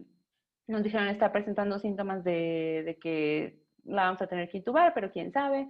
nos 0.66 0.82
dijeron 0.82 1.08
está 1.08 1.32
presentando 1.32 1.78
síntomas 1.78 2.24
de, 2.24 2.82
de, 2.84 2.98
que 2.98 3.60
la 3.84 4.04
vamos 4.04 4.22
a 4.22 4.26
tener 4.26 4.48
que 4.48 4.58
intubar, 4.58 4.94
pero 4.94 5.10
quién 5.10 5.32
sabe. 5.32 5.68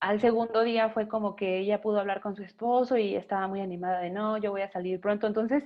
Al 0.00 0.20
segundo 0.20 0.62
día 0.62 0.90
fue 0.90 1.08
como 1.08 1.36
que 1.36 1.58
ella 1.58 1.82
pudo 1.82 2.00
hablar 2.00 2.20
con 2.20 2.36
su 2.36 2.42
esposo 2.42 2.96
y 2.96 3.14
estaba 3.16 3.46
muy 3.48 3.60
animada 3.60 4.00
de 4.00 4.10
no, 4.10 4.38
yo 4.38 4.50
voy 4.50 4.62
a 4.62 4.70
salir 4.70 5.00
pronto. 5.00 5.26
Entonces, 5.26 5.64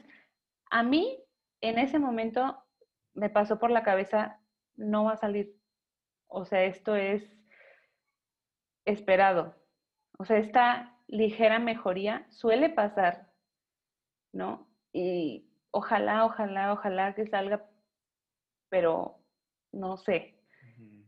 a 0.71 0.83
mí 0.83 1.19
en 1.61 1.79
ese 1.79 1.99
momento 1.99 2.59
me 3.15 3.31
pasó 3.31 3.59
por 3.59 3.71
la 3.71 3.83
cabeza, 3.83 4.41
no 4.77 5.05
va 5.05 5.13
a 5.13 5.19
salir. 5.19 5.55
O 6.27 6.45
sea, 6.45 6.65
esto 6.65 6.97
es 6.97 7.23
esperado. 8.85 9.62
O 10.23 10.25
sea, 10.25 10.39
esta 10.39 10.95
ligera 11.09 11.59
mejoría 11.59 12.29
suele 12.31 12.71
pasar, 12.71 13.27
¿no? 14.33 14.69
Y 14.93 15.49
ojalá, 15.73 16.25
ojalá, 16.25 16.73
ojalá 16.73 17.13
que 17.17 17.27
salga, 17.27 17.69
pero 18.69 19.19
no 19.73 19.97
sé. 19.97 20.39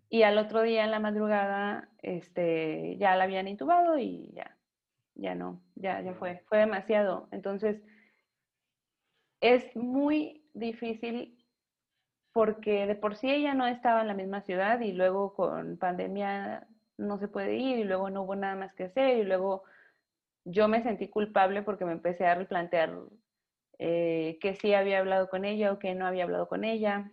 Y 0.09 0.25
al 0.25 0.37
otro 0.37 0.63
día 0.63 0.83
en 0.83 0.91
la 0.91 0.99
madrugada, 0.99 1.91
este, 2.03 2.97
ya 2.99 3.15
la 3.15 3.23
habían 3.23 3.47
intubado 3.47 3.99
y 3.99 4.33
ya, 4.35 4.59
ya 5.15 5.37
no, 5.37 5.63
ya, 5.77 6.01
ya 6.01 6.15
fue, 6.15 6.43
fue 6.49 6.59
demasiado. 6.59 7.29
Entonces, 7.31 7.81
es 9.41 9.77
muy 9.77 10.45
difícil 10.55 11.39
porque 12.33 12.89
de 12.89 12.97
por 12.97 13.15
sí 13.15 13.31
ella 13.31 13.55
no 13.55 13.69
estaba 13.69 14.01
en 14.01 14.09
la 14.09 14.15
misma 14.15 14.41
ciudad 14.41 14.81
y 14.81 14.91
luego 14.91 15.35
con 15.35 15.77
pandemia 15.77 16.67
no 16.97 17.19
se 17.19 17.29
puede 17.29 17.57
ir 17.57 17.79
y 17.79 17.85
luego 17.85 18.11
no 18.11 18.23
hubo 18.23 18.37
nada 18.37 18.57
más 18.57 18.75
que 18.75 18.85
hacer 18.85 19.19
y 19.19 19.25
luego 19.25 19.65
yo 20.45 20.69
me 20.69 20.83
sentí 20.83 21.09
culpable 21.09 21.63
porque 21.63 21.85
me 21.85 21.93
empecé 21.93 22.27
a 22.27 22.35
replantear 22.35 22.99
eh, 23.79 24.39
que 24.41 24.55
sí 24.55 24.75
había 24.75 24.99
hablado 24.99 25.29
con 25.29 25.45
ella 25.45 25.73
o 25.73 25.79
que 25.79 25.95
no 25.95 26.07
había 26.07 26.25
hablado 26.25 26.49
con 26.49 26.65
ella. 26.65 27.11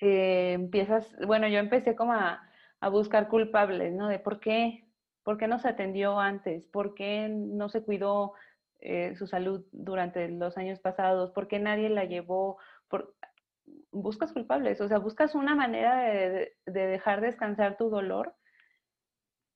Eh, 0.00 0.52
empiezas, 0.52 1.14
bueno, 1.26 1.48
yo 1.48 1.58
empecé 1.58 1.96
como 1.96 2.12
a, 2.12 2.48
buscar 2.90 3.28
culpables, 3.28 3.92
¿no? 3.92 4.08
De 4.08 4.18
por 4.18 4.40
qué, 4.40 4.84
por 5.22 5.38
qué 5.38 5.46
no 5.46 5.60
se 5.60 5.68
atendió 5.68 6.18
antes, 6.18 6.66
por 6.66 6.94
qué 6.94 7.28
no 7.28 7.68
se 7.68 7.84
cuidó 7.84 8.32
eh, 8.80 9.14
su 9.14 9.28
salud 9.28 9.64
durante 9.70 10.28
los 10.28 10.58
años 10.58 10.80
pasados, 10.80 11.30
por 11.30 11.46
qué 11.46 11.60
nadie 11.60 11.88
la 11.90 12.04
llevó, 12.04 12.58
por... 12.88 13.14
buscas 13.92 14.32
culpables, 14.32 14.80
o 14.80 14.88
sea, 14.88 14.98
buscas 14.98 15.36
una 15.36 15.54
manera 15.54 15.96
de 16.00 16.56
dejar 16.66 17.20
descansar 17.20 17.76
tu 17.76 17.88
dolor 17.88 18.34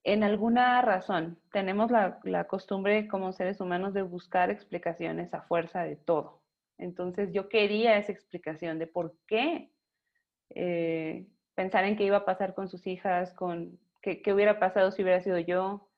en 0.06 0.22
alguna 0.22 0.80
razón. 0.82 1.36
Tenemos 1.50 1.90
la, 1.90 2.46
costumbre 2.46 3.08
como 3.08 3.32
seres 3.32 3.60
humanos 3.60 3.92
de 3.92 4.02
buscar 4.02 4.50
explicaciones 4.50 5.34
a 5.34 5.42
fuerza 5.42 5.82
de 5.82 5.96
todo. 5.96 6.42
Entonces 6.78 7.32
yo 7.32 7.48
quería 7.48 7.98
esa 7.98 8.12
explicación 8.12 8.78
de 8.78 8.86
por 8.86 9.16
qué 9.26 9.72
eh, 10.50 11.26
pensar 11.56 11.84
en 11.84 11.96
qué 11.96 12.04
iba 12.04 12.18
a 12.18 12.24
pasar 12.24 12.54
con 12.54 12.68
sus 12.68 12.86
hijas, 12.86 13.32
con 13.32 13.80
qué, 14.00 14.22
hubiera 14.32 14.60
pasado 14.60 14.92
si 14.92 15.02
hubiera 15.02 15.20
sido 15.20 15.40
yo. 15.40 15.88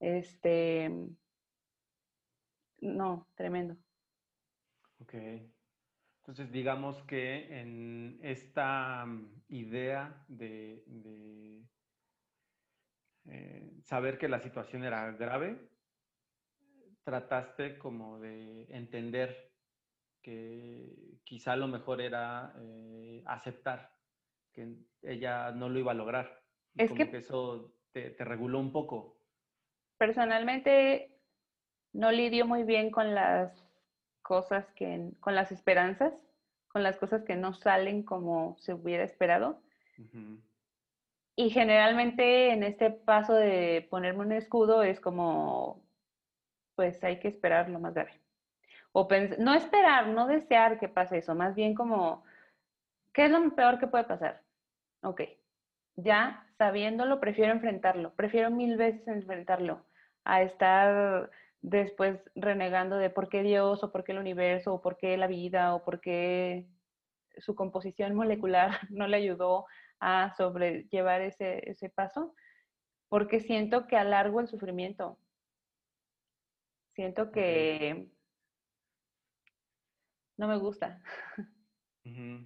Este, 0.00 0.90
no, 2.82 3.26
tremendo. 3.36 3.74
Ok. 5.00 5.14
Entonces, 6.18 6.52
digamos 6.52 7.02
que 7.04 7.58
en 7.58 8.18
esta 8.22 9.06
idea 9.48 10.22
de 10.28 10.84
eh, 13.30 13.70
saber 13.84 14.18
que 14.18 14.28
la 14.28 14.40
situación 14.40 14.84
era 14.84 15.10
grave, 15.12 15.68
trataste 17.04 17.78
como 17.78 18.18
de 18.18 18.66
entender 18.70 19.52
que 20.22 21.18
quizá 21.24 21.56
lo 21.56 21.68
mejor 21.68 22.00
era 22.00 22.52
eh, 22.58 23.22
aceptar 23.26 23.92
que 24.52 24.74
ella 25.02 25.52
no 25.52 25.68
lo 25.68 25.78
iba 25.78 25.92
a 25.92 25.94
lograr. 25.94 26.42
es 26.76 26.90
que, 26.92 27.02
eso 27.16 27.72
te, 27.92 28.16
reguló 28.18 28.58
un 28.58 28.72
poco. 28.72 29.16
Personalmente 29.96 31.20
no 31.92 32.10
lidio 32.10 32.46
muy 32.46 32.64
bien 32.64 32.90
con 32.90 33.14
las 33.14 33.52
cosas 34.22 34.66
que, 34.74 35.12
con 35.20 35.34
las 35.34 35.52
esperanzas, 35.52 36.14
con 36.68 36.82
las 36.82 36.96
cosas 36.96 37.22
que 37.24 37.36
no 37.36 37.54
salen 37.54 38.02
como 38.02 38.56
se 38.58 38.74
hubiera 38.74 39.04
esperado. 39.04 39.62
Y 41.40 41.48
generalmente 41.48 42.52
en 42.52 42.62
este 42.62 42.90
paso 42.90 43.32
de 43.32 43.86
ponerme 43.88 44.20
un 44.26 44.32
escudo 44.32 44.82
es 44.82 45.00
como, 45.00 45.82
pues 46.74 47.02
hay 47.02 47.18
que 47.18 47.28
esperar 47.28 47.70
lo 47.70 47.80
más 47.80 47.94
grave. 47.94 48.20
O 48.92 49.08
no 49.38 49.54
esperar, 49.54 50.08
no 50.08 50.26
desear 50.26 50.78
que 50.78 50.90
pase 50.90 51.16
eso, 51.16 51.34
más 51.34 51.54
bien 51.54 51.74
como, 51.74 52.24
¿qué 53.14 53.24
es 53.24 53.30
lo 53.30 53.54
peor 53.54 53.78
que 53.78 53.86
puede 53.86 54.04
pasar? 54.04 54.42
Ok, 55.02 55.22
ya 55.96 56.46
sabiéndolo, 56.58 57.20
prefiero 57.20 57.54
enfrentarlo, 57.54 58.12
prefiero 58.16 58.50
mil 58.50 58.76
veces 58.76 59.08
enfrentarlo 59.08 59.86
a 60.24 60.42
estar 60.42 61.30
después 61.62 62.20
renegando 62.34 62.98
de 62.98 63.08
por 63.08 63.30
qué 63.30 63.42
Dios 63.42 63.82
o 63.82 63.90
por 63.90 64.04
qué 64.04 64.12
el 64.12 64.18
universo 64.18 64.74
o 64.74 64.82
por 64.82 64.98
qué 64.98 65.16
la 65.16 65.26
vida 65.26 65.74
o 65.74 65.84
por 65.84 66.02
qué 66.02 66.66
su 67.38 67.54
composición 67.54 68.14
molecular 68.14 68.72
no 68.90 69.06
le 69.06 69.16
ayudó 69.16 69.64
a 70.00 70.34
sobrellevar 70.34 71.20
ese, 71.20 71.70
ese 71.70 71.90
paso, 71.90 72.34
porque 73.08 73.40
siento 73.40 73.86
que 73.86 73.96
alargo 73.96 74.40
el 74.40 74.48
sufrimiento. 74.48 75.18
Siento 76.94 77.30
que 77.30 78.08
no 80.36 80.48
me 80.48 80.58
gusta. 80.58 81.02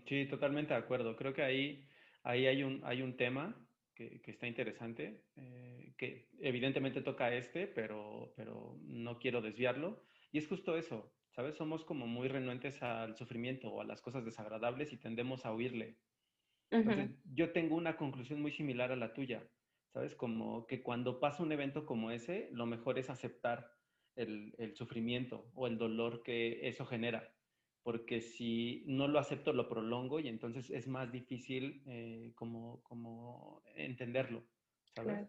Sí, 0.07 0.27
totalmente 0.27 0.75
de 0.75 0.81
acuerdo. 0.81 1.15
Creo 1.17 1.33
que 1.33 1.43
ahí, 1.43 1.89
ahí 2.25 2.49
hay, 2.49 2.65
un, 2.65 2.83
hay 2.85 3.03
un 3.03 3.17
tema 3.17 3.57
que, 3.95 4.21
que 4.21 4.33
está 4.33 4.49
interesante, 4.49 5.23
eh, 5.37 5.95
que 5.97 6.29
evidentemente 6.41 7.03
toca 7.03 7.33
este, 7.33 7.69
pero, 7.69 8.35
pero 8.37 8.77
no 8.83 9.19
quiero 9.21 9.41
desviarlo. 9.41 10.03
Y 10.33 10.39
es 10.39 10.49
justo 10.49 10.77
eso, 10.77 11.15
¿sabes? 11.31 11.55
Somos 11.55 11.85
como 11.85 12.07
muy 12.09 12.27
renuentes 12.27 12.83
al 12.83 13.17
sufrimiento 13.17 13.69
o 13.73 13.81
a 13.81 13.85
las 13.85 14.03
cosas 14.03 14.25
desagradables 14.25 14.93
y 14.93 14.99
tendemos 14.99 15.47
a 15.47 15.55
huirle 15.55 15.97
yo 17.25 17.53
tengo 17.53 17.77
una 17.77 17.97
conclusión 17.97 18.41
muy 18.43 18.53
similar 18.53 18.93
a 18.93 18.97
la 18.97 19.13
tuya, 19.13 19.49
¿sabes? 19.93 20.15
Como 20.15 20.67
que 20.67 20.83
cuando 20.83 21.21
pasa 21.21 21.43
un 21.43 21.53
evento 21.53 21.87
como 21.87 22.11
ese, 22.11 22.49
lo 22.53 22.67
mejor 22.67 22.99
es 22.99 23.11
aceptar 23.11 23.71
el, 24.17 24.55
el 24.59 24.75
sufrimiento 24.75 25.51
o 25.55 25.67
el 25.67 25.79
dolor 25.79 26.23
que 26.23 26.69
eso 26.69 26.85
genera, 26.87 27.33
porque 27.83 28.21
si 28.21 28.85
no 28.87 29.09
lo 29.09 29.19
acepto, 29.19 29.53
lo 29.53 29.69
prolongo 29.69 30.21
y 30.21 30.29
entonces 30.29 30.71
es 30.71 30.89
más 30.89 31.13
difícil 31.13 31.83
eh, 31.87 32.33
como, 32.35 32.83
como 32.83 33.63
entenderlo, 33.77 34.49
¿sabes? 34.95 35.29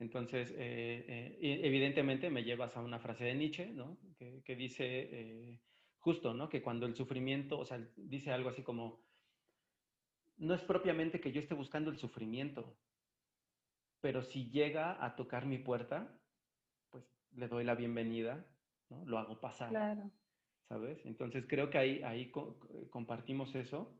Entonces, 0.00 0.50
eh, 0.58 1.04
eh, 1.06 1.60
evidentemente 1.62 2.28
me 2.28 2.42
llevas 2.42 2.76
a 2.76 2.82
una 2.82 2.98
frase 2.98 3.24
de 3.24 3.34
Nietzsche, 3.34 3.66
¿no? 3.66 3.98
Que, 4.18 4.42
que 4.44 4.56
dice 4.56 5.60
justo, 5.98 6.34
¿no? 6.34 6.48
Que 6.48 6.60
cuando 6.60 6.84
el 6.86 6.96
sufrimiento, 6.96 7.58
o 7.58 7.64
sea, 7.64 7.78
dice 7.96 8.32
algo 8.32 8.50
así 8.50 8.62
como, 8.62 9.03
no 10.36 10.54
es 10.54 10.62
propiamente 10.62 11.20
que 11.20 11.32
yo 11.32 11.40
esté 11.40 11.54
buscando 11.54 11.90
el 11.90 11.98
sufrimiento, 11.98 12.76
pero 14.00 14.22
si 14.22 14.50
llega 14.50 15.02
a 15.04 15.16
tocar 15.16 15.46
mi 15.46 15.58
puerta, 15.58 16.20
pues 16.90 17.04
le 17.32 17.48
doy 17.48 17.64
la 17.64 17.74
bienvenida, 17.74 18.46
¿no? 18.90 19.04
Lo 19.06 19.18
hago 19.18 19.40
pasar. 19.40 19.70
Claro. 19.70 20.10
¿Sabes? 20.68 21.04
Entonces 21.04 21.46
creo 21.48 21.70
que 21.70 21.78
ahí, 21.78 22.02
ahí 22.02 22.30
compartimos 22.90 23.54
eso 23.54 23.98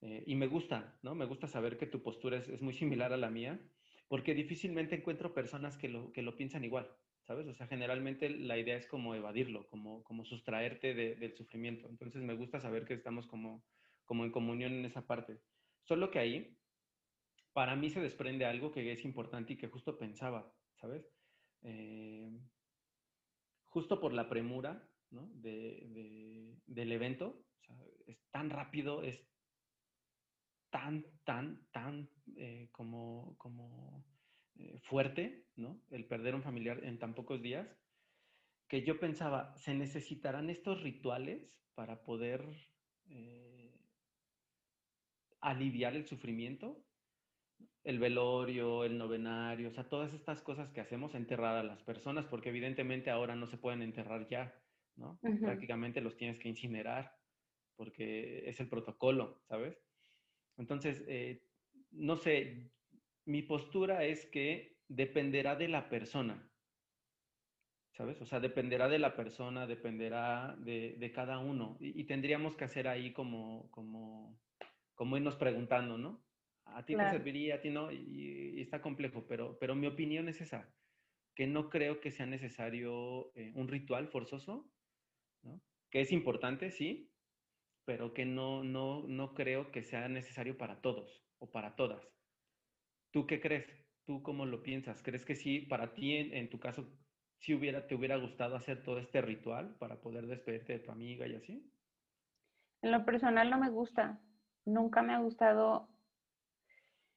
eh, 0.00 0.24
y 0.26 0.34
me 0.34 0.46
gusta, 0.46 0.98
¿no? 1.02 1.14
Me 1.14 1.26
gusta 1.26 1.46
saber 1.46 1.78
que 1.78 1.86
tu 1.86 2.02
postura 2.02 2.38
es, 2.38 2.48
es, 2.48 2.62
muy 2.62 2.74
similar 2.74 3.12
a 3.12 3.16
la 3.16 3.30
mía, 3.30 3.60
porque 4.08 4.34
difícilmente 4.34 4.94
encuentro 4.94 5.34
personas 5.34 5.76
que 5.76 5.88
lo, 5.88 6.12
que 6.12 6.22
lo 6.22 6.36
piensan 6.36 6.64
igual, 6.64 6.90
¿sabes? 7.22 7.46
O 7.48 7.54
sea, 7.54 7.66
generalmente 7.66 8.30
la 8.30 8.56
idea 8.58 8.76
es 8.76 8.86
como 8.86 9.14
evadirlo, 9.14 9.68
como, 9.68 10.04
como 10.04 10.24
sustraerte 10.24 10.94
del 10.94 11.34
sufrimiento. 11.34 11.88
Entonces 11.88 12.22
me 12.22 12.34
gusta 12.34 12.60
saber 12.60 12.84
que 12.84 12.94
estamos 12.94 13.26
como, 13.26 13.64
como 14.04 14.24
en 14.24 14.30
comunión 14.30 14.72
en 14.72 14.84
esa 14.84 15.06
parte. 15.06 15.40
Solo 15.86 16.10
que 16.10 16.18
ahí, 16.18 16.58
para 17.52 17.76
mí 17.76 17.90
se 17.90 18.00
desprende 18.00 18.44
algo 18.44 18.72
que 18.72 18.90
es 18.92 19.04
importante 19.04 19.52
y 19.52 19.56
que 19.56 19.68
justo 19.68 19.96
pensaba, 19.96 20.52
¿sabes? 20.74 21.08
Eh, 21.62 22.28
justo 23.66 24.00
por 24.00 24.12
la 24.12 24.28
premura 24.28 24.88
¿no? 25.10 25.30
de, 25.34 26.58
del 26.66 26.92
evento, 26.92 27.44
es 28.06 28.18
tan 28.30 28.50
rápido, 28.50 29.02
es 29.02 29.28
tan, 30.70 31.04
tan, 31.24 31.66
tan 31.70 32.10
eh, 32.36 32.68
como, 32.72 33.36
como 33.38 34.04
eh, 34.56 34.80
fuerte, 34.80 35.46
¿no? 35.54 35.82
El 35.90 36.06
perder 36.06 36.34
un 36.34 36.42
familiar 36.42 36.82
en 36.84 36.98
tan 36.98 37.14
pocos 37.14 37.40
días, 37.40 37.68
que 38.68 38.82
yo 38.82 38.98
pensaba, 38.98 39.56
¿se 39.56 39.72
necesitarán 39.74 40.50
estos 40.50 40.82
rituales 40.82 41.48
para 41.74 42.02
poder 42.04 42.44
aliviar 45.46 45.94
el 45.94 46.06
sufrimiento? 46.06 46.84
El 47.84 47.98
velorio, 47.98 48.84
el 48.84 48.98
novenario, 48.98 49.68
o 49.68 49.72
sea, 49.72 49.88
todas 49.88 50.12
estas 50.12 50.42
cosas 50.42 50.70
que 50.70 50.80
hacemos, 50.80 51.14
enterrar 51.14 51.56
a 51.56 51.62
las 51.62 51.82
personas, 51.82 52.26
porque 52.26 52.48
evidentemente 52.48 53.10
ahora 53.10 53.36
no 53.36 53.46
se 53.46 53.56
pueden 53.56 53.82
enterrar 53.82 54.26
ya, 54.28 54.52
¿no? 54.96 55.20
Prácticamente 55.40 56.00
los 56.00 56.16
tienes 56.16 56.38
que 56.40 56.48
incinerar, 56.48 57.16
porque 57.76 58.48
es 58.48 58.58
el 58.58 58.68
protocolo, 58.68 59.40
¿sabes? 59.48 59.78
Entonces, 60.56 61.04
eh, 61.06 61.44
no 61.92 62.16
sé, 62.16 62.72
mi 63.24 63.42
postura 63.42 64.04
es 64.04 64.26
que 64.26 64.78
dependerá 64.88 65.54
de 65.54 65.68
la 65.68 65.88
persona, 65.88 66.50
¿sabes? 67.92 68.20
O 68.20 68.26
sea, 68.26 68.40
dependerá 68.40 68.88
de 68.88 68.98
la 68.98 69.14
persona, 69.14 69.66
dependerá 69.66 70.56
de, 70.58 71.12
cada 71.14 71.38
uno. 71.38 71.76
Y, 71.80 72.04
tendríamos 72.04 72.56
que 72.56 72.64
hacer 72.64 72.88
ahí 72.88 73.12
como, 73.12 73.70
como, 73.70 74.38
como 74.96 75.16
irnos 75.16 75.36
preguntando, 75.36 75.96
¿no? 75.96 76.24
A 76.64 76.84
ti 76.84 76.96
te 76.96 77.10
serviría, 77.10 77.56
a 77.56 77.60
ti 77.60 77.70
no, 77.70 77.92
y, 77.92 78.60
está 78.60 78.82
complejo, 78.82 79.26
pero, 79.28 79.56
pero 79.60 79.76
mi 79.76 79.86
opinión 79.86 80.28
es 80.28 80.40
esa, 80.40 80.68
que 81.36 81.46
no 81.46 81.70
creo 81.70 82.00
que 82.00 82.10
sea 82.10 82.26
necesario 82.26 83.32
eh, 83.36 83.52
un 83.54 83.68
ritual 83.68 84.08
forzoso, 84.08 84.68
¿no? 85.42 85.62
Que 85.90 86.00
es 86.00 86.10
importante, 86.10 86.72
sí, 86.72 87.12
pero 87.84 88.12
que 88.12 88.24
no, 88.24 88.64
no, 88.64 89.04
no 89.06 89.32
creo 89.34 89.70
que 89.70 89.84
sea 89.84 90.08
necesario 90.08 90.58
para 90.58 90.80
todos 90.80 91.24
o 91.38 91.50
para 91.50 91.76
todas. 91.76 92.02
¿Tú 93.12 93.26
qué 93.26 93.40
crees? 93.40 93.66
¿Tú 94.04 94.22
cómo 94.22 94.44
lo 94.44 94.62
piensas? 94.62 95.02
¿Crees 95.02 95.24
que 95.24 95.36
sí, 95.36 95.60
para 95.60 95.94
ti, 95.94 96.14
en, 96.16 96.50
tu 96.50 96.58
caso, 96.58 96.88
sí 97.38 97.54
hubiera, 97.54 97.86
te 97.86 97.94
hubiera 97.94 98.16
gustado 98.16 98.56
hacer 98.56 98.82
todo 98.82 98.98
este 98.98 99.20
ritual 99.20 99.76
para 99.78 100.00
poder 100.00 100.26
despedirte 100.26 100.74
de 100.74 100.78
tu 100.80 100.90
amiga 100.90 101.26
y 101.26 101.36
así? 101.36 101.72
En 102.82 102.90
lo 102.90 103.04
personal 103.04 103.48
no 103.50 103.58
me 103.58 103.70
gusta. 103.70 104.20
Nunca 104.66 105.00
me 105.00 105.14
ha 105.14 105.18
gustado 105.18 105.88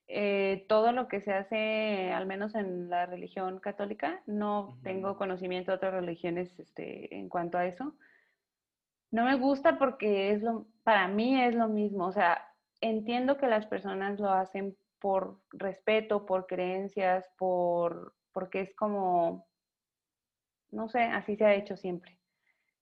eh, 0.07 0.65
todo 0.67 0.91
lo 0.91 1.07
que 1.07 1.21
se 1.21 1.33
hace, 1.33 2.11
al 2.11 2.25
menos 2.25 2.55
en 2.55 2.89
la 2.89 3.05
religión 3.05 3.59
católica. 3.59 4.21
No 4.25 4.79
tengo 4.83 5.17
conocimiento 5.17 5.71
de 5.71 5.77
otras 5.77 5.93
religiones 5.93 6.57
este, 6.59 7.15
en 7.15 7.29
cuanto 7.29 7.57
a 7.57 7.65
eso. 7.65 7.95
No 9.11 9.25
me 9.25 9.35
gusta 9.35 9.77
porque 9.77 10.31
es 10.31 10.41
lo, 10.41 10.67
para 10.83 11.07
mí 11.07 11.41
es 11.41 11.55
lo 11.55 11.67
mismo. 11.67 12.05
O 12.05 12.11
sea, 12.11 12.43
entiendo 12.81 13.37
que 13.37 13.47
las 13.47 13.65
personas 13.65 14.19
lo 14.19 14.31
hacen 14.31 14.77
por 14.99 15.39
respeto, 15.51 16.25
por 16.25 16.47
creencias, 16.47 17.29
por, 17.37 18.13
porque 18.31 18.61
es 18.61 18.75
como, 18.75 19.47
no 20.71 20.89
sé, 20.89 21.01
así 21.01 21.35
se 21.35 21.45
ha 21.45 21.55
hecho 21.55 21.77
siempre. 21.77 22.18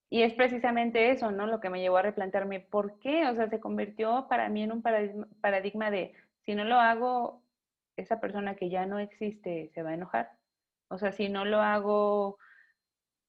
Y 0.09 0.21
es 0.21 0.33
precisamente 0.33 1.11
eso, 1.11 1.31
¿no? 1.31 1.47
Lo 1.47 1.59
que 1.59 1.69
me 1.69 1.81
llevó 1.81 1.97
a 1.97 2.01
replantearme, 2.01 2.61
¿por 2.61 2.99
qué? 2.99 3.27
O 3.27 3.35
sea, 3.35 3.49
se 3.49 3.59
convirtió 3.59 4.27
para 4.29 4.47
mí 4.49 4.63
en 4.63 4.71
un 4.71 4.81
paradigma, 4.81 5.91
de, 5.91 6.13
si 6.45 6.55
no 6.55 6.63
lo 6.63 6.75
hago, 6.75 7.43
esa 7.97 8.21
persona 8.21 8.55
que 8.55 8.69
ya 8.69 8.85
no 8.85 8.99
existe 8.99 9.69
se 9.73 9.83
va 9.83 9.89
a 9.89 9.95
enojar. 9.95 10.31
O 10.89 10.97
sea, 10.97 11.11
si 11.11 11.27
no 11.27 11.43
lo 11.43 11.59
hago, 11.59 12.37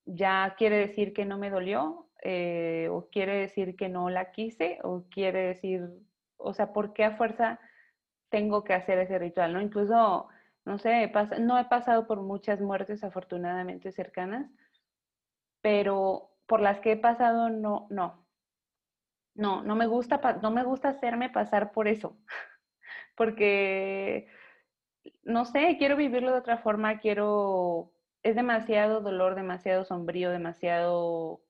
ya 0.05 0.55
quiere 0.57 0.79
decir 0.79 1.13
que 1.13 1.25
no 1.25 1.37
me 1.37 1.51
dolió, 1.51 2.09
eh, 2.23 2.89
o 2.91 3.09
quiere 3.11 3.39
decir 3.39 3.77
que 3.77 3.89
no 3.89 4.09
la 4.09 4.31
quise, 4.31 4.79
o 4.85 5.05
quiere 5.11 5.49
decir, 5.49 5.89
o 6.37 6.55
sea, 6.55 6.73
¿por 6.73 6.93
qué 6.93 7.05
a 7.05 7.17
fuerza 7.17 7.59
tengo 8.29 8.63
que 8.63 8.75
hacer 8.75 8.99
ese 9.01 9.19
ritual? 9.19 9.53
¿no? 9.53 9.61
Incluso, 9.61 10.29
no 10.65 10.79
sé, 10.79 11.13
no 11.41 11.59
he 11.59 11.65
pasado 11.65 12.07
por 12.07 12.23
muchas 12.23 12.61
muertes 12.61 13.03
afortunadamente 13.03 13.91
cercanas, 13.91 14.49
pero 15.61 16.31
por 16.49 16.61
las 16.61 16.81
que 16.81 16.93
he 16.93 16.97
pasado, 16.97 17.51
no, 17.51 17.87
no. 17.91 18.27
No, 19.35 19.63
no 19.63 19.77
me 19.77 19.87
gusta, 19.87 20.21
no 20.43 20.51
me 20.51 20.65
gusta 20.65 20.89
hacerme 20.89 21.31
pasar 21.31 21.71
por 21.71 21.87
eso, 21.87 22.19
porque, 23.17 24.27
no 25.23 25.45
sé, 25.45 25.77
quiero 25.79 25.97
vivirlo 25.97 26.33
de 26.33 26.39
otra 26.39 26.59
forma, 26.59 26.99
quiero, 26.99 27.93
es 28.25 28.35
demasiado 28.35 29.01
dolor, 29.01 29.37
demasiado 29.37 29.85
sombrío, 29.85 30.31
demasiado 30.31 31.43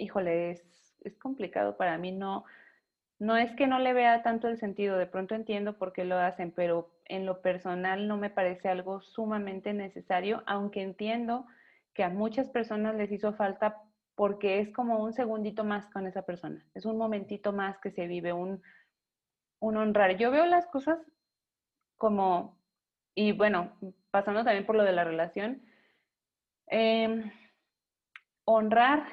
híjole, 0.00 0.50
es, 0.50 1.16
complicado 1.18 1.76
para 1.76 1.98
mí. 1.98 2.12
No, 2.12 2.44
no 3.18 3.36
es 3.36 3.52
que 3.54 3.66
no 3.66 3.78
le 3.78 3.92
vea 3.92 4.22
tanto 4.22 4.48
el 4.48 4.58
sentido, 4.58 4.96
de 4.98 5.06
pronto 5.06 5.34
entiendo 5.34 5.78
por 5.78 5.92
qué 5.92 6.04
lo 6.04 6.16
hacen, 6.18 6.52
pero 6.52 6.90
en 7.06 7.26
lo 7.26 7.42
personal 7.42 8.08
no 8.08 8.16
me 8.16 8.30
parece 8.30 8.68
algo 8.68 9.00
sumamente 9.00 9.72
necesario, 9.72 10.42
aunque 10.46 10.82
entiendo 10.82 11.46
que 11.94 12.04
a 12.04 12.08
muchas 12.08 12.48
personas 12.48 12.94
les 12.94 13.10
hizo 13.12 13.32
falta 13.32 13.82
porque 14.14 14.60
es 14.60 14.70
como 14.70 15.02
un 15.02 15.12
segundito 15.12 15.64
más 15.64 15.86
con 15.86 16.06
esa 16.06 16.22
persona, 16.22 16.64
es 16.74 16.84
un 16.84 16.98
momentito 16.98 17.52
más 17.52 17.78
que 17.78 17.90
se 17.90 18.06
vive, 18.06 18.32
un, 18.32 18.62
un 19.60 19.76
honrar. 19.76 20.16
Yo 20.16 20.30
veo 20.30 20.46
las 20.46 20.66
cosas 20.66 20.98
como, 21.96 22.58
y 23.14 23.32
bueno, 23.32 23.72
pasando 24.10 24.44
también 24.44 24.66
por 24.66 24.76
lo 24.76 24.82
de 24.84 24.92
la 24.92 25.04
relación, 25.04 25.62
em, 26.66 27.30
honrar 28.44 29.06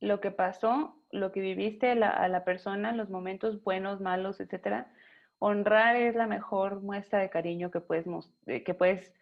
lo 0.00 0.20
que 0.20 0.30
pasó, 0.30 0.96
lo 1.10 1.32
que 1.32 1.40
viviste 1.40 1.90
a 1.90 2.28
la 2.28 2.44
persona, 2.44 2.92
los 2.92 3.10
momentos 3.10 3.62
buenos, 3.62 4.00
malos, 4.00 4.40
etcétera. 4.40 4.92
Honrar 5.38 5.96
es 5.96 6.14
la 6.14 6.26
mejor 6.26 6.80
muestra 6.82 7.18
de 7.18 7.30
cariño 7.30 7.70
que 7.70 7.80
puedes, 7.80 8.06
que 8.46 8.74
puedes 8.74 9.12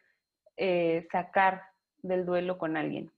eh, 0.57 1.07
sacar 1.11 1.68
del 2.03 2.27
duelo 2.27 2.59
con 2.59 2.77
alguien. 2.77 3.13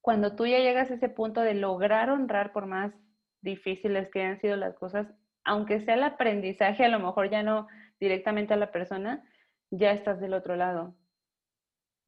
Cuando 0.00 0.34
tú 0.34 0.46
ya 0.46 0.58
llegas 0.58 0.90
a 0.90 0.94
ese 0.94 1.08
punto 1.08 1.40
de 1.40 1.54
lograr 1.54 2.10
honrar 2.10 2.52
por 2.52 2.66
más 2.66 2.92
difíciles 3.40 4.08
que 4.10 4.20
hayan 4.20 4.40
sido 4.40 4.56
las 4.56 4.74
cosas, 4.74 5.06
aunque 5.44 5.80
sea 5.80 5.94
el 5.94 6.02
aprendizaje, 6.02 6.84
a 6.84 6.88
lo 6.88 7.00
mejor 7.00 7.30
ya 7.30 7.42
no 7.42 7.68
directamente 8.00 8.54
a 8.54 8.56
la 8.56 8.72
persona, 8.72 9.22
ya 9.70 9.92
estás 9.92 10.20
del 10.20 10.34
otro 10.34 10.56
lado. 10.56 10.94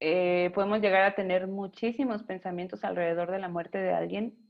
Eh, 0.00 0.50
podemos 0.54 0.80
llegar 0.80 1.02
a 1.02 1.14
tener 1.14 1.46
muchísimos 1.46 2.22
pensamientos 2.24 2.84
alrededor 2.84 3.30
de 3.30 3.38
la 3.38 3.48
muerte 3.48 3.78
de 3.78 3.92
alguien 3.92 4.44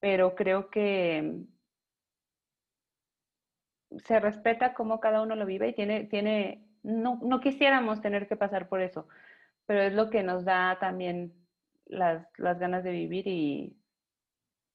pero 0.00 0.34
creo 0.34 0.70
que 0.70 1.42
se 4.04 4.20
respeta 4.20 4.74
cómo 4.74 5.00
cada 5.00 5.22
uno 5.22 5.34
lo 5.34 5.46
vive 5.46 5.68
y 5.68 5.74
tiene, 5.74 6.04
tiene, 6.04 6.68
no, 6.82 7.18
no 7.22 7.40
quisiéramos 7.40 8.00
tener 8.00 8.28
que 8.28 8.36
pasar 8.36 8.68
por 8.68 8.80
eso, 8.80 9.08
pero 9.68 9.82
es 9.82 9.92
lo 9.92 10.08
que 10.08 10.22
nos 10.22 10.46
da 10.46 10.78
también 10.80 11.34
las, 11.84 12.26
las 12.38 12.58
ganas 12.58 12.82
de 12.82 12.90
vivir 12.90 13.28
y 13.28 13.76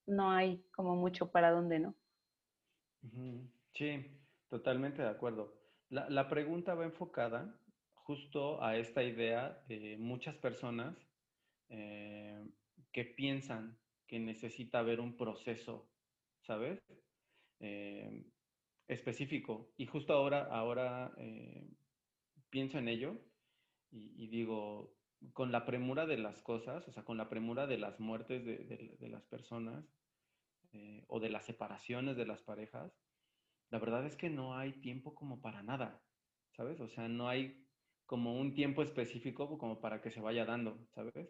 no 0.06 0.30
hay 0.30 0.64
como 0.72 0.96
mucho 0.96 1.32
para 1.32 1.50
dónde, 1.50 1.80
¿no? 1.80 1.96
Sí, 3.74 4.06
totalmente 4.50 5.02
de 5.02 5.10
acuerdo. 5.10 5.52
La, 5.90 6.08
la, 6.12 6.30
pregunta 6.30 6.76
va 6.76 6.86
enfocada 6.86 7.60
justo 7.96 8.64
a 8.64 8.78
esta 8.78 9.02
idea 9.02 9.64
de 9.68 9.98
muchas 9.98 10.36
personas 10.36 10.96
eh, 11.70 12.48
que 12.92 13.04
piensan 13.04 13.76
que 14.06 14.20
necesita 14.20 14.78
haber 14.78 15.00
un 15.00 15.18
proceso, 15.18 15.90
¿sabes? 16.42 16.80
Eh, 17.62 18.28
específico. 18.88 19.74
Y 19.76 19.88
justo 19.88 20.14
ahora, 20.14 20.44
ahora 20.52 21.12
eh, 21.18 21.68
pienso 22.52 22.78
en 22.78 22.90
ello 22.90 23.18
y, 23.94 24.28
digo, 24.28 24.96
con 25.34 25.52
la 25.52 25.66
premura 25.66 26.06
de 26.06 26.18
las 26.18 26.42
cosas, 26.42 26.88
o 26.88 26.92
sea, 26.92 27.04
con 27.04 27.18
la 27.18 27.30
premura 27.30 27.68
de 27.68 27.78
las 27.78 28.00
muertes 28.00 28.44
de, 28.44 29.10
las 29.10 29.24
personas 29.26 29.86
eh, 30.74 31.04
o 31.08 31.20
de 31.20 31.30
las 31.30 31.46
separaciones 31.46 32.18
de 32.18 32.26
las 32.26 32.42
parejas, 32.42 32.92
la 33.70 33.80
verdad 33.80 34.06
es 34.06 34.16
que 34.16 34.30
no 34.30 34.58
hay 34.58 34.74
tiempo 34.74 35.14
como 35.14 35.42
para 35.42 35.64
nada, 35.64 36.02
¿sabes? 36.52 36.80
O 36.80 36.88
sea, 36.88 37.08
no 37.08 37.30
hay 37.30 37.66
como 38.06 38.40
un 38.40 38.54
tiempo 38.54 38.82
específico 38.84 39.58
como 39.58 39.80
para 39.80 40.02
que 40.02 40.12
se 40.12 40.22
vaya 40.22 40.46
dando, 40.46 40.88
¿sabes? 40.94 41.30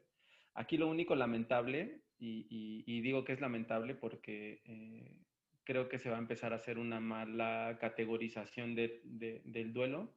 Aquí 0.54 0.78
lo 0.78 0.88
único 0.88 1.16
lamentable, 1.16 2.02
y, 2.20 3.02
digo 3.02 3.26
que 3.26 3.34
es 3.34 3.42
lamentable 3.42 3.96
porque 3.96 4.62
eh, 4.66 5.18
creo 5.64 5.90
que 5.90 6.00
se 6.00 6.10
va 6.10 6.16
a 6.16 6.20
empezar 6.20 6.54
a 6.54 6.58
hacer 6.58 6.78
una 6.80 7.00
mala 7.00 7.78
categorización 7.80 8.76
del 8.76 9.74
duelo. 9.74 10.14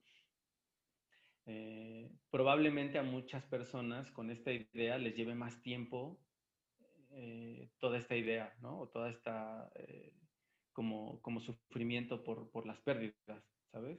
Eh, 1.47 2.11
probablemente 2.31 2.99
a 2.99 3.03
muchas 3.03 3.45
personas 3.45 4.11
con 4.11 4.31
esta 4.31 4.53
idea 4.53 4.99
les 4.99 5.15
lleve 5.15 5.35
más 5.35 5.63
tiempo 5.63 6.21
eh, 7.11 7.71
toda 7.79 7.99
esta 7.99 8.17
idea, 8.17 8.55
¿no? 8.61 8.81
O 8.81 8.89
toda 8.89 9.11
esta 9.11 9.71
como, 10.73 11.23
como 11.23 11.41
sufrimiento 11.41 12.23
por, 12.23 12.51
por 12.51 12.67
las 12.67 12.79
pérdidas, 12.81 13.43
¿sabes? 13.73 13.99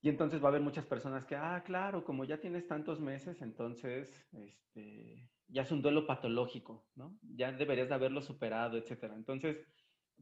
Y 0.00 0.08
entonces 0.08 0.42
va 0.42 0.46
a 0.46 0.48
haber 0.48 0.62
muchas 0.62 0.86
personas 0.86 1.26
que, 1.26 1.36
ah, 1.36 1.62
claro, 1.64 2.04
como 2.04 2.24
ya 2.24 2.40
tienes 2.40 2.66
tantos 2.66 3.00
meses, 3.00 3.40
entonces 3.42 4.26
este, 4.32 5.30
ya 5.48 5.62
es 5.62 5.70
un 5.70 5.82
duelo 5.82 6.06
patológico, 6.06 6.88
¿no? 6.96 7.16
Ya 7.22 7.52
deberías 7.52 7.90
de 7.90 7.94
haberlo 7.94 8.22
superado, 8.22 8.78
etcétera. 8.78 9.14
Entonces, 9.14 9.62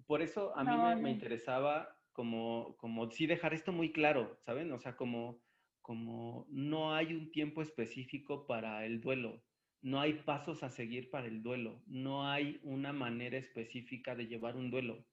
por 0.07 0.21
eso 0.21 0.53
a 0.57 0.65
mí 0.65 1.01
me, 1.01 1.11
interesaba 1.11 1.97
como, 2.13 2.77
como 2.77 3.09
sí 3.11 3.27
dejar 3.27 3.55
esto 3.55 3.73
muy 3.73 3.93
claro, 3.93 4.37
¿saben? 4.45 4.73
O 4.73 4.81
sea, 4.81 4.97
como, 4.97 5.41
como 5.83 6.47
no 6.51 6.95
hay 6.95 7.15
un 7.15 7.31
tiempo 7.33 7.63
específico 7.63 8.47
para 8.47 8.85
el 8.85 9.01
duelo, 9.01 9.43
no 9.83 10.01
hay 10.01 10.15
pasos 10.15 10.63
a 10.63 10.71
seguir 10.71 11.11
para 11.11 11.27
el 11.27 11.43
duelo, 11.43 11.83
no 11.87 12.29
hay 12.29 12.61
una 12.63 12.93
manera 12.93 13.39
específica 13.39 14.15
de 14.15 14.27
llevar 14.27 14.57
un 14.57 14.71
duelo, 14.71 15.07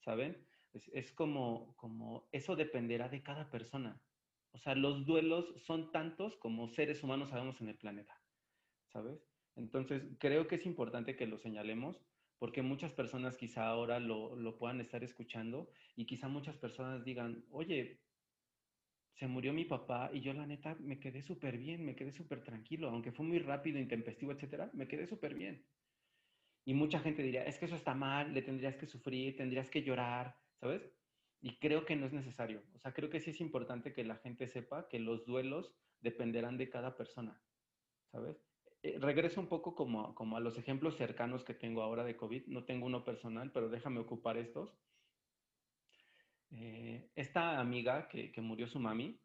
¿saben? 0.00 0.46
Es, 0.92 1.12
como, 1.12 1.76
como, 1.76 2.28
eso 2.32 2.56
dependerá 2.56 3.08
de 3.08 3.22
cada 3.22 3.50
persona. 3.50 4.02
O 4.52 4.58
sea, 4.58 4.74
los 4.74 5.06
duelos 5.06 5.52
son 5.66 5.92
tantos 5.92 6.36
como 6.36 6.68
seres 6.68 7.02
humanos 7.02 7.30
sabemos 7.30 7.60
en 7.60 7.68
el 7.68 7.76
planeta, 7.76 8.20
¿sabes? 8.92 9.20
Entonces, 9.56 10.02
creo 10.18 10.48
que 10.48 10.56
es 10.56 10.66
importante 10.66 11.16
que 11.16 11.26
lo 11.26 11.38
señalemos 11.38 12.00
porque 12.38 12.62
muchas 12.62 12.92
personas 12.92 13.36
quizá 13.36 13.66
ahora 13.66 14.00
lo, 14.00 14.36
lo 14.36 14.58
puedan 14.58 14.80
estar 14.80 15.04
escuchando 15.04 15.70
y 15.96 16.06
quizá 16.06 16.28
muchas 16.28 16.56
personas 16.56 17.04
digan, 17.04 17.44
oye, 17.50 18.00
se 19.14 19.26
murió 19.28 19.52
mi 19.52 19.64
papá 19.64 20.10
y 20.12 20.20
yo 20.20 20.32
la 20.32 20.46
neta 20.46 20.76
me 20.80 20.98
quedé 20.98 21.22
súper 21.22 21.56
bien, 21.58 21.84
me 21.84 21.94
quedé 21.96 22.12
súper 22.12 22.42
tranquilo, 22.42 22.90
aunque 22.90 23.12
fue 23.12 23.24
muy 23.24 23.38
rápido, 23.38 23.78
intempestivo, 23.78 24.32
etcétera, 24.32 24.70
me 24.74 24.88
quedé 24.88 25.06
súper 25.06 25.34
bien. 25.34 25.66
Y 26.66 26.74
mucha 26.74 27.00
gente 27.00 27.22
diría, 27.22 27.44
es 27.44 27.58
que 27.58 27.66
eso 27.66 27.76
está 27.76 27.94
mal, 27.94 28.32
le 28.34 28.42
tendrías 28.42 28.76
que 28.76 28.86
sufrir, 28.86 29.36
tendrías 29.36 29.70
que 29.70 29.82
llorar, 29.82 30.40
¿sabes? 30.60 30.90
Y 31.40 31.58
creo 31.58 31.84
que 31.84 31.94
no 31.94 32.06
es 32.06 32.12
necesario. 32.12 32.62
O 32.74 32.78
sea, 32.78 32.92
creo 32.92 33.10
que 33.10 33.20
sí 33.20 33.30
es 33.30 33.40
importante 33.40 33.92
que 33.92 34.04
la 34.04 34.16
gente 34.16 34.48
sepa 34.48 34.88
que 34.88 34.98
los 34.98 35.26
duelos 35.26 35.74
dependerán 36.00 36.56
de 36.56 36.70
cada 36.70 36.96
persona, 36.96 37.42
¿sabes? 38.10 38.42
Eh, 38.82 38.98
regreso 38.98 39.40
un 39.40 39.48
poco 39.48 39.74
como, 39.74 40.14
como 40.14 40.36
a 40.36 40.40
los 40.40 40.58
ejemplos 40.58 40.96
cercanos 40.96 41.44
que 41.44 41.54
tengo 41.54 41.82
ahora 41.82 42.04
de 42.04 42.16
COVID. 42.16 42.46
No 42.48 42.64
tengo 42.64 42.86
uno 42.86 43.04
personal, 43.04 43.52
pero 43.52 43.68
déjame 43.68 44.00
ocupar 44.00 44.36
estos. 44.38 44.78
Eh, 46.50 47.10
esta 47.14 47.58
amiga 47.58 48.08
que, 48.08 48.30
que, 48.32 48.40
murió 48.40 48.66
su 48.68 48.78
mami, 48.78 49.20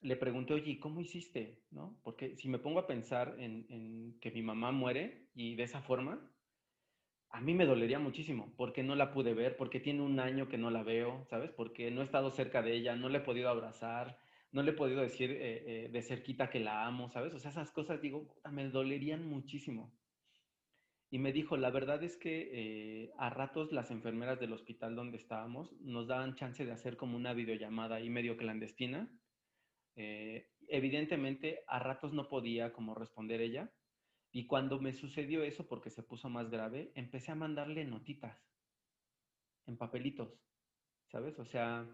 le 0.00 0.16
pregunté, 0.16 0.54
oye, 0.54 0.78
¿cómo 0.78 1.00
hiciste? 1.00 1.62
¿No? 1.70 1.98
Porque 2.02 2.36
si 2.36 2.48
me 2.48 2.58
pongo 2.58 2.80
a 2.80 2.86
pensar 2.86 3.36
en, 3.38 3.66
en 3.68 4.18
que 4.20 4.30
mi 4.30 4.42
mamá 4.42 4.72
muere 4.72 5.28
y 5.34 5.54
de 5.56 5.62
esa 5.64 5.82
forma, 5.82 6.30
a 7.30 7.40
mí 7.40 7.54
me 7.54 7.66
dolería 7.66 7.98
muchísimo 7.98 8.52
porque 8.56 8.82
no 8.82 8.94
la 8.94 9.10
pude 9.10 9.34
ver, 9.34 9.56
porque 9.56 9.80
tiene 9.80 10.02
un 10.02 10.20
año 10.20 10.48
que 10.48 10.58
no 10.58 10.70
la 10.70 10.82
veo, 10.82 11.24
¿sabes? 11.30 11.50
Porque 11.50 11.90
no 11.90 12.02
he 12.02 12.04
estado 12.04 12.30
cerca 12.30 12.62
de 12.62 12.74
ella, 12.74 12.94
no 12.94 13.08
le 13.08 13.18
he 13.18 13.22
podido 13.22 13.48
abrazar, 13.48 14.18
no 14.52 14.62
le 14.62 14.72
he 14.72 14.74
podido 14.74 15.00
decir 15.00 15.30
eh, 15.30 15.84
eh, 15.84 15.88
de 15.88 16.02
cerquita 16.02 16.50
que 16.50 16.60
la 16.60 16.86
amo, 16.86 17.10
¿sabes? 17.10 17.32
O 17.32 17.38
sea, 17.38 17.50
esas 17.50 17.70
cosas, 17.70 18.02
digo, 18.02 18.36
me 18.50 18.68
dolerían 18.68 19.26
muchísimo. 19.26 19.90
Y 21.12 21.18
me 21.18 21.30
dijo, 21.30 21.58
la 21.58 21.68
verdad 21.68 22.02
es 22.02 22.16
que 22.16 23.02
eh, 23.02 23.12
a 23.18 23.28
ratos 23.28 23.70
las 23.70 23.90
enfermeras 23.90 24.40
del 24.40 24.54
hospital 24.54 24.96
donde 24.96 25.18
estábamos 25.18 25.70
nos 25.82 26.08
daban 26.08 26.36
chance 26.36 26.64
de 26.64 26.72
hacer 26.72 26.96
como 26.96 27.18
una 27.18 27.34
videollamada 27.34 27.96
ahí 27.96 28.08
medio 28.08 28.38
clandestina. 28.38 29.10
evidentemente, 30.68 31.64
a 31.66 31.78
ratos 31.80 32.14
no 32.14 32.30
podía 32.30 32.72
como 32.72 32.94
responder 32.94 33.42
ella, 33.42 33.70
y 34.30 34.46
cuando 34.46 34.80
me 34.80 34.94
sucedió 34.94 35.44
eso, 35.44 35.68
porque 35.68 35.90
se 35.90 36.02
puso 36.02 36.30
más 36.30 36.48
grave, 36.48 36.92
empecé 36.94 37.30
a 37.30 37.34
mandarle 37.34 37.84
notitas 37.84 38.50
en 39.66 39.76
papelitos, 39.76 40.32
¿sabes? 41.08 41.38
O 41.38 41.44
sea, 41.44 41.86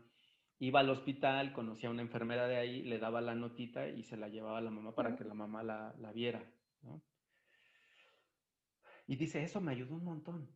iba 0.60 0.78
al 0.78 0.90
hospital, 0.90 1.52
conocía 1.52 1.88
a 1.88 1.92
una 1.92 2.02
enfermera 2.02 2.46
de 2.46 2.56
ahí, 2.56 2.82
le 2.84 3.00
daba 3.00 3.20
la 3.20 3.34
notita 3.34 3.88
y 3.88 4.04
se 4.04 4.16
la 4.16 4.28
llevaba 4.28 4.58
a 4.58 4.62
la 4.62 4.70
mamá 4.70 4.94
para 4.94 5.16
que 5.16 5.24
la 5.24 5.34
mamá 5.34 5.64
la, 5.64 5.92
la 5.98 6.12
viera, 6.12 6.48
¿no? 6.82 7.02
Y 9.08 9.16
dice, 9.16 9.42
eso 9.42 9.60
me 9.60 9.72
ayudó 9.72 9.94
un 9.94 10.04
montón. 10.04 10.48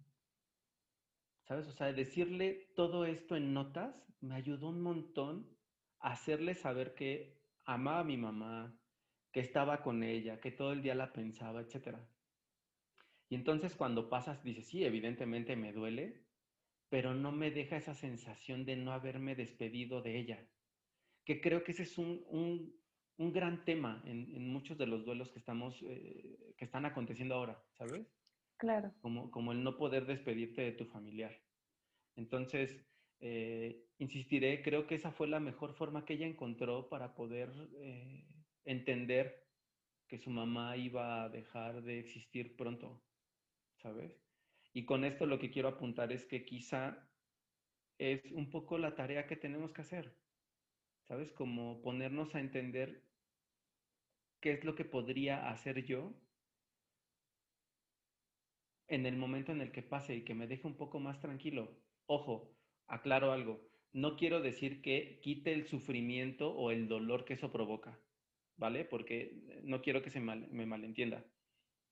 ¿Sabes? 1.48 1.66
O 1.66 1.72
sea, 1.72 1.92
decirle 1.92 2.70
todo 2.76 3.06
esto 3.06 3.34
en 3.34 3.54
notas 3.54 3.96
me 4.20 4.34
ayudó 4.34 4.68
un 4.68 4.82
montón 4.82 5.56
a 6.00 6.12
hacerle 6.12 6.54
saber 6.54 6.94
que 6.94 7.40
amaba 7.64 8.00
a 8.00 8.04
mi 8.04 8.18
mamá, 8.18 8.78
que 9.32 9.40
estaba 9.40 9.82
con 9.82 10.02
ella, 10.02 10.38
que 10.38 10.52
todo 10.52 10.72
el 10.72 10.82
día 10.82 10.94
la 10.94 11.14
pensaba, 11.14 11.62
etc. 11.62 11.96
Y 13.30 13.34
entonces 13.34 13.74
cuando 13.74 14.10
pasas, 14.10 14.44
dices, 14.44 14.66
sí, 14.66 14.84
evidentemente 14.84 15.56
me 15.56 15.72
duele, 15.72 16.26
pero 16.90 17.14
no 17.14 17.32
me 17.32 17.50
deja 17.50 17.78
esa 17.78 17.94
sensación 17.94 18.66
de 18.66 18.76
no 18.76 18.92
haberme 18.92 19.34
despedido 19.34 20.02
de 20.02 20.18
ella. 20.18 20.46
Que 21.24 21.40
creo 21.40 21.64
que 21.64 21.72
ese 21.72 21.84
es 21.84 21.96
un, 21.96 22.22
un, 23.16 23.32
gran 23.32 23.64
tema 23.64 24.02
en, 24.04 24.46
muchos 24.52 24.76
de 24.76 24.86
los 24.86 25.06
duelos 25.06 25.30
que, 25.30 25.38
estamos, 25.38 25.82
eh, 25.84 26.54
que 26.58 26.66
están 26.66 26.84
aconteciendo 26.84 27.34
ahora, 27.34 27.64
¿sabes? 27.72 28.06
Claro. 28.62 28.94
Como, 29.00 29.30
como 29.32 29.52
el 29.52 29.64
no 29.64 29.76
poder 29.76 30.06
despedirte 30.06 30.62
de 30.62 30.72
tu 30.72 30.86
familiar. 30.86 31.42
Entonces, 32.16 32.88
eh, 33.20 33.90
insistiré, 33.98 34.62
creo 34.62 34.86
que 34.86 34.96
esa 34.96 35.12
fue 35.12 35.28
la 35.28 35.40
mejor 35.40 35.74
forma 35.74 36.04
que 36.04 36.14
ella 36.14 36.26
encontró 36.26 36.88
para 36.88 37.14
poder 37.14 37.50
eh, 37.82 38.28
entender 38.64 39.50
que 40.08 40.18
su 40.18 40.30
mamá 40.30 40.76
iba 40.76 41.24
a 41.24 41.30
dejar 41.30 41.82
de 41.82 42.00
existir 42.00 42.56
pronto, 42.56 43.08
¿sabes? 43.76 44.24
Y 44.74 44.86
con 44.86 45.04
esto 45.04 45.26
lo 45.26 45.38
que 45.40 45.50
quiero 45.50 45.68
apuntar 45.68 46.12
es 46.12 46.26
que 46.26 46.44
quizá 46.44 47.14
es 47.98 48.32
un 48.32 48.50
poco 48.50 48.78
la 48.78 48.94
tarea 48.96 49.26
que 49.26 49.36
tenemos 49.36 49.72
que 49.72 49.82
hacer, 49.82 50.22
¿sabes? 51.02 51.32
Como 51.32 51.82
ponernos 51.82 52.34
a 52.34 52.40
entender 52.40 53.10
qué 54.40 54.52
es 54.52 54.64
lo 54.64 54.74
que 54.74 54.84
podría 54.84 55.48
hacer 55.50 55.84
yo 55.84 56.20
en 58.94 59.06
el 59.06 59.16
momento 59.16 59.52
en 59.52 59.60
el 59.60 59.72
que 59.72 59.82
pase 59.82 60.14
y 60.16 60.24
que 60.24 60.34
me 60.34 60.46
deje 60.46 60.66
un 60.66 60.76
poco 60.76 61.00
más 61.00 61.20
tranquilo. 61.20 61.70
Ojo, 62.06 62.54
aclaro 62.86 63.32
algo, 63.32 63.60
no 63.92 64.16
quiero 64.16 64.40
decir 64.40 64.82
que 64.82 65.20
quite 65.22 65.52
el 65.52 65.66
sufrimiento 65.66 66.52
o 66.52 66.70
el 66.70 66.88
dolor 66.88 67.24
que 67.24 67.34
eso 67.34 67.50
provoca. 67.52 67.98
¿vale? 68.56 68.84
Porque 68.84 69.32
no 69.64 69.82
quiero 69.82 70.02
que 70.02 70.10
se 70.10 70.20
me 70.20 70.66
malentienda. 70.66 71.24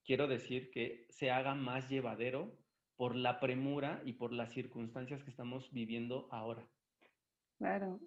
Quiero 0.04 0.28
decir 0.28 0.70
que 0.70 1.06
se 1.10 1.30
haga 1.30 1.54
más 1.54 1.88
llevadero 1.88 2.52
por 2.96 3.16
la 3.16 3.40
premura 3.40 4.00
y 4.04 4.12
por 4.12 4.32
las 4.32 4.52
circunstancias 4.52 5.22
que 5.24 5.30
estamos 5.30 5.72
viviendo 5.72 6.28
ahora. 6.30 6.64
Claro. 7.58 7.98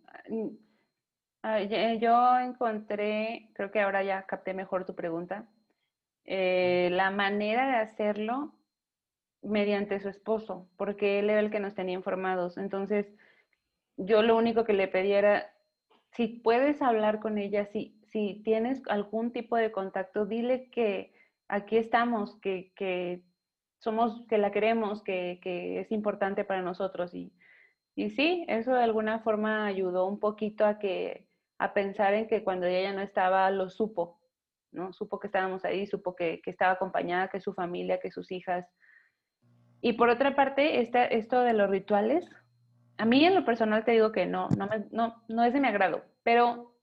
Ah, 1.42 1.62
yo 1.62 2.40
encontré, 2.40 3.50
creo 3.54 3.70
que 3.70 3.82
ahora 3.82 4.02
ya 4.02 4.26
capté 4.26 4.54
mejor 4.54 4.86
tu 4.86 4.96
pregunta, 4.96 5.46
eh, 6.24 6.88
la 6.92 7.12
manera 7.12 7.68
de 7.68 7.76
hacerlo 7.76 8.54
mediante 9.44 10.00
su 10.00 10.10
esposo, 10.10 10.68
porque 10.78 11.20
él 11.20 11.30
era 11.30 11.40
el 11.40 11.52
que 11.52 11.60
nos 11.60 11.76
tenía 11.76 11.96
informados. 11.96 12.58
Entonces, 12.58 13.08
yo 13.98 14.22
lo 14.22 14.38
único 14.38 14.64
que 14.64 14.74
le 14.74 14.88
pedía 14.88 15.20
era, 15.20 15.54
si 16.12 16.28
puedes 16.28 16.82
hablar 16.82 17.20
con 17.20 17.38
ella, 17.38 17.66
si, 17.66 18.00
si 18.12 18.42
tienes 18.44 18.82
algún 18.88 19.32
tipo 19.32 19.56
de 19.56 19.72
contacto, 19.72 20.26
dile 20.26 20.70
que 20.70 21.14
aquí 21.48 21.78
estamos, 21.78 22.36
que, 22.42 23.24
somos, 23.80 24.26
que 24.28 24.38
la 24.38 24.52
queremos, 24.52 25.04
que, 25.04 25.40
es 25.80 25.92
importante 25.92 26.44
para 26.44 26.62
nosotros. 26.62 27.14
Y, 27.14 27.34
y 27.96 28.10
sí, 28.12 28.46
eso 28.48 28.74
de 28.74 28.84
alguna 28.84 29.20
forma 29.20 29.66
ayudó 29.66 30.08
un 30.08 30.20
poquito 30.20 30.66
a 30.66 30.80
que 30.80 31.28
a 31.64 31.74
pensar 31.74 32.14
en 32.14 32.28
que 32.28 32.44
cuando 32.44 32.66
ella 32.66 32.92
no 32.92 33.02
estaba, 33.02 33.50
lo 33.52 33.70
supo, 33.70 34.20
¿no? 34.72 34.92
Supo 34.92 35.20
que 35.20 35.28
estábamos 35.28 35.64
ahí, 35.64 35.86
supo 35.88 36.16
que, 36.16 36.42
estaba 36.46 36.74
acompañada, 36.74 37.30
que 37.30 37.40
su 37.40 37.54
familia, 37.54 38.00
que 38.00 38.12
sus 38.12 38.32
hijas. 38.32 38.66
Y 39.86 39.94
por 39.94 40.08
otra 40.08 40.34
parte, 40.34 40.80
este, 40.80 41.18
esto 41.18 41.42
de 41.42 41.52
los 41.52 41.70
rituales, 41.70 42.26
a 42.98 43.04
mí 43.04 43.26
en 43.26 43.36
lo 43.36 43.44
personal 43.44 43.84
te 43.84 43.92
digo 43.92 44.14
que 44.14 44.26
no, 44.26 44.48
no, 44.58 44.70
no, 44.92 45.22
no 45.28 45.44
es 45.44 45.52
de 45.52 45.60
mi 45.60 45.68
agrado, 45.68 46.06
pero 46.24 46.74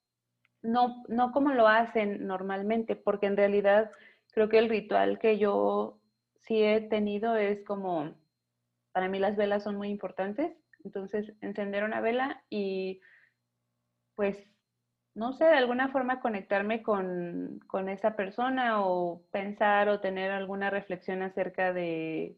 no, 0.60 1.02
no 1.08 1.32
como 1.32 1.54
lo 1.54 1.66
hacen 1.66 2.26
normalmente, 2.26 2.96
porque 2.96 3.24
en 3.24 3.38
realidad 3.38 3.90
creo 4.32 4.50
que 4.50 4.58
el 4.58 4.68
ritual 4.68 5.18
que 5.18 5.38
yo 5.38 5.98
sí 6.42 6.62
he 6.62 6.82
tenido 6.82 7.36
es 7.36 7.64
como, 7.64 8.16
para 8.92 9.08
mí 9.08 9.18
las 9.18 9.34
velas 9.34 9.62
son 9.62 9.76
muy 9.76 9.88
importantes, 9.88 10.52
entonces 10.84 11.32
encender 11.40 11.84
una 11.84 12.02
vela 12.02 12.44
y 12.50 13.00
pues 14.14 14.36
no 15.14 15.32
sé, 15.32 15.46
de 15.46 15.56
alguna 15.56 15.88
forma 15.88 16.20
conectarme 16.20 16.82
con, 16.82 17.60
con 17.66 17.88
esa 17.88 18.14
persona 18.14 18.84
o 18.84 19.22
pensar 19.30 19.88
o 19.88 20.00
tener 20.00 20.30
alguna 20.32 20.68
reflexión 20.68 21.22
acerca 21.22 21.72
de 21.72 22.36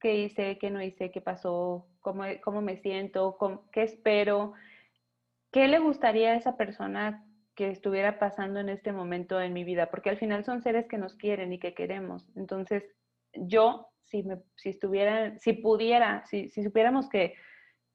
qué 0.00 0.16
hice, 0.16 0.58
qué 0.58 0.70
no 0.70 0.82
hice, 0.82 1.10
qué 1.10 1.20
pasó, 1.20 1.86
cómo, 2.00 2.24
cómo 2.42 2.62
me 2.62 2.76
siento, 2.76 3.36
qué 3.72 3.82
espero, 3.82 4.52
qué 5.52 5.68
le 5.68 5.78
gustaría 5.78 6.32
a 6.32 6.36
esa 6.36 6.56
persona 6.56 7.24
que 7.54 7.70
estuviera 7.70 8.18
pasando 8.18 8.60
en 8.60 8.68
este 8.68 8.92
momento 8.92 9.40
en 9.40 9.52
mi 9.52 9.64
vida, 9.64 9.90
porque 9.90 10.10
al 10.10 10.18
final 10.18 10.44
son 10.44 10.62
seres 10.62 10.86
que 10.86 10.98
nos 10.98 11.14
quieren 11.14 11.52
y 11.52 11.58
que 11.58 11.74
queremos. 11.74 12.28
Entonces, 12.36 12.84
yo, 13.32 13.88
si, 14.04 14.22
me, 14.22 14.38
si 14.56 14.68
estuviera, 14.68 15.38
si 15.38 15.54
pudiera, 15.54 16.24
si, 16.26 16.50
si 16.50 16.62
supiéramos 16.62 17.08
que 17.08 17.34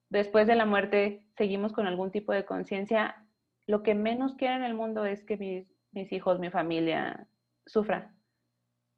después 0.09 0.47
de 0.47 0.55
la 0.55 0.65
muerte 0.65 1.23
seguimos 1.37 1.73
con 1.73 1.85
algún 1.87 2.11
tipo 2.11 2.33
de 2.33 2.45
conciencia, 2.45 3.23
lo 3.67 3.83
que 3.83 3.93
menos 3.93 4.35
quiero 4.35 4.55
en 4.55 4.63
el 4.63 4.73
mundo 4.73 5.05
es 5.05 5.23
que 5.23 5.37
mis, 5.37 5.67
mis 5.91 6.11
hijos, 6.11 6.39
mi 6.39 6.49
familia 6.49 7.27
sufran. 7.65 8.15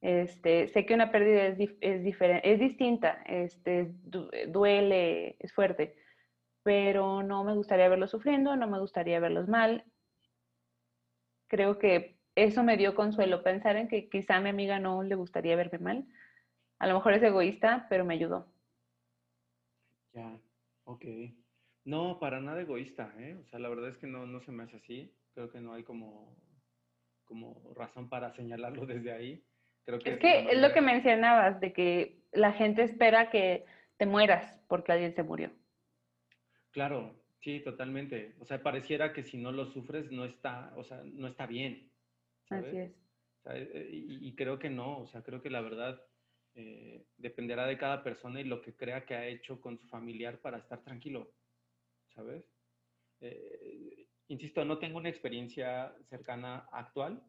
Este, 0.04 0.68
sé 0.68 0.86
que 0.86 0.93
una 0.93 1.12
pérdida 1.12 1.45
es, 1.45 2.04
diferente, 2.04 2.51
es 2.51 2.60
distinta, 2.60 3.24
este, 3.26 3.93
duele, 4.49 5.38
es 5.39 5.54
fuerte, 5.54 5.95
pero 6.62 7.24
no 7.24 7.45
me 7.45 7.54
gustaría 7.54 7.88
verlos 7.88 8.12
sufriendo, 8.12 8.58
no 8.58 8.68
me 8.68 8.82
gustaría 8.82 9.22
verlos 9.22 9.47
mal. 9.47 9.86
Creo 11.47 11.80
que 11.80 12.20
eso 12.36 12.64
me 12.64 12.76
dio 12.76 12.95
consuelo, 12.95 13.43
pensar 13.43 13.78
en 13.78 13.88
que 13.88 14.10
quizá 14.10 14.36
a 14.36 14.41
mi 14.41 14.49
amiga 14.49 14.78
no 14.78 15.04
le 15.04 15.16
gustaría 15.16 15.56
verme 15.56 15.80
mal. 15.80 16.06
A 16.80 16.88
lo 16.88 16.95
mejor 16.95 17.14
es 17.14 17.24
egoísta, 17.24 17.88
pero 17.89 18.04
me 18.04 18.16
ayudó. 18.16 18.51
Ya, 20.12 20.38
ok. 20.84 21.06
No, 21.86 22.20
para 22.20 22.41
nada 22.41 22.60
egoísta, 22.60 23.14
¿eh? 23.20 23.38
O 23.41 23.45
sea, 23.45 23.58
la 23.58 23.70
verdad 23.70 23.88
es 23.88 23.95
que 23.95 24.08
no, 24.08 24.26
no 24.28 24.41
se 24.41 24.51
me 24.51 24.64
hace 24.64 24.76
así. 24.76 25.16
Creo 25.34 25.49
que 25.49 25.62
no 25.62 25.72
hay 25.72 25.84
como, 25.86 26.36
como 27.24 27.74
razón 27.74 28.10
para 28.10 28.34
señalarlo 28.34 28.86
desde 28.86 29.14
ahí. 29.14 29.45
Creo 29.86 29.99
que 29.99 30.11
es 30.11 30.19
que 30.19 30.51
es 30.51 30.61
lo 30.61 30.71
que 30.73 30.81
mencionabas, 30.81 31.59
de 31.59 31.73
que 31.73 32.21
la 32.31 32.53
gente 32.53 32.84
espera 32.84 33.29
que 33.29 33.65
te 33.97 34.05
mueras 34.05 34.59
porque 34.67 34.91
alguien 34.91 35.13
se 35.13 35.23
murió. 35.23 35.51
Claro, 36.71 37.15
sí, 37.41 37.59
totalmente. 37.59 38.36
O 38.39 38.45
sea, 38.45 38.61
pareciera 38.63 39.13
que 39.13 39.23
si 39.23 39.38
no 39.38 39.51
lo 39.51 39.65
sufres 39.65 40.11
no 40.11 40.25
está, 40.25 40.73
o 40.75 40.84
sea, 40.84 41.01
no 41.03 41.27
está 41.27 41.45
bien. 41.45 41.91
Así 42.49 42.77
es. 42.77 42.91
Eh, 43.45 43.89
y, 43.91 44.36
creo 44.36 44.57
que 44.57 44.69
no, 44.69 44.99
o 44.99 45.07
sea, 45.07 45.21
creo 45.21 45.41
que 45.41 45.49
la 45.49 45.59
verdad 45.59 46.01
eh, 46.55 47.05
dependerá 47.17 47.67
de 47.67 47.77
cada 47.77 48.01
persona 48.01 48.39
y 48.39 48.45
lo 48.45 48.61
que 48.61 48.73
crea 48.73 49.05
que 49.05 49.15
ha 49.15 49.27
hecho 49.27 49.59
con 49.59 49.77
su 49.77 49.88
familiar 49.88 50.39
para 50.39 50.59
estar 50.59 50.81
tranquilo. 50.81 51.29
¿sabes? 52.15 52.45
Eh, 53.21 54.07
insisto, 54.27 54.63
no 54.65 54.77
tengo 54.77 54.97
una 54.97 55.09
experiencia 55.09 55.93
cercana 56.09 56.67
actual, 56.71 57.21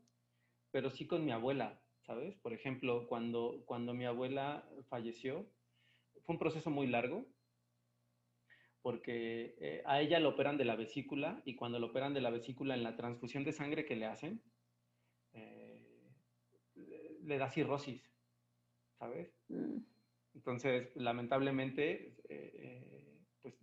pero 0.70 0.90
sí 0.90 1.06
con 1.06 1.24
mi 1.24 1.32
abuela, 1.32 1.80
¿sabes? 2.06 2.36
Por 2.36 2.52
ejemplo, 2.52 3.06
cuando, 3.08 3.62
cuando 3.66 3.94
mi 3.94 4.04
abuela 4.04 4.68
falleció, 4.88 5.46
fue 6.24 6.34
un 6.34 6.38
proceso 6.38 6.70
muy 6.70 6.86
largo, 6.86 7.26
porque 8.82 9.56
eh, 9.60 9.82
a 9.86 10.00
ella 10.00 10.20
lo 10.20 10.30
operan 10.30 10.58
de 10.58 10.66
la 10.66 10.76
vesícula 10.76 11.42
y 11.44 11.54
cuando 11.54 11.78
lo 11.78 11.86
operan 11.88 12.12
de 12.12 12.20
la 12.20 12.30
vesícula 12.30 12.74
en 12.74 12.82
la 12.82 12.96
transfusión 12.96 13.44
de 13.44 13.52
sangre 13.52 13.86
que 13.86 13.96
le 13.96 14.06
hacen, 14.06 14.42
eh, 15.32 16.12
le 17.22 17.38
da 17.38 17.50
cirrosis, 17.50 18.02
¿sabes? 18.98 19.32
Mm. 19.48 19.78
Entonces, 20.34 20.90
lamentablemente, 20.96 22.16
pues 23.40 23.54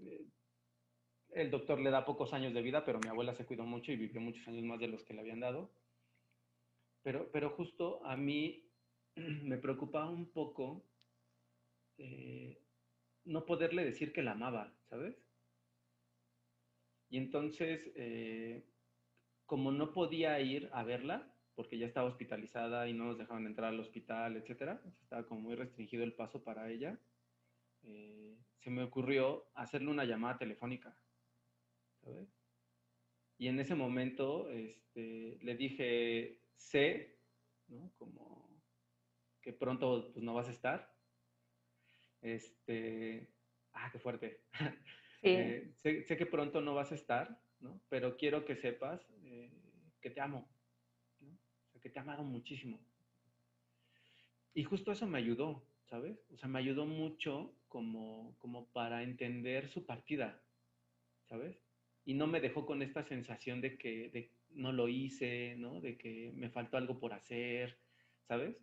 el 1.34 1.52
doctor 1.52 1.80
le 1.80 1.92
da 1.92 2.06
pocos 2.06 2.34
años 2.34 2.54
de 2.54 2.62
vida, 2.62 2.86
pero 2.86 3.00
mi 3.00 3.10
abuela 3.10 3.34
se 3.34 3.46
cuidó 3.46 3.66
mucho 3.66 3.92
y 3.92 3.98
vivió 3.98 4.22
muchos 4.22 4.48
años 4.48 4.64
más 4.64 4.80
de 4.80 4.88
los 4.88 5.04
que 5.04 5.14
le 5.14 5.22
habían 5.22 5.42
dado. 5.42 5.72
Pero, 7.04 7.32
pero 7.32 7.50
justo 7.52 8.06
a 8.06 8.16
mí 8.16 8.64
me 9.16 9.58
preocupaba 9.58 10.10
un 10.10 10.32
poco 10.32 10.86
eh, 11.98 12.62
no 13.26 13.46
poderle 13.46 13.86
decir 13.86 14.14
que 14.14 14.24
la 14.24 14.32
amaba, 14.32 14.74
¿sabes? 14.90 15.16
Y 17.10 17.18
entonces, 17.18 17.92
eh, 17.96 18.64
como 19.46 19.72
no 19.72 19.92
podía 19.92 20.40
ir 20.40 20.70
a 20.72 20.84
verla, 20.84 21.32
porque 21.56 21.78
ya 21.78 21.86
estaba 21.86 22.10
hospitalizada 22.10 22.88
y 22.88 22.94
no 22.94 23.06
nos 23.06 23.18
dejaban 23.18 23.46
entrar 23.46 23.74
al 23.74 23.80
hospital, 23.80 24.38
etcétera, 24.38 24.82
estaba 25.02 25.28
como 25.28 25.42
muy 25.42 25.56
restringido 25.56 26.04
el 26.04 26.14
paso 26.14 26.44
para 26.44 26.72
ella, 26.72 27.00
eh, 27.84 28.38
se 28.60 28.70
me 28.70 28.84
ocurrió 28.84 29.52
hacerle 29.54 29.90
una 29.90 30.06
llamada 30.06 30.38
telefónica. 30.38 30.96
Y 33.38 33.48
en 33.48 33.60
ese 33.60 33.76
momento 33.76 34.50
este, 34.50 35.38
le 35.42 35.56
dije, 35.56 36.41
sé, 36.62 37.18
¿no? 37.68 37.92
Como 37.98 38.62
que 39.42 39.54
pronto 39.54 40.12
pues, 40.14 40.24
no 40.24 40.34
vas 40.34 40.48
a 40.48 40.52
estar. 40.52 40.94
Este, 42.22 43.28
ah, 43.74 43.90
qué 43.92 44.00
fuerte. 44.00 44.42
Eh, 45.24 45.72
sé, 45.76 46.04
que 46.04 46.26
pronto 46.26 46.62
no 46.62 46.74
vas 46.74 46.92
a 46.92 46.96
estar, 46.96 47.40
¿no? 47.60 47.80
Pero 47.90 48.18
quiero 48.18 48.44
que 48.44 48.56
sepas 48.56 49.00
eh, 49.24 49.52
que 50.02 50.10
te 50.10 50.20
amo, 50.20 50.50
que 51.80 51.92
te 51.92 52.00
he 52.00 52.02
amado 52.02 52.24
muchísimo. 52.24 52.84
Y 54.56 54.64
justo 54.64 54.92
eso 54.92 55.06
me 55.06 55.20
ayudó, 55.20 55.64
¿sabes? 55.84 56.18
O 56.32 56.38
sea, 56.38 56.50
me 56.50 56.58
ayudó 56.58 56.88
mucho 56.88 57.54
como, 57.68 58.36
como 58.40 58.66
para 58.70 59.04
entender 59.04 59.70
su 59.70 59.86
partida, 59.86 60.42
¿sabes? 61.30 61.56
y 62.06 62.14
no 62.14 62.28
me 62.28 62.42
dejó 62.42 62.66
con 62.66 62.82
esta 62.82 63.04
sensación 63.04 63.62
de 63.62 63.78
que 63.78 64.10
no 64.54 64.72
lo 64.72 64.88
hice, 64.88 65.56
¿no? 65.58 65.82
De 65.82 65.98
que 65.98 66.32
me 66.36 66.50
faltó 66.50 66.78
algo 66.78 67.00
por 67.00 67.14
hacer, 67.14 67.78
¿sabes? 68.28 68.56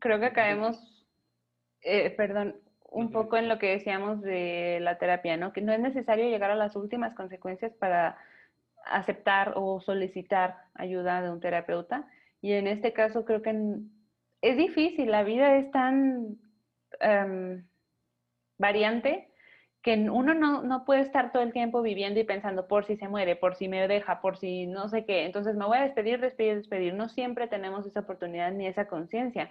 Creo 0.00 0.20
que 0.20 0.32
caemos, 0.32 1.06
eh, 1.82 2.10
perdón, 2.10 2.56
un 2.90 3.12
poco 3.12 3.36
en 3.36 3.48
lo 3.48 3.58
que 3.58 3.70
decíamos 3.70 4.22
de 4.22 4.78
la 4.80 4.98
terapia, 4.98 5.36
¿no? 5.36 5.52
Que 5.52 5.60
no 5.60 5.72
es 5.72 5.80
necesario 5.80 6.28
llegar 6.28 6.50
a 6.50 6.56
las 6.56 6.74
últimas 6.74 7.14
consecuencias 7.14 7.72
para 7.74 8.18
aceptar 8.86 9.52
o 9.56 9.80
solicitar 9.80 10.56
ayuda 10.74 11.22
de 11.22 11.30
un 11.30 11.40
terapeuta. 11.40 12.08
Y 12.40 12.52
en 12.52 12.66
este 12.66 12.92
caso 12.92 13.24
creo 13.24 13.42
que 13.42 13.54
es 14.40 14.56
difícil, 14.56 15.10
la 15.10 15.22
vida 15.22 15.56
es 15.56 15.70
tan 15.70 16.38
em, 17.00 17.66
variante 18.56 19.28
que 19.82 19.94
uno 20.10 20.34
no, 20.34 20.62
no, 20.62 20.84
puede 20.84 21.02
estar 21.02 21.32
todo 21.32 21.42
el 21.42 21.52
tiempo 21.52 21.82
viviendo 21.82 22.18
y 22.18 22.24
pensando 22.24 22.66
por 22.66 22.84
si 22.84 22.96
se 22.96 23.08
muere, 23.08 23.36
por 23.36 23.54
si 23.54 23.68
me 23.68 23.86
deja, 23.86 24.20
por 24.20 24.36
si 24.36 24.66
no 24.66 24.88
sé 24.88 25.04
qué. 25.04 25.24
Entonces 25.24 25.56
me 25.56 25.66
voy 25.66 25.78
a 25.78 25.82
despedir, 25.82 26.20
despedir, 26.20 26.56
despedir. 26.56 26.94
No 26.94 27.08
siempre 27.08 27.46
tenemos 27.46 27.86
esa 27.86 28.00
oportunidad 28.00 28.50
ni 28.52 28.66
esa 28.66 28.88
conciencia. 28.88 29.50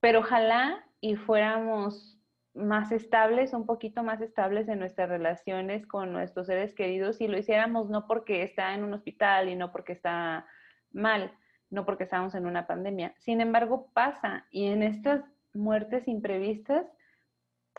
Pero 0.00 0.20
ojalá 0.20 0.84
y 1.00 1.16
fuéramos 1.16 2.18
más 2.54 2.90
estables, 2.90 3.52
un 3.52 3.66
poquito 3.66 4.02
más 4.02 4.20
estables 4.20 4.68
en 4.68 4.80
nuestras 4.80 5.08
relaciones 5.08 5.86
con 5.86 6.12
nuestros 6.12 6.46
seres 6.46 6.74
queridos 6.74 7.20
y 7.20 7.28
lo 7.28 7.38
hiciéramos 7.38 7.88
no 7.88 8.06
porque 8.06 8.42
está 8.42 8.74
en 8.74 8.82
un 8.82 8.92
hospital 8.92 9.48
y 9.48 9.54
no 9.54 9.70
porque 9.70 9.92
está 9.92 10.46
mal, 10.90 11.32
no 11.70 11.86
porque 11.86 12.04
estamos 12.04 12.34
en 12.34 12.46
una 12.46 12.66
pandemia. 12.66 13.14
Sin 13.18 13.40
embargo, 13.40 13.90
pasa 13.92 14.46
y 14.50 14.66
en 14.66 14.82
estas 14.82 15.22
muertes 15.54 16.08
imprevistas 16.08 16.86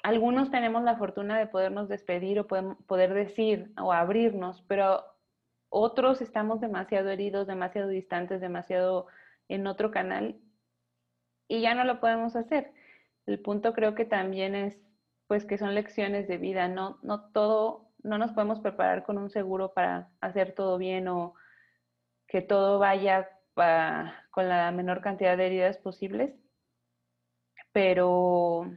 algunos 0.04 0.52
tenemos 0.52 0.84
la 0.84 0.98
fortuna 0.98 1.38
de 1.38 1.48
podernos 1.48 1.90
despedir 1.90 2.40
o 2.40 2.48
poder 2.48 3.14
decir 3.14 3.72
o 3.82 3.94
abrirnos, 3.94 4.64
pero 4.68 5.04
otros 5.70 6.22
estamos 6.22 6.60
demasiado 6.60 7.10
heridos, 7.10 7.48
demasiado 7.48 7.88
distantes, 7.88 8.42
demasiado 8.42 9.08
en 9.48 9.68
otro 9.68 9.92
canal 9.92 10.40
y 11.48 11.62
ya 11.62 11.76
no 11.76 11.84
lo 11.84 12.00
podemos 12.00 12.36
hacer. 12.36 12.74
El 13.26 13.40
punto 13.40 13.74
creo 13.74 13.96
que 13.96 14.06
también 14.06 14.56
es 14.56 14.78
pues 15.28 15.46
que 15.46 15.58
son 15.58 15.76
lecciones 15.76 16.28
de 16.28 16.38
vida, 16.38 16.68
no, 16.68 17.00
no 17.04 17.32
todo, 17.32 17.90
no 18.04 18.18
nos 18.18 18.34
podemos 18.34 18.60
preparar 18.60 19.04
con 19.04 19.18
un 19.18 19.30
seguro 19.30 19.74
para 19.74 20.10
hacer 20.20 20.54
todo 20.54 20.78
bien 20.78 21.08
o 21.08 21.36
que 22.28 22.42
todo 22.42 22.80
vaya 22.80 23.30
con 24.32 24.50
la 24.50 24.72
menor 24.72 25.02
cantidad 25.02 25.38
de 25.38 25.46
heridas 25.46 25.78
posibles, 25.78 26.34
pero 27.72 28.72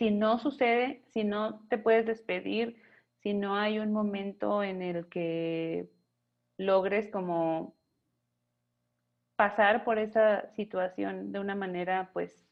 si 0.00 0.10
no 0.10 0.38
sucede, 0.38 1.04
si 1.12 1.24
no 1.24 1.60
te 1.68 1.76
puedes 1.76 2.06
despedir, 2.06 2.82
si 3.18 3.34
no 3.34 3.56
hay 3.56 3.80
un 3.80 3.92
momento 3.92 4.62
en 4.62 4.80
el 4.80 5.10
que 5.10 5.90
logres 6.56 7.10
como 7.10 7.76
pasar 9.36 9.84
por 9.84 9.98
esa 9.98 10.50
situación 10.54 11.32
de 11.32 11.38
una 11.38 11.54
manera 11.54 12.08
pues 12.14 12.48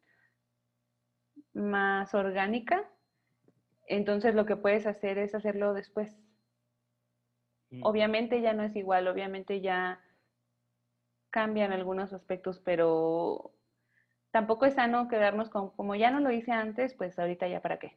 más 1.55 2.15
orgánica, 2.15 2.87
entonces 3.87 4.35
lo 4.35 4.45
que 4.45 4.57
puedes 4.57 4.87
hacer 4.87 5.17
es 5.17 5.35
hacerlo 5.35 5.73
después. 5.73 6.15
Mm. 7.71 7.81
Obviamente 7.83 8.43
ya 8.43 8.53
no 8.53 8.63
es 8.63 8.77
igual, 8.77 9.09
obviamente 9.09 9.63
ya 9.63 10.05
cambian 11.31 11.73
algunos 11.73 12.13
aspectos, 12.13 12.61
pero 12.63 13.55
tampoco 14.31 14.67
es 14.67 14.75
sano 14.75 15.09
quedarnos 15.09 15.49
con, 15.49 15.71
como 15.71 15.95
ya 15.95 16.11
no 16.11 16.21
lo 16.21 16.31
hice 16.31 16.53
antes, 16.53 16.95
pues 16.95 17.19
ahorita 17.19 17.49
ya 17.49 17.61
para 17.61 17.79
qué. 17.79 17.97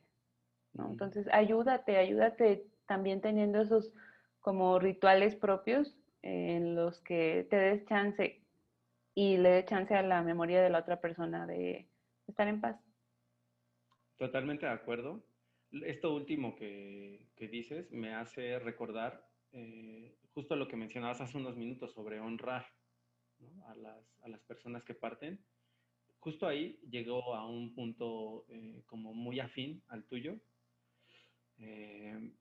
¿no? 0.73 0.89
Entonces, 0.89 1.27
ayúdate, 1.31 1.97
ayúdate 1.97 2.65
también 2.85 3.21
teniendo 3.21 3.61
esos 3.61 3.91
como 4.39 4.79
rituales 4.79 5.35
propios 5.35 5.95
en 6.21 6.75
los 6.75 6.99
que 7.01 7.47
te 7.49 7.55
des 7.55 7.85
chance 7.85 8.41
y 9.13 9.37
le 9.37 9.49
des 9.49 9.65
chance 9.65 9.93
a 9.93 10.01
la 10.01 10.21
memoria 10.21 10.61
de 10.61 10.69
la 10.69 10.79
otra 10.79 10.99
persona 10.99 11.45
de 11.45 11.87
estar 12.27 12.47
en 12.47 12.61
paz. 12.61 12.77
Totalmente 14.17 14.65
de 14.65 14.71
acuerdo. 14.71 15.23
Esto 15.71 16.13
último 16.13 16.55
que, 16.55 17.27
dices 17.37 17.91
me 17.91 18.13
hace 18.13 18.59
recordar 18.59 19.27
eh, 19.51 20.15
justo 20.33 20.55
lo 20.55 20.67
que 20.67 20.75
mencionabas 20.75 21.21
hace 21.21 21.37
unos 21.37 21.57
minutos 21.57 21.93
sobre 21.93 22.19
honrar 22.19 22.67
a, 23.67 24.27
las, 24.27 24.41
personas 24.41 24.83
que 24.83 24.93
parten. 24.93 25.43
Justo 26.21 26.47
ahí 26.47 26.79
llegó 26.87 27.33
a 27.33 27.47
un 27.47 27.73
punto 27.73 28.45
eh, 28.47 28.83
como 28.85 29.11
muy 29.11 29.39
afín 29.39 29.83
al 29.87 30.05
tuyo. 30.05 30.39
Eh, 31.57 32.31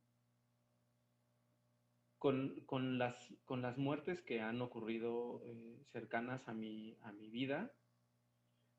con, 2.18 2.98
las, 2.98 3.16
con 3.46 3.62
las 3.62 3.78
muertes 3.78 4.20
que 4.20 4.42
han 4.42 4.60
ocurrido 4.60 5.42
eh, 5.46 5.82
cercanas 5.92 6.46
a 6.46 6.52
mi, 6.52 6.98
a 7.00 7.12
mi 7.12 7.30
vida, 7.30 7.72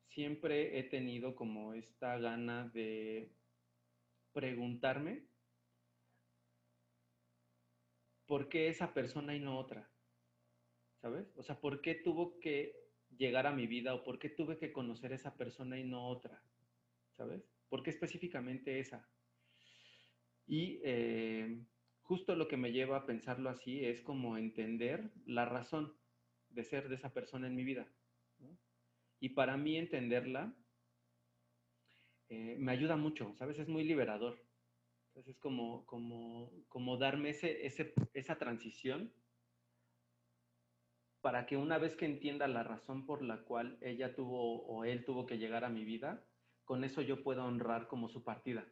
siempre 0.10 0.78
he 0.78 0.84
tenido 0.84 1.34
como 1.36 1.74
esta 1.74 2.20
gana 2.20 2.70
de 2.70 3.32
preguntarme 4.34 5.26
por 8.28 8.49
qué 8.49 8.68
esa 8.68 8.93
persona 8.93 9.36
y 9.36 9.39
no 9.39 9.58
otra. 9.58 9.89
¿Sabes? 11.02 11.36
O 11.38 11.41
sea, 11.41 11.60
¿por 11.60 11.82
qué 11.82 11.95
tuvo 11.95 12.39
que 12.39 12.80
llegar 13.18 13.47
a 13.47 13.51
mi 13.51 13.68
vida 13.68 13.93
o 13.93 14.03
por 14.03 14.20
qué 14.20 14.30
tuve 14.30 14.57
que 14.57 14.72
conocer 14.72 15.14
esa 15.14 15.36
persona 15.38 15.80
y 15.80 15.84
no 15.84 16.07
otra? 16.07 16.43
¿Sabes? 17.12 17.43
¿Por 17.70 17.84
qué 17.84 17.89
específicamente 17.89 18.80
esa? 18.80 19.09
Y 20.47 20.82
eh, 20.84 21.64
justo 22.01 22.36
lo 22.36 22.47
que 22.47 22.57
me 22.57 22.72
lleva 22.72 22.97
a 22.97 23.05
pensarlo 23.05 23.49
así 23.49 23.86
es 23.86 24.01
como 24.01 24.38
entender 24.38 25.12
la 25.26 25.45
razón 25.45 25.95
de 26.49 26.64
ser 26.64 26.89
de 26.89 26.95
esa 26.95 27.14
persona 27.14 27.47
en 27.47 27.55
mi 27.55 27.64
vida. 27.64 27.88
Y 29.20 29.30
para 29.30 29.55
mí 29.55 29.78
entenderla 29.78 30.53
eh, 32.30 32.55
me 32.59 32.72
ayuda 32.72 32.95
mucho, 32.95 33.34
¿sabes? 33.36 33.59
Es 33.59 33.68
muy 33.68 33.84
liberador. 33.84 34.43
Entonces 35.09 35.36
es 35.36 35.39
como, 35.39 35.86
como, 35.86 36.51
como 36.70 36.97
darme 36.97 37.30
ese, 37.30 37.66
esa 38.14 38.38
transición 38.38 39.14
para 41.22 41.45
que 41.45 41.57
una 41.57 41.78
vez 41.78 41.95
que 41.95 42.05
entienda 42.05 42.47
la 42.47 42.63
razón 42.63 43.05
por 43.05 43.22
la 43.22 43.43
cual 43.43 43.78
ella 43.82 44.15
tuvo 44.15 44.63
o 44.65 44.86
él 44.86 45.05
tuvo 45.05 45.26
que 45.26 45.38
llegar 45.38 45.63
a 45.63 45.69
mi 45.69 45.86
vida, 45.86 46.24
con 46.65 46.84
eso 46.84 47.01
yo 47.01 47.24
pueda 47.24 47.45
honrar 47.45 47.88
como 47.88 48.09
su 48.09 48.24
partida. 48.24 48.65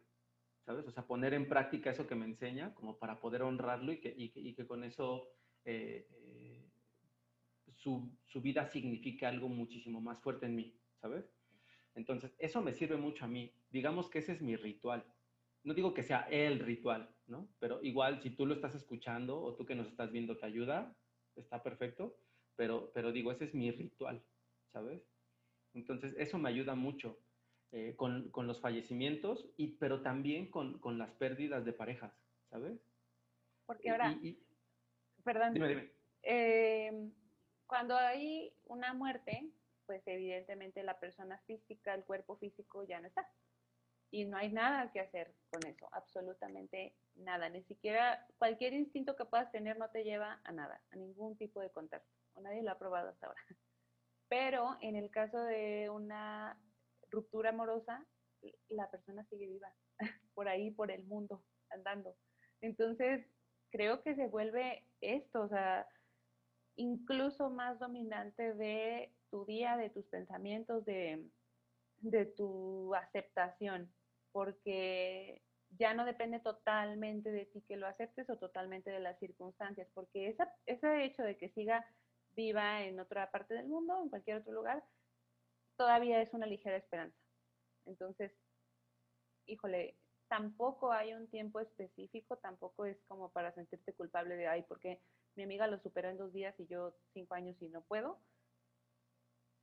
¿sabes? 0.64 0.86
O 0.86 0.90
sea, 0.90 1.06
poner 1.06 1.34
en 1.34 1.48
práctica 1.48 1.90
eso 1.90 2.06
que 2.06 2.14
me 2.14 2.26
enseña 2.26 2.74
como 2.74 2.98
para 2.98 3.20
poder 3.20 3.42
honrarlo 3.42 3.92
y 3.92 3.98
que, 3.98 4.66
con 4.66 4.84
eso 4.84 5.28
eh, 5.64 6.06
eh, 6.10 6.70
su, 7.74 8.10
su, 8.26 8.40
vida 8.40 8.66
signifique 8.66 9.26
algo 9.26 9.48
muchísimo 9.48 10.00
más 10.00 10.20
fuerte 10.20 10.46
en 10.46 10.56
mí, 10.56 10.78
¿sabes? 11.00 11.24
Entonces, 11.94 12.34
eso 12.38 12.62
me 12.62 12.72
sirve 12.72 12.96
mucho 12.96 13.24
a 13.24 13.28
mí. 13.28 13.52
Digamos 13.70 14.08
que 14.08 14.20
ese 14.20 14.32
es 14.32 14.42
mi 14.42 14.56
ritual. 14.56 15.04
No 15.64 15.74
digo 15.74 15.92
que 15.92 16.02
sea 16.02 16.20
el 16.30 16.60
ritual, 16.60 17.10
¿no? 17.26 17.48
Pero 17.58 17.82
igual, 17.82 18.22
si 18.22 18.30
tú 18.30 18.46
lo 18.46 18.54
estás 18.54 18.74
escuchando 18.74 19.42
o 19.42 19.54
tú 19.54 19.66
que 19.66 19.74
nos 19.74 19.88
estás 19.88 20.12
viendo 20.12 20.36
te 20.38 20.46
ayuda, 20.46 20.96
está 21.36 21.62
perfecto, 21.62 22.16
pero, 22.56 22.90
pero 22.92 23.12
digo, 23.12 23.32
ese 23.32 23.44
es 23.44 23.54
mi 23.54 23.70
ritual, 23.70 24.22
¿sabes? 24.72 25.02
Entonces, 25.74 26.14
eso 26.18 26.38
me 26.38 26.48
ayuda 26.48 26.74
mucho. 26.74 27.18
Eh, 27.72 27.94
con, 27.94 28.30
con, 28.30 28.48
los 28.48 28.60
fallecimientos, 28.60 29.46
y, 29.56 29.76
pero 29.76 30.02
también 30.02 30.50
con, 30.50 30.80
con, 30.80 30.98
las 30.98 31.12
pérdidas 31.12 31.64
de 31.64 31.72
parejas, 31.72 32.12
¿sabes? 32.50 32.80
Porque 33.64 33.90
ahora, 33.90 34.18
perdón, 35.22 35.54
em, 36.22 37.12
cuando 37.68 37.94
hay 37.94 38.52
una 38.64 38.92
muerte, 38.92 39.52
pues 39.86 40.02
evidentemente 40.06 40.82
la 40.82 40.98
persona 40.98 41.38
física, 41.46 41.94
el 41.94 42.02
cuerpo 42.02 42.36
físico 42.38 42.82
ya 42.82 43.00
no 43.00 43.06
está. 43.06 43.30
Y 44.10 44.24
no 44.24 44.36
hay 44.36 44.50
nada 44.50 44.90
que 44.90 44.98
hacer 44.98 45.32
con 45.48 45.64
eso, 45.64 45.88
absolutamente 45.92 46.96
nada. 47.14 47.48
Ni 47.48 47.62
siquiera 47.62 48.26
cualquier 48.38 48.72
instinto 48.72 49.14
que 49.14 49.26
puedas 49.26 49.52
tener 49.52 49.78
no 49.78 49.90
te 49.90 50.02
lleva 50.02 50.40
a 50.42 50.50
nada, 50.50 50.82
a 50.90 50.96
ningún 50.96 51.36
tipo 51.36 51.60
de 51.60 51.70
contacto. 51.70 52.19
O 52.34 52.40
nadie 52.40 52.62
lo 52.62 52.70
ha 52.70 52.78
probado 52.78 53.10
hasta 53.10 53.26
ahora. 53.26 53.42
Pero 54.28 54.76
en 54.80 54.96
el 54.96 55.10
caso 55.10 55.42
de 55.42 55.90
una 55.90 56.56
ruptura 57.10 57.50
amorosa, 57.50 58.06
la 58.68 58.90
persona 58.90 59.24
sigue 59.24 59.46
viva, 59.46 59.72
por 60.34 60.48
ahí, 60.48 60.70
por 60.70 60.90
el 60.90 61.04
mundo, 61.04 61.42
andando. 61.70 62.14
Entonces, 62.60 63.26
creo 63.70 64.02
que 64.02 64.14
se 64.14 64.28
vuelve 64.28 64.84
esto, 65.00 65.42
o 65.42 65.48
sea, 65.48 65.86
incluso 66.76 67.50
más 67.50 67.78
dominante 67.78 68.54
de 68.54 69.12
tu 69.30 69.44
día, 69.44 69.76
de 69.76 69.90
tus 69.90 70.06
pensamientos, 70.06 70.84
de, 70.84 71.28
de 71.98 72.26
tu 72.26 72.94
aceptación, 72.94 73.92
porque 74.32 75.42
ya 75.78 75.94
no 75.94 76.04
depende 76.04 76.40
totalmente 76.40 77.30
de 77.30 77.46
ti 77.46 77.62
que 77.62 77.76
lo 77.76 77.86
aceptes 77.86 78.28
o 78.28 78.38
totalmente 78.38 78.90
de 78.90 79.00
las 79.00 79.18
circunstancias, 79.18 79.88
porque 79.94 80.28
esa, 80.28 80.52
ese 80.66 81.04
hecho 81.04 81.22
de 81.22 81.36
que 81.36 81.50
siga 81.50 81.86
viva 82.34 82.82
en 82.82 83.00
otra 83.00 83.30
parte 83.30 83.54
del 83.54 83.66
mundo, 83.66 84.00
en 84.02 84.08
cualquier 84.08 84.38
otro 84.38 84.52
lugar, 84.52 84.84
todavía 85.76 86.20
es 86.20 86.32
una 86.34 86.46
ligera 86.46 86.76
esperanza. 86.76 87.16
Entonces, 87.86 88.32
híjole, 89.46 89.96
tampoco 90.28 90.92
hay 90.92 91.12
un 91.12 91.28
tiempo 91.28 91.58
específico, 91.60 92.36
tampoco 92.36 92.84
es 92.84 92.96
como 93.08 93.30
para 93.30 93.52
sentirte 93.52 93.92
culpable 93.94 94.36
de, 94.36 94.46
ay, 94.46 94.62
porque 94.68 95.00
mi 95.34 95.42
amiga 95.42 95.66
lo 95.66 95.78
superó 95.80 96.08
en 96.08 96.18
dos 96.18 96.32
días 96.32 96.54
y 96.58 96.66
yo 96.66 96.94
cinco 97.12 97.34
años 97.34 97.60
y 97.60 97.68
no 97.68 97.82
puedo. 97.82 98.20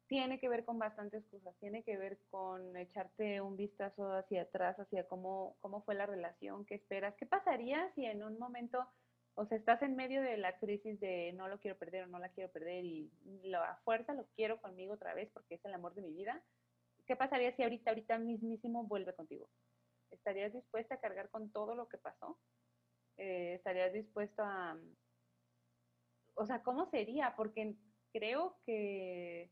Tiene 0.07 0.39
que 0.39 0.49
ver 0.49 0.65
con 0.65 0.80
bastantes 0.80 1.26
cosas, 1.28 1.55
tiene 1.59 1.84
que 1.84 1.97
ver 1.97 2.20
con 2.30 2.76
echarte 2.78 3.41
un 3.41 3.57
vistazo 3.57 4.13
hacia 4.13 4.43
atrás, 4.43 4.80
hacia 4.80 5.07
cómo, 5.07 5.57
cómo 5.59 5.84
fue 5.84 5.95
la 5.95 6.05
relación, 6.05 6.65
qué 6.65 6.76
esperas, 6.76 7.15
qué 7.15 7.26
pasaría 7.26 7.91
si 7.93 8.05
en 8.05 8.24
un 8.24 8.39
momento 8.39 8.88
o 9.39 9.45
sea, 9.45 9.55
estás 9.55 9.83
en 9.83 9.95
medio 9.95 10.23
de 10.23 10.35
la 10.35 10.57
crisis 10.57 10.99
de 10.99 11.31
no 11.33 11.47
lo 11.47 11.59
quiero 11.59 11.77
perder 11.77 12.05
o 12.05 12.07
no 12.07 12.17
la 12.17 12.29
quiero 12.29 12.51
perder 12.51 12.83
y 12.83 13.11
la 13.43 13.79
fuerza 13.85 14.15
lo 14.15 14.25
quiero 14.35 14.59
conmigo 14.59 14.93
otra 14.93 15.13
vez 15.13 15.29
porque 15.31 15.55
es 15.55 15.65
el 15.65 15.75
amor 15.75 15.93
de 15.93 16.01
mi 16.01 16.11
vida. 16.11 16.43
¿Qué 17.05 17.15
pasaría 17.15 17.55
si 17.55 17.61
ahorita, 17.61 17.91
ahorita 17.91 18.17
mismísimo 18.17 18.85
vuelve 18.85 19.13
contigo? 19.13 19.47
¿Estarías 20.09 20.53
dispuesta 20.53 20.95
a 20.95 20.99
cargar 20.99 21.29
con 21.29 21.51
todo 21.51 21.75
lo 21.75 21.88
que 21.88 21.99
pasó? 21.99 22.39
Eh, 23.17 23.53
¿Estarías 23.53 23.93
dispuesto 23.93 24.41
a... 24.41 24.75
O 26.33 26.47
sea, 26.47 26.63
¿cómo 26.63 26.89
sería? 26.89 27.35
Porque 27.38 27.75
creo 28.11 28.57
que 28.65 29.51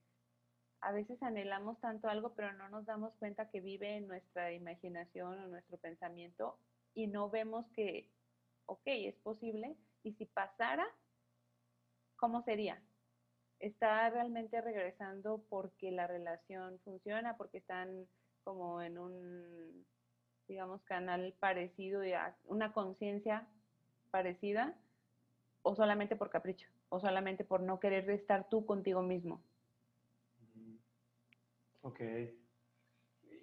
a 0.81 0.93
veces 0.93 1.21
anhelamos 1.21 1.79
tanto 1.79 2.09
algo, 2.09 2.33
pero 2.33 2.53
no 2.53 2.69
nos 2.69 2.87
damos 2.87 3.13
cuenta 3.17 3.51
que 3.51 3.61
vive 3.61 3.97
en 3.97 4.07
nuestra 4.07 4.51
imaginación 4.51 5.39
o 5.39 5.47
nuestro 5.47 5.77
pensamiento 5.77 6.57
y 6.95 7.05
no 7.05 7.29
vemos 7.29 7.67
que 7.75 8.09
ok, 8.65 8.81
es 8.85 9.15
posible, 9.15 9.75
y 10.03 10.13
si 10.13 10.25
pasara, 10.25 10.85
¿cómo 12.15 12.43
sería? 12.43 12.81
¿Está 13.59 14.09
realmente 14.09 14.61
regresando 14.61 15.43
porque 15.49 15.91
la 15.91 16.07
relación 16.07 16.79
funciona, 16.83 17.37
porque 17.37 17.59
están 17.59 18.07
como 18.43 18.81
en 18.81 18.97
un, 18.97 19.85
digamos, 20.47 20.83
canal 20.83 21.33
parecido, 21.39 22.01
una 22.45 22.73
conciencia 22.73 23.47
parecida, 24.11 24.77
o 25.63 25.75
solamente 25.75 26.15
por 26.15 26.29
capricho, 26.29 26.69
o 26.89 26.99
solamente 26.99 27.43
por 27.43 27.61
no 27.61 27.79
querer 27.79 28.09
estar 28.11 28.47
tú 28.49 28.65
contigo 28.65 29.01
mismo? 29.01 29.41
Ok. 31.81 32.01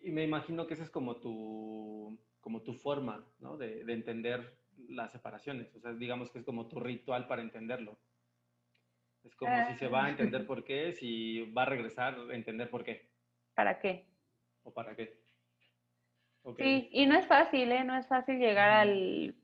Y 0.04 0.10
me 0.12 0.24
imagino 0.24 0.66
que 0.66 0.74
esa 0.74 0.84
es 0.84 0.90
como 0.90 1.16
tu, 1.16 2.18
como 2.40 2.62
tu 2.62 2.74
forma, 2.74 3.26
¿no? 3.40 3.56
De 3.56 3.80
entender 3.92 4.56
las 4.88 5.12
separaciones. 5.12 5.74
O 5.74 5.80
sea, 5.80 5.92
digamos 5.92 6.30
que 6.30 6.38
es 6.38 6.44
como 6.44 6.68
tu 6.68 6.80
ritual 6.80 7.26
para 7.26 7.42
entenderlo. 7.42 7.98
Es 9.24 9.34
como 9.36 9.54
si 9.68 9.74
se 9.74 9.88
va 9.88 10.06
a 10.06 10.10
entender 10.10 10.46
por 10.46 10.64
qué, 10.64 10.92
si 10.92 11.42
va 11.52 11.62
a 11.62 11.66
regresar 11.66 12.16
entender 12.32 12.68
por 12.70 12.82
qué. 12.82 13.08
¿Para 13.54 13.78
qué? 13.78 14.06
¿O 14.64 14.72
para 14.72 14.96
qué? 14.96 15.20
Sí, 16.58 16.88
y 16.90 17.06
no 17.06 17.16
es 17.16 17.26
fácil, 17.26 17.70
¿eh? 17.70 17.84
No 17.84 17.96
es 17.96 18.06
fácil 18.08 18.38
llegar 18.38 18.70
al... 18.70 19.36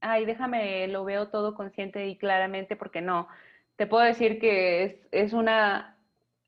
Ay, 0.00 0.26
déjame, 0.26 0.88
lo 0.88 1.04
veo 1.04 1.30
todo 1.30 1.54
consciente 1.54 2.06
y 2.06 2.18
claramente 2.18 2.76
porque 2.76 3.00
no. 3.00 3.28
Te 3.76 3.86
puedo 3.86 4.04
decir 4.04 4.38
que 4.38 4.84
es, 4.84 5.08
es 5.10 5.32
una... 5.32 5.96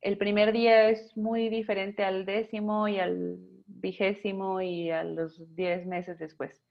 El 0.02 0.18
primer 0.18 0.52
día 0.52 0.90
es 0.90 1.16
muy 1.16 1.48
diferente 1.48 2.04
al 2.04 2.26
décimo 2.26 2.88
y 2.88 2.98
al 2.98 3.38
vigésimo 3.66 4.60
y 4.60 4.90
a 4.90 5.02
los 5.02 5.54
diez 5.56 5.86
meses 5.86 6.18
después 6.18 6.62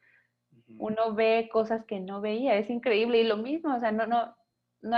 uno 0.68 1.14
ve 1.14 1.50
cosas 1.52 1.86
que 1.86 2.00
no 2.00 2.22
veía, 2.22 2.56
es 2.56 2.70
increíble 2.70 3.20
y 3.20 3.28
lo 3.28 3.38
mismo, 3.38 3.76
o 3.76 3.80
sea, 3.80 3.92
no, 3.92 4.08
no, 4.08 4.36
no, 4.82 4.98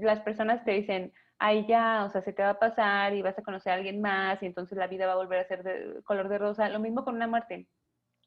las 0.00 0.20
personas 0.20 0.64
te 0.64 0.72
dicen, 0.72 1.12
ay 1.38 1.66
ya, 1.66 2.04
o 2.04 2.10
sea, 2.10 2.22
se 2.22 2.32
te 2.32 2.42
va 2.42 2.50
a 2.50 2.58
pasar 2.58 3.14
y 3.14 3.22
vas 3.22 3.38
a 3.38 3.42
conocer 3.42 3.72
a 3.72 3.76
alguien 3.76 4.00
más 4.00 4.42
y 4.42 4.46
entonces 4.46 4.78
la 4.78 4.86
vida 4.86 5.06
va 5.06 5.12
a 5.12 5.16
volver 5.16 5.40
a 5.40 5.48
ser 5.48 5.62
de 5.62 6.02
color 6.04 6.28
de 6.28 6.38
rosa, 6.38 6.68
lo 6.68 6.80
mismo 6.80 7.04
con 7.04 7.14
una 7.16 7.26
muerte, 7.26 7.68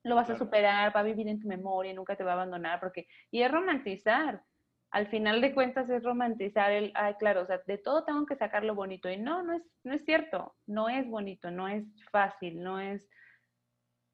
lo 0.04 0.16
vas 0.16 0.30
a 0.30 0.38
superar, 0.38 0.96
va 0.96 1.02
a 1.02 1.04
vivir 1.04 1.28
en 1.28 1.40
tu 1.40 1.48
memoria, 1.48 1.94
nunca 1.94 2.16
te 2.16 2.24
va 2.24 2.32
a 2.32 2.36
abandonar, 2.36 2.80
porque, 2.80 3.08
y 3.32 3.42
es 3.42 3.52
romantizar. 3.52 4.42
Al 4.90 5.08
final 5.08 5.42
de 5.42 5.54
cuentas 5.54 5.90
es 5.90 6.02
romantizar 6.04 6.72
el, 6.72 6.94
ay, 6.96 7.16
claro, 7.16 7.42
o 7.42 7.46
sea, 7.46 7.62
de 7.68 7.78
todo 7.78 8.06
tengo 8.06 8.26
que 8.26 8.38
sacar 8.38 8.64
lo 8.64 8.74
bonito. 8.74 9.10
Y 9.10 9.18
no, 9.18 9.44
no 9.44 9.54
es, 9.54 9.64
no 9.84 9.94
es 9.94 10.06
cierto, 10.06 10.56
no 10.66 10.88
es 10.88 11.06
bonito, 11.10 11.52
no 11.52 11.68
es 11.68 11.84
fácil, 12.10 12.64
no 12.64 12.80
es, 12.80 13.06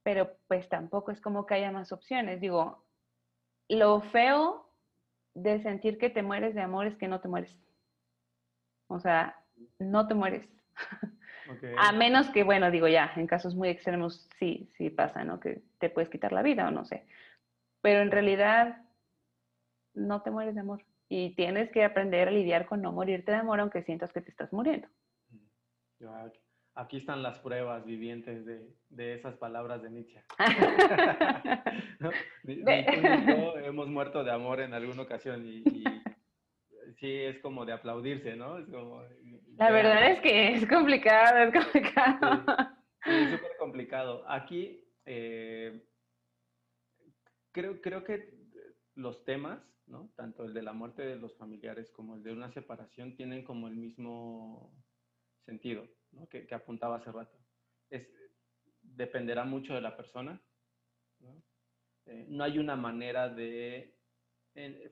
pero 0.04 0.38
pues 0.48 0.68
tampoco 0.70 1.12
es 1.12 1.22
como 1.22 1.46
que 1.46 1.56
haya 1.56 1.72
más 1.72 1.92
opciones. 1.92 2.40
Digo, 2.42 2.86
lo 3.70 4.02
feo 4.02 4.70
de 5.34 5.62
sentir 5.64 5.98
que 5.98 6.10
te 6.10 6.22
mueres 6.22 6.54
de 6.54 6.62
amor 6.62 6.86
es 6.86 6.96
que 6.98 7.08
no 7.08 7.22
te 7.22 7.28
mueres. 7.28 7.56
O 8.88 9.00
sea, 9.00 9.36
no 9.80 10.08
te 10.08 10.14
mueres. 10.14 10.48
A 11.78 11.92
menos 11.92 12.30
que, 12.30 12.44
bueno, 12.44 12.72
digo 12.72 12.88
ya, 12.88 13.12
en 13.16 13.28
casos 13.28 13.56
muy 13.56 13.70
extremos 13.70 14.30
sí, 14.40 14.72
sí 14.78 14.90
pasa, 14.90 15.24
¿no? 15.24 15.40
Que 15.40 15.62
te 15.80 15.90
puedes 15.90 16.10
quitar 16.10 16.32
la 16.32 16.42
vida 16.42 16.68
o 16.68 16.72
no 16.72 16.86
sé. 16.86 17.06
Pero 17.82 18.02
en 18.02 18.12
realidad 18.12 18.82
no 19.94 20.22
te 20.22 20.32
mueres 20.32 20.56
de 20.56 20.62
amor. 20.62 20.86
Y 21.10 21.36
tienes 21.36 21.70
que 21.72 21.84
aprender 21.84 22.30
a 22.30 22.32
lidiar 22.32 22.66
con 22.66 22.82
no 22.82 22.92
morirte 22.92 23.32
de 23.32 23.38
amor 23.38 23.60
aunque 23.60 23.84
sientas 23.84 24.12
que 24.14 24.22
te 24.22 24.32
estás 24.32 24.54
muriendo. 24.54 24.88
Aquí 26.76 26.98
están 26.98 27.22
las 27.22 27.38
pruebas 27.38 27.86
vivientes 27.86 28.46
de, 28.46 29.14
esas 29.14 29.36
palabras 29.36 29.84
de 29.84 29.92
Nietzsche. 29.92 30.24
hemos 33.64 33.88
muerto 33.90 34.24
de 34.24 34.32
amor 34.32 34.60
en 34.60 34.74
alguna 34.74 35.04
ocasión 35.04 35.46
y, 35.46 35.64
sí 37.00 37.12
es 37.12 37.40
como 37.42 37.64
de 37.66 37.74
aplaudirse, 37.74 38.36
¿no? 38.36 38.58
Es 38.58 38.68
como, 38.70 39.04
La 39.58 39.70
verdad 39.70 40.12
es 40.12 40.22
que 40.22 40.54
es 40.54 40.68
complicado, 40.68 41.38
es 41.44 41.54
complicado. 41.54 42.44
Sí, 43.04 43.12
es 43.12 43.32
súper 43.32 43.52
complicado. 43.60 44.24
Aquí 44.28 44.84
eh, 45.06 45.80
creo, 47.52 47.80
creo 47.82 48.04
que 48.04 48.34
los 48.96 49.24
temas, 49.26 49.60
¿no? 49.86 50.10
Tanto 50.16 50.46
el 50.46 50.56
de 50.56 50.64
la 50.64 50.74
muerte 50.74 51.04
de 51.04 51.18
los 51.18 51.38
familiares 51.38 51.92
como 51.92 52.16
el 52.16 52.24
de 52.24 52.34
una 52.34 52.52
separación 52.52 53.16
tienen 53.16 53.44
como 53.44 53.68
el 53.68 53.76
mismo 53.76 54.74
sentido 55.46 55.88
que, 56.30 56.48
apuntaba 56.54 56.98
hace 56.98 57.12
rato. 57.12 57.38
Es, 57.90 58.08
dependerá 58.82 59.44
mucho 59.46 59.74
de 59.74 59.82
la 59.82 59.96
persona. 59.96 60.42
¿no? 61.20 61.42
Eh, 62.06 62.28
hay 62.40 62.60
una 62.60 62.76
manera 62.76 63.30
de, 63.30 63.98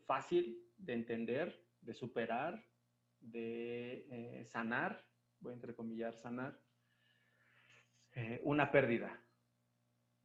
fácil 0.06 0.58
de 0.78 0.94
entender, 0.94 1.68
de 1.82 1.94
superar, 1.94 2.66
de 3.20 4.08
eh, 4.10 4.46
sanar, 4.46 5.06
voy 5.40 5.52
a 5.52 5.56
entrecomillar 5.56 6.16
sanar, 6.16 6.60
eh, 8.14 8.42
una 8.44 8.72
pérdida, 8.72 9.24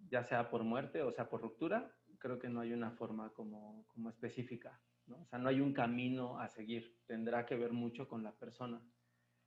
ya 0.09 0.25
sea 0.25 0.51
por 0.51 0.65
muerte 0.65 1.03
o 1.03 1.13
sea 1.13 1.29
por 1.29 1.41
ruptura, 1.41 1.93
creo 2.19 2.39
que 2.39 2.49
no 2.49 2.61
hay 2.61 2.73
una 2.73 2.91
forma 2.93 3.33
como, 3.33 3.87
como 3.89 4.09
específica, 4.11 4.81
¿no? 5.07 5.23
O 5.23 5.27
sea, 5.27 5.39
no 5.39 5.49
hay 5.49 5.61
un 5.61 5.73
camino 5.73 6.41
a 6.41 6.49
seguir, 6.49 6.99
tendrá 7.07 7.47
que 7.47 7.57
ver 7.57 7.73
mucho 7.73 8.09
con 8.09 8.23
la 8.23 8.33
persona. 8.33 8.83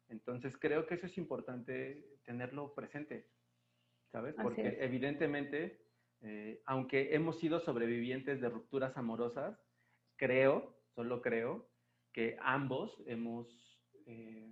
Entonces 0.10 0.58
creo 0.58 0.86
que 0.86 0.96
eso 0.96 1.06
es 1.06 1.18
importante 1.18 2.18
tenerlo 2.24 2.74
presente, 2.74 3.28
¿sabes? 4.12 4.36
Porque 4.42 4.78
evidentemente, 4.82 5.80
eh, 6.22 6.62
aunque 6.66 7.14
hemos 7.16 7.40
sido 7.40 7.60
sobrevivientes 7.60 8.42
de 8.42 8.50
rupturas 8.50 8.98
amorosas, 8.98 9.58
creo, 10.18 10.76
solo 10.96 11.22
creo, 11.22 11.70
que 12.12 12.38
ambos 12.42 13.02
hemos, 13.06 13.48
eh, 14.08 14.50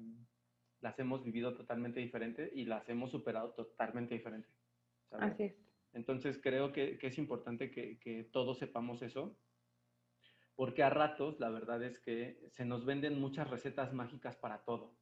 las 0.82 0.98
hemos 1.00 1.24
vivido 1.24 1.56
totalmente 1.56 2.00
diferente 2.00 2.52
y 2.54 2.66
las 2.66 2.88
hemos 2.88 3.12
superado 3.12 3.52
totalmente 3.52 4.14
diferente. 4.14 4.50
¿sabes? 5.10 5.34
Así 5.34 5.44
es. 5.44 5.56
Entonces 5.94 6.40
creo 6.42 6.72
que, 6.72 7.00
que 7.00 7.08
es 7.08 7.18
importante 7.18 7.72
que, 7.72 7.98
que 8.00 8.26
todos 8.26 8.60
sepamos 8.60 9.02
eso, 9.02 9.36
porque 10.56 10.84
a 10.84 10.92
ratos 10.92 11.40
la 11.40 11.50
verdad 11.50 11.82
es 11.84 12.00
que 12.00 12.40
se 12.50 12.66
nos 12.66 12.86
venden 12.86 13.20
muchas 13.20 13.50
recetas 13.50 13.94
mágicas 13.94 14.36
para 14.36 14.60
todo. 14.64 14.96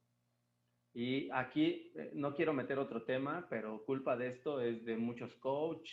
Y 0.96 1.30
aquí 1.34 1.92
eh, 1.94 2.12
no 2.14 2.34
quiero 2.34 2.54
meter 2.54 2.80
otro 2.80 3.04
tema, 3.04 3.46
pero 3.50 3.84
culpa 3.84 4.16
de 4.16 4.30
esto 4.30 4.62
es 4.62 4.86
de 4.86 4.96
muchos 4.96 5.36
coach, 5.36 5.92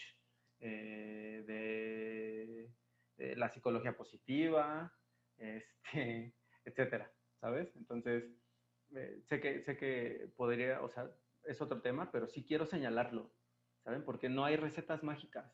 eh, 0.61 1.43
de, 1.45 3.35
la 3.37 3.49
psicología 3.49 3.97
positiva, 3.97 4.97
este, 5.37 6.37
etcétera, 6.65 7.13
¿sabes? 7.41 7.75
Entonces, 7.75 8.31
eh, 8.95 9.21
sé, 9.25 9.41
que, 9.41 9.61
sé 9.63 9.77
que 9.77 10.31
podría, 10.37 10.81
o 10.83 10.89
sea, 10.89 11.11
es 11.43 11.61
otro 11.61 11.83
tema, 11.83 12.13
pero 12.13 12.29
sí 12.29 12.45
quiero 12.45 12.65
señalarlo, 12.65 13.33
¿saben? 13.83 14.05
Porque 14.05 14.29
no 14.29 14.45
hay 14.45 14.55
recetas 14.55 15.03
mágicas, 15.03 15.53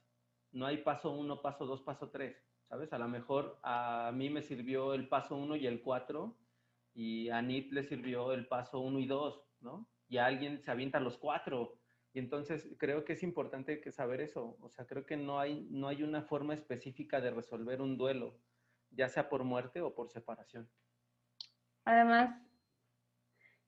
no 0.52 0.66
hay 0.66 0.78
paso 0.82 1.10
uno, 1.10 1.40
paso 1.40 1.64
dos, 1.64 1.80
paso 1.80 2.10
tres, 2.10 2.36
¿sabes? 2.68 2.92
A 2.92 2.98
lo 2.98 3.08
mejor 3.08 3.58
a 3.62 4.12
mí 4.14 4.28
me 4.28 4.42
sirvió 4.42 4.92
el 4.92 5.08
paso 5.08 5.36
uno 5.36 5.56
y 5.56 5.66
el 5.66 5.80
cuatro, 5.80 6.36
y 6.98 7.30
a 7.30 7.40
Nip 7.40 7.72
le 7.72 7.84
sirvió 7.84 8.32
el 8.32 8.48
paso 8.48 8.80
uno 8.80 8.98
y 8.98 9.06
dos, 9.06 9.40
¿no? 9.60 9.88
Y 10.08 10.16
a 10.16 10.26
alguien 10.26 10.60
se 10.60 10.72
avienta 10.72 10.98
los 10.98 11.16
cuatro. 11.16 11.78
Y 12.12 12.18
entonces 12.18 12.74
creo 12.76 13.04
que 13.04 13.12
es 13.12 13.22
importante 13.22 13.80
que 13.80 13.92
saber 13.92 14.20
eso. 14.20 14.56
O 14.60 14.68
sea, 14.68 14.84
creo 14.84 15.06
que 15.06 15.16
no 15.16 15.38
hay, 15.38 15.68
no 15.70 15.86
hay 15.86 16.02
una 16.02 16.22
forma 16.22 16.54
específica 16.54 17.20
de 17.20 17.30
resolver 17.30 17.80
un 17.80 17.96
duelo, 17.96 18.36
ya 18.90 19.08
sea 19.08 19.28
por 19.28 19.44
muerte 19.44 19.80
o 19.80 19.94
por 19.94 20.10
separación. 20.10 20.68
Además, 21.84 22.34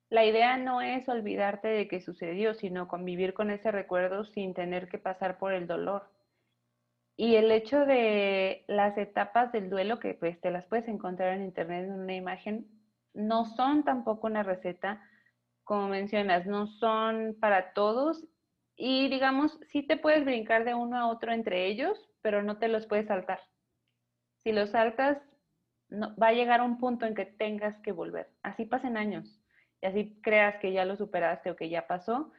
la 0.08 0.24
idea 0.24 0.56
no 0.56 0.80
es 0.80 1.08
olvidarte 1.08 1.68
de 1.68 1.86
que 1.86 2.00
sucedió, 2.00 2.52
sino 2.54 2.88
convivir 2.88 3.32
con 3.32 3.52
ese 3.52 3.70
recuerdo 3.70 4.24
sin 4.24 4.54
tener 4.54 4.88
que 4.88 4.98
pasar 4.98 5.38
por 5.38 5.52
el 5.52 5.68
dolor. 5.68 6.10
Y 7.16 7.36
el 7.36 7.52
hecho 7.52 7.86
de 7.86 8.64
las 8.66 8.98
etapas 8.98 9.52
del 9.52 9.70
duelo, 9.70 10.00
que 10.00 10.14
pues 10.14 10.40
te 10.40 10.50
las 10.50 10.66
puedes 10.66 10.88
encontrar 10.88 11.34
en 11.34 11.44
internet 11.44 11.84
en 11.84 11.92
una 11.92 12.16
imagen, 12.16 12.79
no 13.14 13.44
son 13.56 13.84
tampoco 13.84 14.26
una 14.26 14.42
receta, 14.42 15.02
como 15.64 15.88
mencionas, 15.88 16.46
no 16.46 16.66
son 16.66 17.36
para 17.40 17.72
todos 17.72 18.26
y 18.76 19.08
digamos, 19.08 19.58
sí 19.70 19.82
te 19.82 19.96
puedes 19.96 20.24
brincar 20.24 20.64
de 20.64 20.74
uno 20.74 20.96
a 20.96 21.08
otro 21.08 21.32
entre 21.32 21.66
ellos, 21.66 22.10
pero 22.22 22.42
no 22.42 22.58
te 22.58 22.68
los 22.68 22.86
puedes 22.86 23.06
saltar. 23.06 23.40
Si 24.42 24.52
los 24.52 24.70
saltas, 24.70 25.18
no, 25.88 26.16
va 26.16 26.28
a 26.28 26.32
llegar 26.32 26.62
un 26.62 26.78
punto 26.78 27.04
en 27.04 27.14
que 27.14 27.26
tengas 27.26 27.78
que 27.82 27.92
volver. 27.92 28.30
Así 28.42 28.64
pasen 28.64 28.96
años 28.96 29.40
y 29.82 29.86
así 29.86 30.18
creas 30.22 30.56
que 30.60 30.72
ya 30.72 30.84
lo 30.84 30.96
superaste 30.96 31.50
o 31.50 31.56
que 31.56 31.68
ya 31.68 31.86
pasó, 31.86 32.32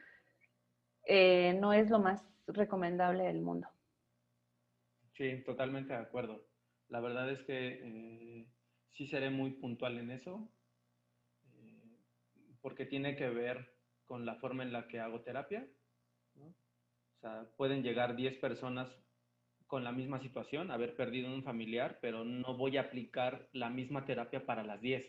eh, 1.06 1.56
no 1.60 1.72
es 1.72 1.90
lo 1.90 2.00
más 2.00 2.22
recomendable 2.46 3.24
del 3.24 3.40
mundo. 3.40 3.68
Sí, 5.14 5.42
totalmente 5.44 5.92
de 5.92 6.00
acuerdo. 6.00 6.44
La 6.88 7.00
verdad 7.00 7.30
es 7.30 7.40
que 7.42 7.80
eh, 7.84 8.48
sí 8.90 9.06
seré 9.06 9.30
muy 9.30 9.52
puntual 9.52 9.98
en 9.98 10.10
eso 10.10 10.50
porque 12.62 12.86
tiene 12.86 13.16
que 13.16 13.28
ver 13.28 13.74
con 14.06 14.24
la 14.24 14.36
forma 14.36 14.62
en 14.62 14.72
la 14.72 14.88
que 14.88 15.00
hago 15.00 15.20
terapia. 15.20 15.68
O 16.36 17.20
sea, 17.20 17.46
pueden 17.56 17.82
llegar 17.82 18.16
10 18.16 18.38
personas 18.38 18.88
con 19.66 19.84
la 19.84 19.92
misma 19.92 20.20
situación, 20.20 20.70
haber 20.70 20.96
perdido 20.96 21.32
un 21.32 21.42
familiar, 21.42 21.98
pero 22.00 22.24
no 22.24 22.56
voy 22.56 22.76
a 22.76 22.82
aplicar 22.82 23.48
la 23.52 23.70
misma 23.70 24.04
terapia 24.04 24.44
para 24.44 24.62
las 24.62 24.80
10, 24.80 25.04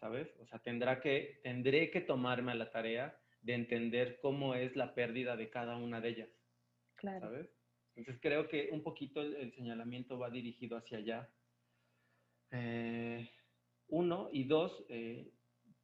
¿sabes? 0.00 0.28
O 0.40 0.46
sea, 0.46 0.58
tendrá 0.58 1.00
que, 1.00 1.40
tendré 1.42 1.90
que 1.90 2.00
tomarme 2.00 2.52
a 2.52 2.56
la 2.56 2.70
tarea 2.70 3.16
de 3.42 3.54
entender 3.54 4.18
cómo 4.20 4.54
es 4.54 4.74
la 4.74 4.92
pérdida 4.94 5.36
de 5.36 5.50
cada 5.50 5.76
una 5.76 6.00
de 6.00 6.08
ellas, 6.08 6.28
claro. 6.96 7.26
¿sabes? 7.26 7.48
Entonces 7.94 8.20
creo 8.20 8.48
que 8.48 8.70
un 8.72 8.82
poquito 8.82 9.22
el, 9.22 9.54
señalamiento 9.54 10.18
va 10.18 10.30
dirigido 10.30 10.76
hacia 10.76 10.98
allá. 10.98 11.30
Eh, 12.50 13.30
uno, 13.88 14.28
y 14.32 14.44
dos, 14.44 14.84
eh, 14.88 15.30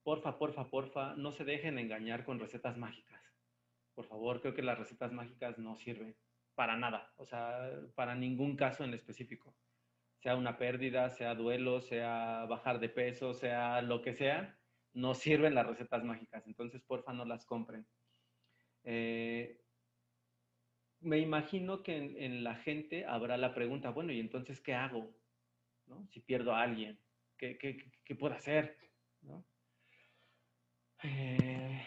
porfa, 0.03 0.39
porfa, 0.39 0.69
porfa, 0.69 1.15
no 1.17 1.33
se 1.33 1.45
dejen 1.45 1.79
engañar 1.79 2.25
con 2.25 2.41
recetas 2.41 2.77
mágicas. 2.77 3.21
Por 3.95 4.07
favor, 4.07 4.41
creo 4.41 4.55
que 4.55 4.63
las 4.63 4.79
recetas 4.79 5.13
mágicas 5.13 5.59
no 5.59 5.77
sirven 5.77 6.17
para 6.55 6.77
nada, 6.77 7.13
o 7.17 7.25
sea, 7.25 7.71
para 7.95 8.15
ningún 8.15 8.57
caso 8.57 8.85
en 8.85 8.95
específico. 8.95 9.55
Sea 10.23 10.37
una 10.37 10.57
pérdida, 10.57 11.11
sea 11.11 11.35
duelo, 11.35 11.81
sea 11.81 12.47
bajar 12.49 12.79
de 12.79 12.89
peso, 12.89 13.35
sea 13.35 13.83
lo 13.83 14.03
que 14.03 14.15
sea, 14.15 14.59
no 14.93 15.15
sirven 15.15 15.55
las 15.55 15.67
recetas 15.67 16.05
mágicas. 16.05 16.47
Entonces, 16.47 16.83
porfa, 16.83 17.13
no 17.13 17.25
las 17.25 17.45
compren. 17.45 17.87
Eh, 18.85 19.61
me 21.01 21.19
imagino 21.19 21.83
que 21.83 21.97
en, 21.97 22.45
la 22.45 22.55
gente 22.57 23.05
habrá 23.05 23.37
la 23.37 23.55
pregunta, 23.55 23.91
bueno, 23.91 24.13
¿y 24.13 24.21
entonces 24.21 24.61
qué 24.61 24.75
hago? 24.75 25.13
Si 26.11 26.21
pierdo 26.21 26.55
a 26.55 26.63
alguien, 26.63 26.99
¿qué, 27.37 27.59
qué, 27.59 27.91
qué 28.05 28.15
puedo 28.15 28.35
hacer? 28.35 28.79
¿No? 29.23 29.45
Eh, 31.05 31.83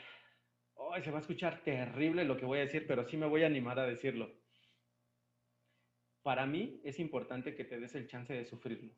se 1.03 1.11
va 1.11 1.17
a 1.17 1.21
escuchar 1.21 1.63
terrible 1.63 2.25
lo 2.25 2.37
que 2.37 2.45
voy 2.45 2.59
a 2.59 2.61
decir, 2.61 2.85
pero 2.87 3.07
sí 3.07 3.17
me 3.17 3.27
voy 3.27 3.43
a 3.43 3.47
animar 3.47 3.79
a 3.79 3.85
decirlo. 3.85 4.29
Para 6.23 6.45
mí 6.45 6.81
es 6.83 6.99
importante 6.99 7.55
que 7.55 7.65
te 7.65 7.79
des 7.79 7.95
el 7.95 8.07
chance 8.07 8.33
de 8.33 8.45
sufrirlo. 8.45 8.93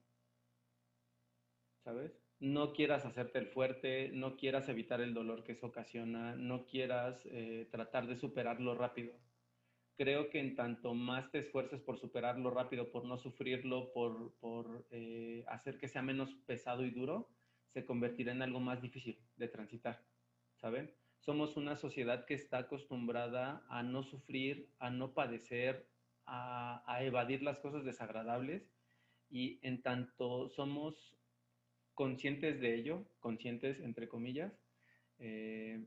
¿Sabes? 1.84 2.12
No 2.40 2.74
quieras 2.74 3.06
hacerte 3.06 3.40
el 3.40 3.48
fuerte, 3.48 4.10
no 4.14 4.38
quieras 4.38 4.70
evitar 4.70 5.02
el 5.02 5.14
dolor 5.14 5.44
que 5.44 5.54
eso 5.54 5.68
ocasiona, 5.68 6.36
no 6.36 6.66
quieras 6.66 7.26
eh, 7.26 7.68
tratar 7.72 8.08
de 8.08 8.16
superarlo 8.16 8.76
rápido. 8.76 9.14
creo 9.98 10.30
que 10.30 10.40
en 10.40 10.56
tanto 10.56 10.94
más 10.94 11.32
te 11.32 11.40
esfuerces 11.40 11.82
por 11.82 11.98
superarlo 12.00 12.52
rápido, 12.52 12.92
por 12.92 13.06
no 13.06 13.18
sufrirlo, 13.18 13.92
por, 13.94 14.34
por 14.40 14.88
eh, 14.92 15.44
hacer 15.48 15.78
que 15.80 15.88
sea 15.88 16.04
menos 16.04 16.36
pesado 16.46 16.86
y 16.86 16.92
duro, 16.92 17.30
se 17.78 17.86
convertirá 17.86 18.32
en 18.32 18.42
algo 18.42 18.60
más 18.60 18.82
difícil 18.82 19.20
de 19.36 19.48
transitar, 19.50 20.04
¿saben? 20.56 20.92
Somos 21.20 21.58
una 21.58 21.76
sociedad 21.76 22.26
que 22.26 22.34
está 22.34 22.58
acostumbrada 22.58 23.64
a 23.70 23.84
no 23.84 24.02
sufrir, 24.02 24.74
a 24.80 24.90
no 24.90 25.14
padecer, 25.14 25.88
a, 26.26 26.82
a 26.92 27.04
evadir 27.04 27.44
las 27.44 27.60
cosas 27.60 27.84
desagradables 27.86 28.68
y 29.30 29.60
en 29.62 29.84
tanto 29.84 30.50
somos 30.50 31.16
conscientes 31.94 32.60
de 32.60 32.74
ello, 32.74 33.06
conscientes 33.20 33.80
entre 33.80 34.08
comillas, 34.08 34.60
eh, 35.20 35.86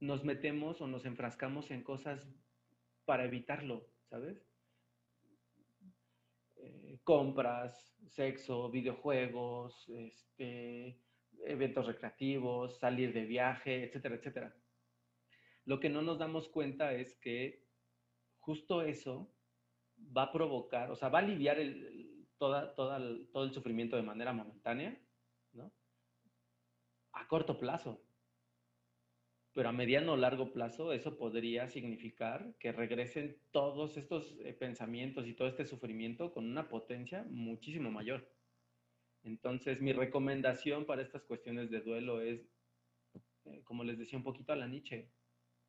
nos 0.00 0.24
metemos 0.24 0.80
o 0.80 0.88
nos 0.88 1.04
enfrascamos 1.04 1.70
en 1.70 1.84
cosas 1.84 2.26
para 3.04 3.24
evitarlo, 3.24 3.88
¿sabes? 4.10 4.44
Eh, 6.66 6.98
compras, 7.04 7.96
sexo, 8.08 8.70
videojuegos, 8.70 9.88
este, 9.88 11.00
eventos 11.44 11.86
recreativos, 11.86 12.78
salir 12.78 13.12
de 13.12 13.24
viaje, 13.24 13.84
etcétera, 13.84 14.16
etcétera. 14.16 14.56
Lo 15.64 15.78
que 15.78 15.88
no 15.88 16.02
nos 16.02 16.18
damos 16.18 16.48
cuenta 16.48 16.92
es 16.92 17.16
que 17.18 17.64
justo 18.40 18.82
eso 18.82 19.32
va 20.16 20.24
a 20.24 20.32
provocar, 20.32 20.90
o 20.90 20.96
sea, 20.96 21.08
va 21.08 21.20
a 21.20 21.22
aliviar 21.22 21.58
todo 22.38 23.44
el 23.44 23.52
sufrimiento 23.52 23.96
de 23.96 24.02
manera 24.02 24.32
momentánea, 24.32 25.00
¿no? 25.52 25.72
A 27.12 27.26
corto 27.28 27.58
plazo 27.58 28.05
pero 29.56 29.70
a 29.70 29.72
mediano 29.72 30.12
o 30.12 30.16
largo 30.18 30.52
plazo 30.52 30.92
eso 30.92 31.16
podría 31.16 31.66
significar 31.70 32.54
que 32.58 32.72
regresen 32.72 33.38
todos 33.52 33.96
estos 33.96 34.36
eh, 34.44 34.52
pensamientos 34.52 35.26
y 35.26 35.32
todo 35.32 35.48
este 35.48 35.64
sufrimiento 35.64 36.34
con 36.34 36.44
una 36.44 36.68
potencia 36.68 37.24
muchísimo 37.30 37.90
mayor. 37.90 38.30
Entonces, 39.22 39.80
mi 39.80 39.94
recomendación 39.94 40.84
para 40.84 41.00
estas 41.00 41.22
cuestiones 41.22 41.70
de 41.70 41.80
duelo 41.80 42.20
es, 42.20 42.42
eh, 43.46 43.62
como 43.64 43.82
les 43.82 43.98
decía 43.98 44.18
un 44.18 44.24
poquito 44.24 44.52
a 44.52 44.56
la 44.56 44.68
Nietzsche, 44.68 45.08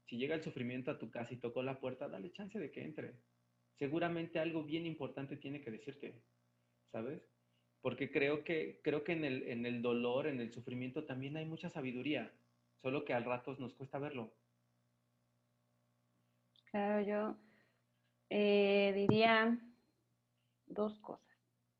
si 0.04 0.18
llega 0.18 0.36
el 0.36 0.44
sufrimiento 0.44 0.92
a 0.92 1.00
tu 1.00 1.10
casa 1.10 1.34
y 1.34 1.38
tocó 1.38 1.64
la 1.64 1.80
puerta, 1.80 2.10
dale 2.10 2.34
chance 2.34 2.60
de 2.60 2.70
que 2.70 2.84
entre. 2.84 3.14
Seguramente 3.80 4.40
algo 4.40 4.66
bien 4.66 4.86
importante 4.86 5.38
tiene 5.38 5.62
que 5.62 5.72
decirte, 5.72 6.22
¿sabes? 6.92 7.22
Porque 7.80 8.12
creo 8.12 8.44
que, 8.44 8.82
creo 8.84 9.06
que 9.06 9.14
en, 9.14 9.24
el, 9.24 9.44
en 9.44 9.66
el 9.66 9.82
dolor, 9.82 10.28
en 10.28 10.42
el 10.42 10.52
sufrimiento 10.52 11.06
también 11.06 11.38
hay 11.38 11.46
mucha 11.46 11.70
sabiduría 11.70 12.34
solo 12.82 13.06
que 13.06 13.14
al 13.14 13.26
rato 13.26 13.56
nos 13.60 13.74
cuesta 13.74 14.00
verlo. 14.00 14.34
Claro, 16.72 17.02
yo 17.02 17.36
eh, 18.30 18.92
diría 18.96 19.58
dos 20.68 21.00
cosas. 21.00 21.26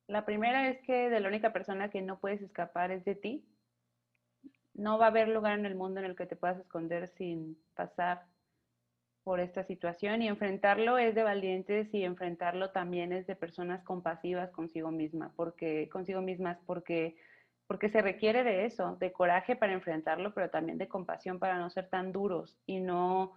La 0.08 0.26
primera 0.26 0.70
es 0.70 0.80
que 0.86 1.10
de 1.10 1.20
la 1.20 1.28
única 1.28 1.52
persona 1.52 1.89
que 1.89 2.02
no 2.02 2.20
puedes 2.20 2.41
escapar 2.41 2.91
es 2.91 3.04
de 3.04 3.16
ti. 3.16 3.45
No 4.74 4.98
va 4.98 5.06
a 5.06 5.10
haber 5.10 5.28
lugar 5.28 5.60
en 5.60 5.66
el 5.66 5.76
mundo 5.76 6.00
en 6.00 6.06
el 6.06 6.16
que 6.16 6.26
te 6.26 6.36
puedas 6.36 6.60
esconder 6.60 7.10
sin 7.18 7.62
pasar 7.76 8.26
por 9.24 9.41
esta 9.41 9.66
situación 9.66 10.22
y 10.22 10.30
enfrentarlo 10.30 10.98
es 10.98 11.14
de 11.14 11.24
valientes 11.24 11.93
y 11.93 12.04
enfrentarlo 12.04 12.70
también 12.70 13.12
es 13.12 13.28
de 13.28 13.36
personas 13.36 13.84
compasivas 13.84 14.52
consigo 14.52 14.89
misma, 14.89 15.34
porque 15.36 15.89
consigo 15.89 16.22
mismas, 16.22 16.58
porque 16.66 17.18
porque 17.68 17.89
se 17.89 18.01
requiere 18.01 18.43
de 18.43 18.65
eso, 18.65 18.95
de 18.95 19.11
coraje 19.11 19.55
para 19.55 19.74
enfrentarlo, 19.74 20.34
pero 20.34 20.49
también 20.49 20.78
de 20.78 20.88
compasión 20.88 21.38
para 21.38 21.59
no 21.59 21.70
ser 21.70 21.89
tan 21.89 22.13
duros 22.13 22.57
y 22.65 22.80
no 22.80 23.34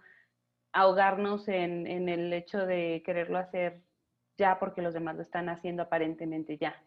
ahogarnos 0.71 1.49
en, 1.49 1.85
el 1.87 2.31
hecho 2.31 2.65
de 2.65 3.03
quererlo 3.05 3.37
hacer 3.37 3.81
ya 4.37 4.57
porque 4.57 4.81
los 4.81 4.93
demás 4.93 5.17
lo 5.17 5.21
están 5.21 5.49
haciendo 5.49 5.83
aparentemente 5.83 6.57
ya. 6.57 6.81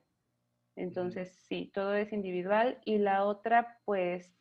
Entonces, 0.75 1.33
sí, 1.47 1.71
todo 1.73 1.95
es 1.95 2.13
individual. 2.13 2.81
Y 2.85 2.99
la 2.99 3.25
otra, 3.25 3.79
pues, 3.85 4.33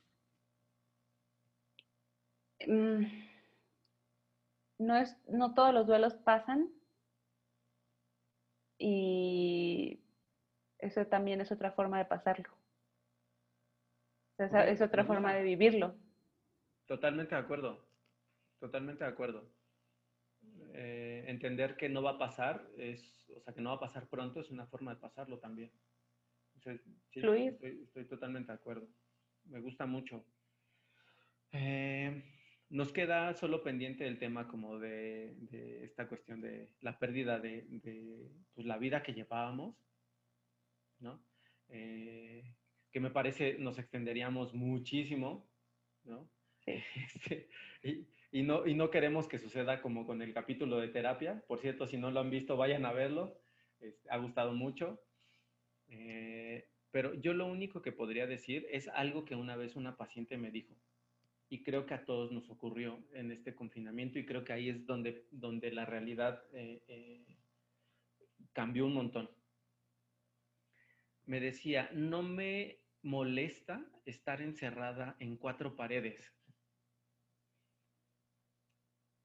mm, 2.66 3.04
no, 4.80 4.95
es, 4.97 5.18
no 5.28 5.54
todos 5.54 5.74
los 5.74 5.86
duelos 5.88 6.16
pasan 6.16 6.70
y 8.78 10.01
eso 10.80 11.06
también 11.08 11.41
es 11.41 11.51
otra 11.51 11.72
forma 11.74 11.97
de 11.97 12.06
pasarlo 12.06 12.62
es 14.38 14.82
otra 14.82 15.06
forma 15.06 15.34
de 15.34 15.44
vivirlo. 15.44 15.96
Totalmente 16.86 17.36
de 17.36 17.42
acuerdo, 17.42 17.86
totalmente 18.60 19.04
de 19.04 19.10
acuerdo. 19.10 19.50
Eh, 20.74 21.26
entender 21.28 21.78
que 21.78 21.88
no 21.88 22.02
va 22.02 22.12
a 22.12 22.18
pasar, 22.18 22.68
es, 22.78 23.30
o 23.36 23.40
sea, 23.42 23.54
que 23.54 23.62
no 23.62 23.70
va 23.70 23.76
a 23.76 23.80
pasar 23.80 24.08
pronto 24.08 24.42
es 24.42 24.50
una 24.50 24.66
forma 24.66 24.94
de 24.94 25.00
pasarlo 25.00 25.40
también. 25.40 25.72
Fluir. 27.12 27.58
Estoy, 27.62 28.06
totalmente 28.06 28.52
de 28.52 28.58
acuerdo. 28.58 28.88
Me 29.46 29.60
gusta 29.60 29.86
mucho. 29.86 30.26
Eh, 31.52 32.24
nos 32.70 32.92
queda 32.92 33.34
solo 33.36 33.62
pendiente 33.62 34.08
el 34.08 34.18
tema 34.18 34.48
como 34.48 34.80
de, 34.80 35.36
esta 35.84 36.08
cuestión 36.08 36.42
de 36.42 36.72
la 36.82 36.98
pérdida 36.98 37.40
de, 37.40 38.32
pues, 38.56 38.66
la 38.66 38.78
vida 38.78 39.04
que 39.04 39.14
llevábamos, 39.14 39.76
¿no? 41.00 41.24
Eh, 41.70 42.56
que 42.94 43.00
me 43.00 43.10
parece 43.10 43.58
nos 43.58 43.80
extenderíamos 43.80 44.54
muchísimo, 44.54 45.50
¿no? 46.06 46.30
Este, 46.66 47.50
y, 48.32 48.44
no, 48.44 48.66
y 48.66 48.74
no 48.74 48.89
queremos 48.89 49.28
que 49.28 49.38
suceda 49.38 49.82
como 49.82 50.06
con 50.06 50.22
el 50.22 50.34
capítulo 50.34 50.80
de 50.80 50.88
terapia. 50.88 51.44
Por 51.48 51.60
cierto, 51.60 51.88
si 51.88 51.98
no 51.98 52.10
lo 52.10 52.22
han 52.22 52.30
visto, 52.30 52.56
vayan 52.56 52.86
a 52.86 52.94
verlo. 52.94 53.38
ha 54.10 54.18
gustado 54.18 54.54
mucho. 54.54 55.02
Eh, 55.89 56.70
pero 56.91 57.14
yo 57.16 57.34
lo 57.34 57.48
único 57.48 57.82
que 57.82 57.91
podría 57.91 58.28
decir 58.28 58.66
es 58.72 58.88
algo 58.88 59.26
que 59.26 59.36
una 59.36 59.56
vez 59.56 59.76
una 59.76 59.98
paciente 59.98 60.38
me 60.38 60.52
dijo. 60.52 60.76
Y 61.50 61.64
creo 61.64 61.86
que 61.86 61.96
a 61.96 62.06
todos 62.06 62.32
nos 62.32 62.50
ocurrió 62.50 63.04
en 63.14 63.32
este 63.32 63.54
confinamiento 63.54 64.20
y 64.20 64.26
creo 64.26 64.44
que 64.44 64.54
ahí 64.54 64.70
es 64.70 64.86
donde, 64.86 65.28
donde 65.32 65.72
la 65.72 65.86
realidad 65.86 66.44
eh, 66.54 66.82
eh, 66.88 67.26
cambió 68.54 68.86
un 68.86 68.94
montón. 68.94 69.30
Me 71.26 71.39
decía, 71.39 71.89
no 71.94 72.24
me 72.24 72.83
molesta 73.04 73.86
estar 74.06 74.41
encerrada 74.41 75.18
en 75.20 75.36
cuatro 75.36 75.76
paredes. 75.76 76.34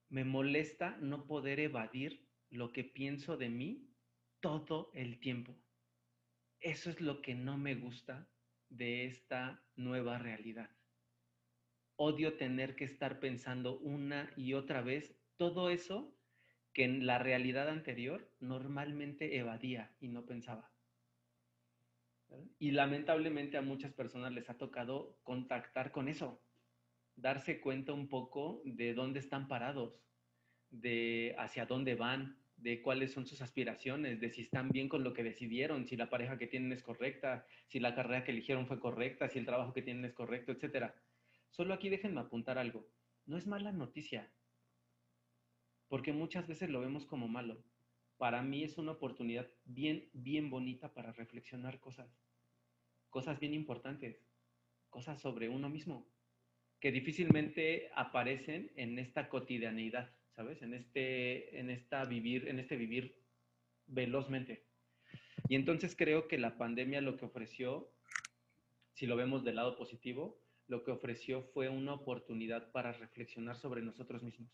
Me 0.09 0.24
molesta 0.24 0.97
no 1.01 1.26
poder 1.26 1.61
evadir 1.61 2.29
lo 2.51 2.72
que 2.72 2.83
pienso 2.83 3.37
de 3.37 3.51
mí 3.51 3.89
todo 4.41 4.91
el 4.95 5.20
tiempo. 5.20 5.57
Eso 6.61 6.91
es 6.91 7.01
lo 7.01 7.22
que 7.22 7.37
no 7.37 7.57
me 7.57 7.76
gusta 7.76 8.29
de 8.68 9.05
esta 9.05 9.62
nueva 9.76 10.18
realidad. 10.18 10.70
Odio 11.95 12.37
tener 12.37 12.74
que 12.74 12.85
estar 12.85 13.20
pensando 13.20 13.79
una 13.79 14.33
y 14.37 14.55
otra 14.55 14.83
vez 14.83 15.16
todo 15.37 15.70
eso 15.70 16.16
que 16.72 16.85
en 16.85 17.07
la 17.07 17.18
realidad 17.18 17.68
anterior 17.68 18.29
normalmente 18.41 19.39
evadía 19.39 19.95
y 20.01 20.09
no 20.09 20.26
pensaba. 20.26 20.72
Y 22.59 22.72
lamentablemente 22.72 23.57
a 23.57 23.62
muchas 23.62 23.93
personas 23.93 24.33
les 24.33 24.51
ha 24.51 24.59
tocado 24.59 25.18
contactar 25.22 25.93
con 25.93 26.09
eso, 26.09 26.43
darse 27.16 27.61
cuenta 27.61 27.93
un 27.93 28.09
poco 28.09 28.62
de 28.64 28.95
dónde 28.95 29.20
están 29.20 29.49
parados, 29.49 30.01
de 30.70 31.35
hacia 31.39 31.66
dónde 31.66 31.95
van, 31.95 32.39
de 32.57 32.83
cuáles 32.83 33.12
son 33.12 33.26
sus 33.26 33.41
aspiraciones, 33.41 34.20
de 34.20 34.31
si 34.31 34.43
están 34.43 34.68
bien 34.70 34.89
con 34.89 35.05
lo 35.05 35.14
que 35.14 35.22
decidieron, 35.22 35.87
si 35.87 35.97
la 35.97 36.11
pareja 36.11 36.39
que 36.39 36.49
tienen 36.49 36.72
es 36.72 36.83
correcta, 36.83 37.47
si 37.66 37.79
la 37.79 37.95
carrera 37.95 38.24
que 38.24 38.33
eligieron 38.33 38.66
fue 38.66 38.81
correcta, 38.81 39.29
si 39.29 39.39
el 39.39 39.47
trabajo 39.47 39.72
que 39.72 39.83
tienen 39.83 40.05
es 40.05 40.12
correcto, 40.12 40.53
etc. 40.53 40.93
Solo 41.51 41.72
aquí 41.72 41.89
déjenme 41.89 42.20
apuntar 42.20 42.59
algo. 42.59 42.89
No 43.26 43.37
es 43.37 43.47
mala 43.47 43.72
noticia, 43.72 44.33
porque 45.89 46.12
muchas 46.12 46.47
veces 46.47 46.68
lo 46.68 46.81
vemos 46.81 47.07
como 47.07 47.29
malo 47.29 47.62
para 48.19 48.43
mí 48.43 48.64
es 48.64 48.77
una 48.79 48.93
oportunidad 48.93 49.49
bien, 49.64 50.11
bien 50.12 50.51
bonita 50.51 50.93
para 50.93 51.12
reflexionar 51.12 51.79
cosas, 51.81 52.11
cosas 53.11 53.39
bien 53.39 53.55
importantes, 53.55 54.21
cosas 54.91 55.21
sobre 55.21 55.49
uno 55.49 55.71
mismo, 55.71 56.07
que 56.81 56.93
difícilmente 56.93 57.91
aparecen 57.95 58.73
en 58.75 58.99
esta 58.99 59.29
cotidianeidad, 59.29 60.11
¿sabes? 60.35 60.62
En 60.62 60.75
este, 60.75 61.59
en 61.59 61.71
esta 61.71 62.05
vivir, 62.05 62.49
en 62.49 62.59
este 62.59 62.77
vivir 62.77 63.16
velozmente. 63.87 64.66
Y 65.49 65.55
entonces 65.55 65.95
creo 65.97 66.27
que 66.27 66.39
la 66.39 66.59
pandemia 66.59 67.01
lo 67.01 67.16
que 67.16 67.25
ofreció, 67.25 67.93
si 68.95 69.07
lo 69.07 69.16
vemos 69.16 69.45
del 69.45 69.57
lado 69.57 69.77
positivo, 69.77 70.43
lo 70.66 70.83
que 70.83 70.91
ofreció 70.91 71.45
fue 71.55 71.69
una 71.69 71.95
oportunidad 71.95 72.71
para 72.73 72.93
reflexionar 72.93 73.57
sobre 73.57 73.81
nosotros 73.81 74.23
mismos. 74.23 74.51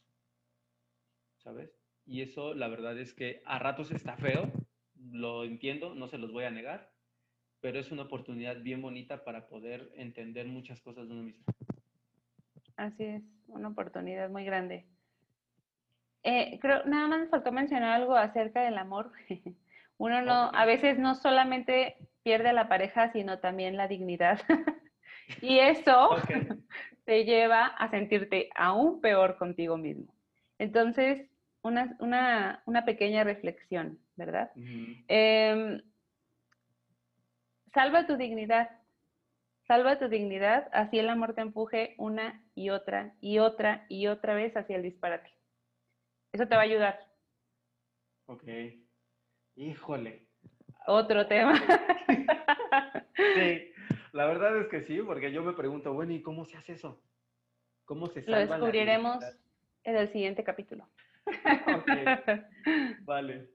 ¿Sabes? 1.38 1.83
Y 2.06 2.22
eso 2.22 2.54
la 2.54 2.68
verdad 2.68 2.98
es 2.98 3.14
que 3.14 3.42
a 3.44 3.58
ratos 3.58 3.90
está 3.90 4.16
feo, 4.16 4.50
lo 5.10 5.44
entiendo, 5.44 5.94
no 5.94 6.08
se 6.08 6.18
los 6.18 6.32
voy 6.32 6.44
a 6.44 6.50
negar, 6.50 6.90
pero 7.60 7.78
es 7.78 7.90
una 7.92 8.02
oportunidad 8.02 8.60
bien 8.62 8.82
bonita 8.82 9.24
para 9.24 9.48
poder 9.48 9.90
entender 9.96 10.46
muchas 10.46 10.80
cosas 10.80 11.08
de 11.08 11.14
uno 11.14 11.22
mismo. 11.22 11.44
Así 12.76 13.04
es, 13.04 13.22
una 13.48 13.68
oportunidad 13.68 14.28
muy 14.28 14.44
grande. 14.44 14.84
Eh, 16.24 16.58
creo, 16.60 16.84
nada 16.86 17.06
más 17.06 17.20
me 17.20 17.26
faltó 17.28 17.52
mencionar 17.52 17.92
algo 17.92 18.16
acerca 18.16 18.62
del 18.62 18.78
amor. 18.78 19.12
Uno 19.98 20.22
no, 20.22 20.50
a 20.52 20.64
veces 20.64 20.98
no 20.98 21.14
solamente 21.14 21.96
pierde 22.22 22.48
a 22.48 22.54
la 22.54 22.68
pareja, 22.68 23.12
sino 23.12 23.38
también 23.38 23.76
la 23.76 23.86
dignidad. 23.86 24.40
y 25.40 25.58
eso 25.58 26.16
te 27.04 27.24
lleva 27.24 27.66
a 27.66 27.88
sentirte 27.90 28.48
aún 28.56 29.00
peor 29.00 29.36
contigo 29.36 29.76
mismo. 29.76 30.12
Entonces, 30.58 31.28
una, 31.64 31.96
una, 31.98 32.62
una 32.66 32.84
pequeña 32.84 33.24
reflexión, 33.24 33.98
¿verdad? 34.16 34.52
Em, 35.08 35.82
salva 37.72 38.06
tu 38.06 38.16
dignidad. 38.16 38.70
Salva 39.66 39.98
tu 39.98 40.08
dignidad, 40.08 40.68
así 40.72 40.98
el 40.98 41.08
amor 41.08 41.34
te 41.34 41.40
empuje 41.40 41.94
una 41.96 42.44
y 42.54 42.68
otra 42.68 43.14
y 43.22 43.38
otra 43.38 43.86
y 43.88 44.08
otra 44.08 44.34
vez 44.34 44.54
hacia 44.54 44.76
el 44.76 44.82
disparate. 44.82 45.30
Eso 46.32 46.46
te 46.46 46.54
va 46.54 46.60
a 46.60 46.64
ayudar. 46.64 47.00
Ok. 48.26 48.44
Híjole. 49.56 50.26
Otro 50.86 51.26
tema. 51.26 51.54
sí, 53.16 53.72
la 54.12 54.26
verdad 54.26 54.60
es 54.60 54.68
que 54.68 54.82
sí, 54.82 55.00
porque 55.00 55.32
yo 55.32 55.42
me 55.42 55.54
pregunto, 55.54 55.94
bueno, 55.94 56.12
¿y 56.12 56.20
cómo 56.20 56.44
se 56.44 56.58
hace 56.58 56.74
eso? 56.74 57.00
¿Cómo 57.86 58.08
se 58.08 58.22
salva 58.22 58.40
Lo 58.40 58.46
descubriremos 58.46 59.24
en 59.84 59.96
el 59.96 60.12
siguiente 60.12 60.44
capítulo. 60.44 60.86
Vale, 63.04 63.50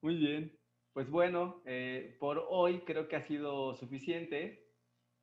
muy 0.00 0.16
bien. 0.16 0.58
Pues 0.92 1.08
bueno, 1.08 1.62
eh, 1.64 2.16
por 2.20 2.44
hoy 2.48 2.80
creo 2.80 3.08
que 3.08 3.16
ha 3.16 3.26
sido 3.26 3.74
suficiente. 3.76 4.66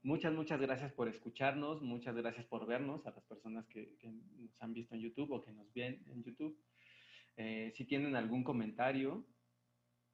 Muchas, 0.02 0.34
muchas 0.34 0.60
gracias 0.62 0.94
por 0.94 1.10
escucharnos, 1.10 1.82
muchas 1.82 2.16
gracias 2.16 2.46
por 2.46 2.66
vernos 2.66 3.06
a 3.06 3.12
las 3.12 3.24
personas 3.26 3.68
que, 3.68 3.98
nos 4.38 4.62
han 4.62 4.74
visto 4.74 4.96
en 4.96 5.02
YouTube 5.02 5.32
o 5.32 5.42
que 5.42 5.52
nos 5.52 5.72
ven 5.74 6.02
en 6.08 6.24
YouTube. 6.24 6.58
Eh, 7.36 7.74
si 7.76 7.86
tienen 7.86 8.16
algún 8.16 8.44
comentario, 8.44 9.26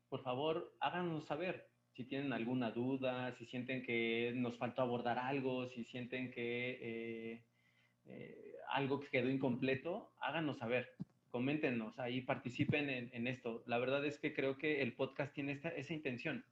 por 0.10 0.24
favor, 0.24 0.76
háganos 0.80 1.26
saber. 1.26 1.70
Si 1.94 2.04
tienen 2.04 2.34
alguna 2.34 2.72
duda, 2.72 3.34
si 3.38 3.46
sienten 3.46 3.84
que 3.84 4.34
nos 4.36 4.58
faltó 4.58 4.82
abordar 4.82 5.18
algo, 5.18 5.70
si 5.70 5.86
sienten 5.86 6.32
que 6.32 7.46
eh, 8.04 8.56
algo 8.70 9.00
quedó 9.00 9.30
incompleto, 9.30 10.12
háganos 10.20 10.58
saber 10.58 10.90
coméntenos 11.36 12.00
ahí, 12.00 12.22
participen 12.22 12.90
en, 12.90 13.28
esto. 13.28 13.62
La 13.68 13.78
verdad 13.78 14.06
es 14.06 14.18
que 14.18 14.34
creo 14.34 14.58
que 14.58 14.82
el 14.82 14.94
podcast 14.94 15.34
tiene 15.34 15.60
esa 15.76 15.94
intención 15.94 16.46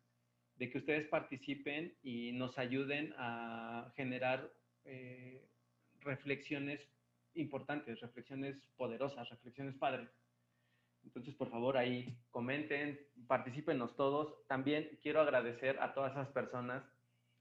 de 0.57 0.69
que 0.69 0.79
ustedes 0.79 1.07
participen 1.07 1.95
y 2.03 2.34
nos 2.34 2.59
ayuden 2.59 3.13
a 3.17 3.93
generar 3.95 4.51
eh, 4.84 5.47
reflexiones 6.01 6.86
importantes, 7.34 8.01
reflexiones 8.01 8.57
poderosas, 8.75 9.29
reflexiones 9.29 9.75
padres. 9.75 10.09
Entonces, 11.05 11.34
por 11.34 11.49
favor, 11.49 11.77
ahí 11.77 12.17
comenten, 12.29 12.99
participenos 13.25 13.95
todos. 13.95 14.45
También 14.47 14.99
quiero 15.01 15.21
agradecer 15.21 15.79
a 15.79 15.93
todas 15.93 16.11
esas 16.11 16.27
personas 16.27 16.84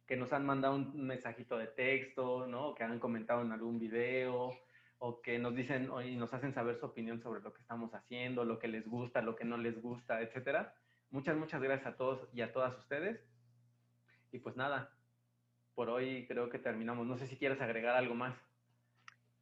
que 0.07 0.17
nos 0.17 0.33
han 0.33 0.47
mandado 0.47 0.77
un 0.77 1.07
mensajito 1.09 1.59
de 1.59 1.67
texto, 1.67 2.47
¿no? 2.47 2.73
Que 2.77 2.85
han 2.85 3.01
comentado 3.01 3.43
en 3.43 3.51
algún 3.51 3.81
video, 3.81 4.61
o 5.05 5.21
que 5.21 5.37
nos 5.37 5.57
dicen 5.57 5.91
y 6.07 6.15
nos 6.15 6.33
hacen 6.33 6.55
saber 6.55 6.79
su 6.79 6.87
opinión 6.87 7.21
sobre 7.21 7.43
lo 7.43 7.53
que 7.53 7.61
estamos 7.61 7.93
haciendo, 7.93 8.45
lo 8.45 8.61
que 8.61 8.69
les 8.69 8.87
gusta, 8.87 9.21
lo 9.21 9.35
que 9.35 9.45
no 9.45 9.57
les 9.57 9.83
gusta, 9.83 10.21
etcétera. 10.21 10.75
Muchas, 11.11 11.37
muchas 11.37 11.61
gracias 11.61 11.93
a 11.93 11.97
todos 11.97 12.29
y 12.33 12.41
a 12.41 12.53
todas 12.53 12.79
ustedes. 12.79 13.21
Y 14.31 14.39
pues 14.39 14.57
nada, 14.57 14.93
por 15.75 15.91
hoy 15.91 16.25
creo 16.29 16.49
que 16.51 16.61
terminamos. 16.61 17.05
No 17.05 17.19
sé 17.19 17.27
si 17.27 17.37
quieres 17.37 17.61
agregar 17.61 17.97
algo 17.97 18.15
más. 18.15 18.37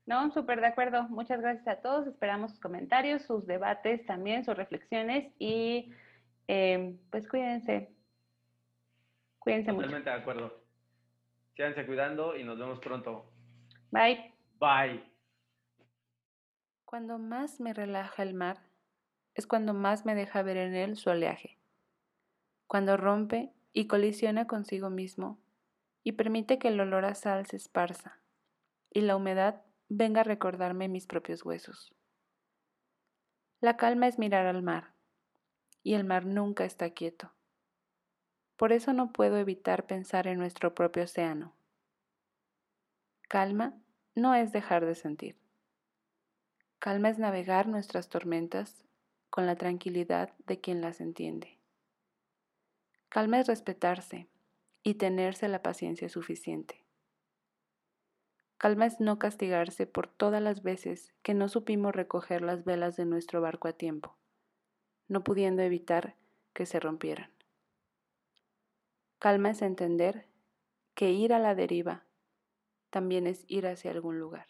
No, 0.06 0.30
súper 0.30 0.62
de 0.62 0.68
acuerdo. 0.68 1.02
Muchas 1.10 1.42
gracias 1.42 1.68
a 1.68 1.82
todos. 1.82 2.06
Esperamos 2.06 2.52
sus 2.52 2.60
comentarios, 2.60 3.20
sus 3.20 3.46
debates 3.46 4.06
también, 4.06 4.46
sus 4.46 4.56
reflexiones 4.56 5.30
y 5.38 5.92
eh, 6.48 6.96
pues 7.10 7.28
cuídense. 7.28 7.92
Cuídense 9.38 9.72
mucho. 9.72 9.88
Totalmente 9.88 10.08
de 10.08 10.16
acuerdo. 10.16 10.64
Síganse 11.54 11.84
cuidando 11.84 12.34
y 12.34 12.44
nos 12.44 12.58
vemos 12.58 12.78
pronto. 12.78 13.30
Bye. 13.90 14.32
Bye. 14.58 15.09
Cuando 16.90 17.20
más 17.20 17.60
me 17.60 17.72
relaja 17.72 18.24
el 18.24 18.34
mar, 18.34 18.64
es 19.36 19.46
cuando 19.46 19.74
más 19.74 20.04
me 20.04 20.16
deja 20.16 20.42
ver 20.42 20.56
en 20.56 20.74
él 20.74 20.96
su 20.96 21.10
oleaje. 21.10 21.56
Cuando 22.66 22.96
rompe 22.96 23.52
y 23.72 23.86
colisiona 23.86 24.48
consigo 24.48 24.90
mismo 24.90 25.38
y 26.02 26.10
permite 26.10 26.58
que 26.58 26.66
el 26.66 26.80
olor 26.80 27.04
a 27.04 27.14
sal 27.14 27.46
se 27.46 27.54
esparza 27.54 28.18
y 28.92 29.02
la 29.02 29.14
humedad 29.14 29.62
venga 29.88 30.22
a 30.22 30.24
recordarme 30.24 30.88
mis 30.88 31.06
propios 31.06 31.44
huesos. 31.44 31.94
La 33.60 33.76
calma 33.76 34.08
es 34.08 34.18
mirar 34.18 34.46
al 34.46 34.64
mar, 34.64 34.92
y 35.84 35.94
el 35.94 36.02
mar 36.02 36.26
nunca 36.26 36.64
está 36.64 36.90
quieto. 36.90 37.30
Por 38.56 38.72
eso 38.72 38.92
no 38.94 39.12
puedo 39.12 39.36
evitar 39.36 39.86
pensar 39.86 40.26
en 40.26 40.40
nuestro 40.40 40.74
propio 40.74 41.04
océano. 41.04 41.54
Calma 43.28 43.80
no 44.16 44.34
es 44.34 44.50
dejar 44.50 44.84
de 44.84 44.96
sentir. 44.96 45.39
Calma 46.80 47.10
es 47.10 47.18
navegar 47.18 47.68
nuestras 47.68 48.08
tormentas 48.08 48.74
con 49.28 49.44
la 49.44 49.54
tranquilidad 49.54 50.32
de 50.46 50.62
quien 50.62 50.80
las 50.80 51.02
entiende. 51.02 51.58
Calma 53.10 53.38
es 53.38 53.48
respetarse 53.48 54.28
y 54.82 54.94
tenerse 54.94 55.46
la 55.48 55.62
paciencia 55.62 56.08
suficiente. 56.08 56.82
Calma 58.56 58.86
es 58.86 58.98
no 58.98 59.18
castigarse 59.18 59.86
por 59.86 60.06
todas 60.06 60.40
las 60.40 60.62
veces 60.62 61.12
que 61.22 61.34
no 61.34 61.50
supimos 61.50 61.94
recoger 61.94 62.40
las 62.40 62.64
velas 62.64 62.96
de 62.96 63.04
nuestro 63.04 63.42
barco 63.42 63.68
a 63.68 63.74
tiempo, 63.74 64.16
no 65.06 65.22
pudiendo 65.22 65.60
evitar 65.60 66.16
que 66.54 66.64
se 66.64 66.80
rompieran. 66.80 67.30
Calma 69.18 69.50
es 69.50 69.60
entender 69.60 70.28
que 70.94 71.10
ir 71.10 71.34
a 71.34 71.38
la 71.40 71.54
deriva 71.54 72.04
también 72.88 73.26
es 73.26 73.44
ir 73.48 73.66
hacia 73.66 73.90
algún 73.90 74.18
lugar. 74.18 74.46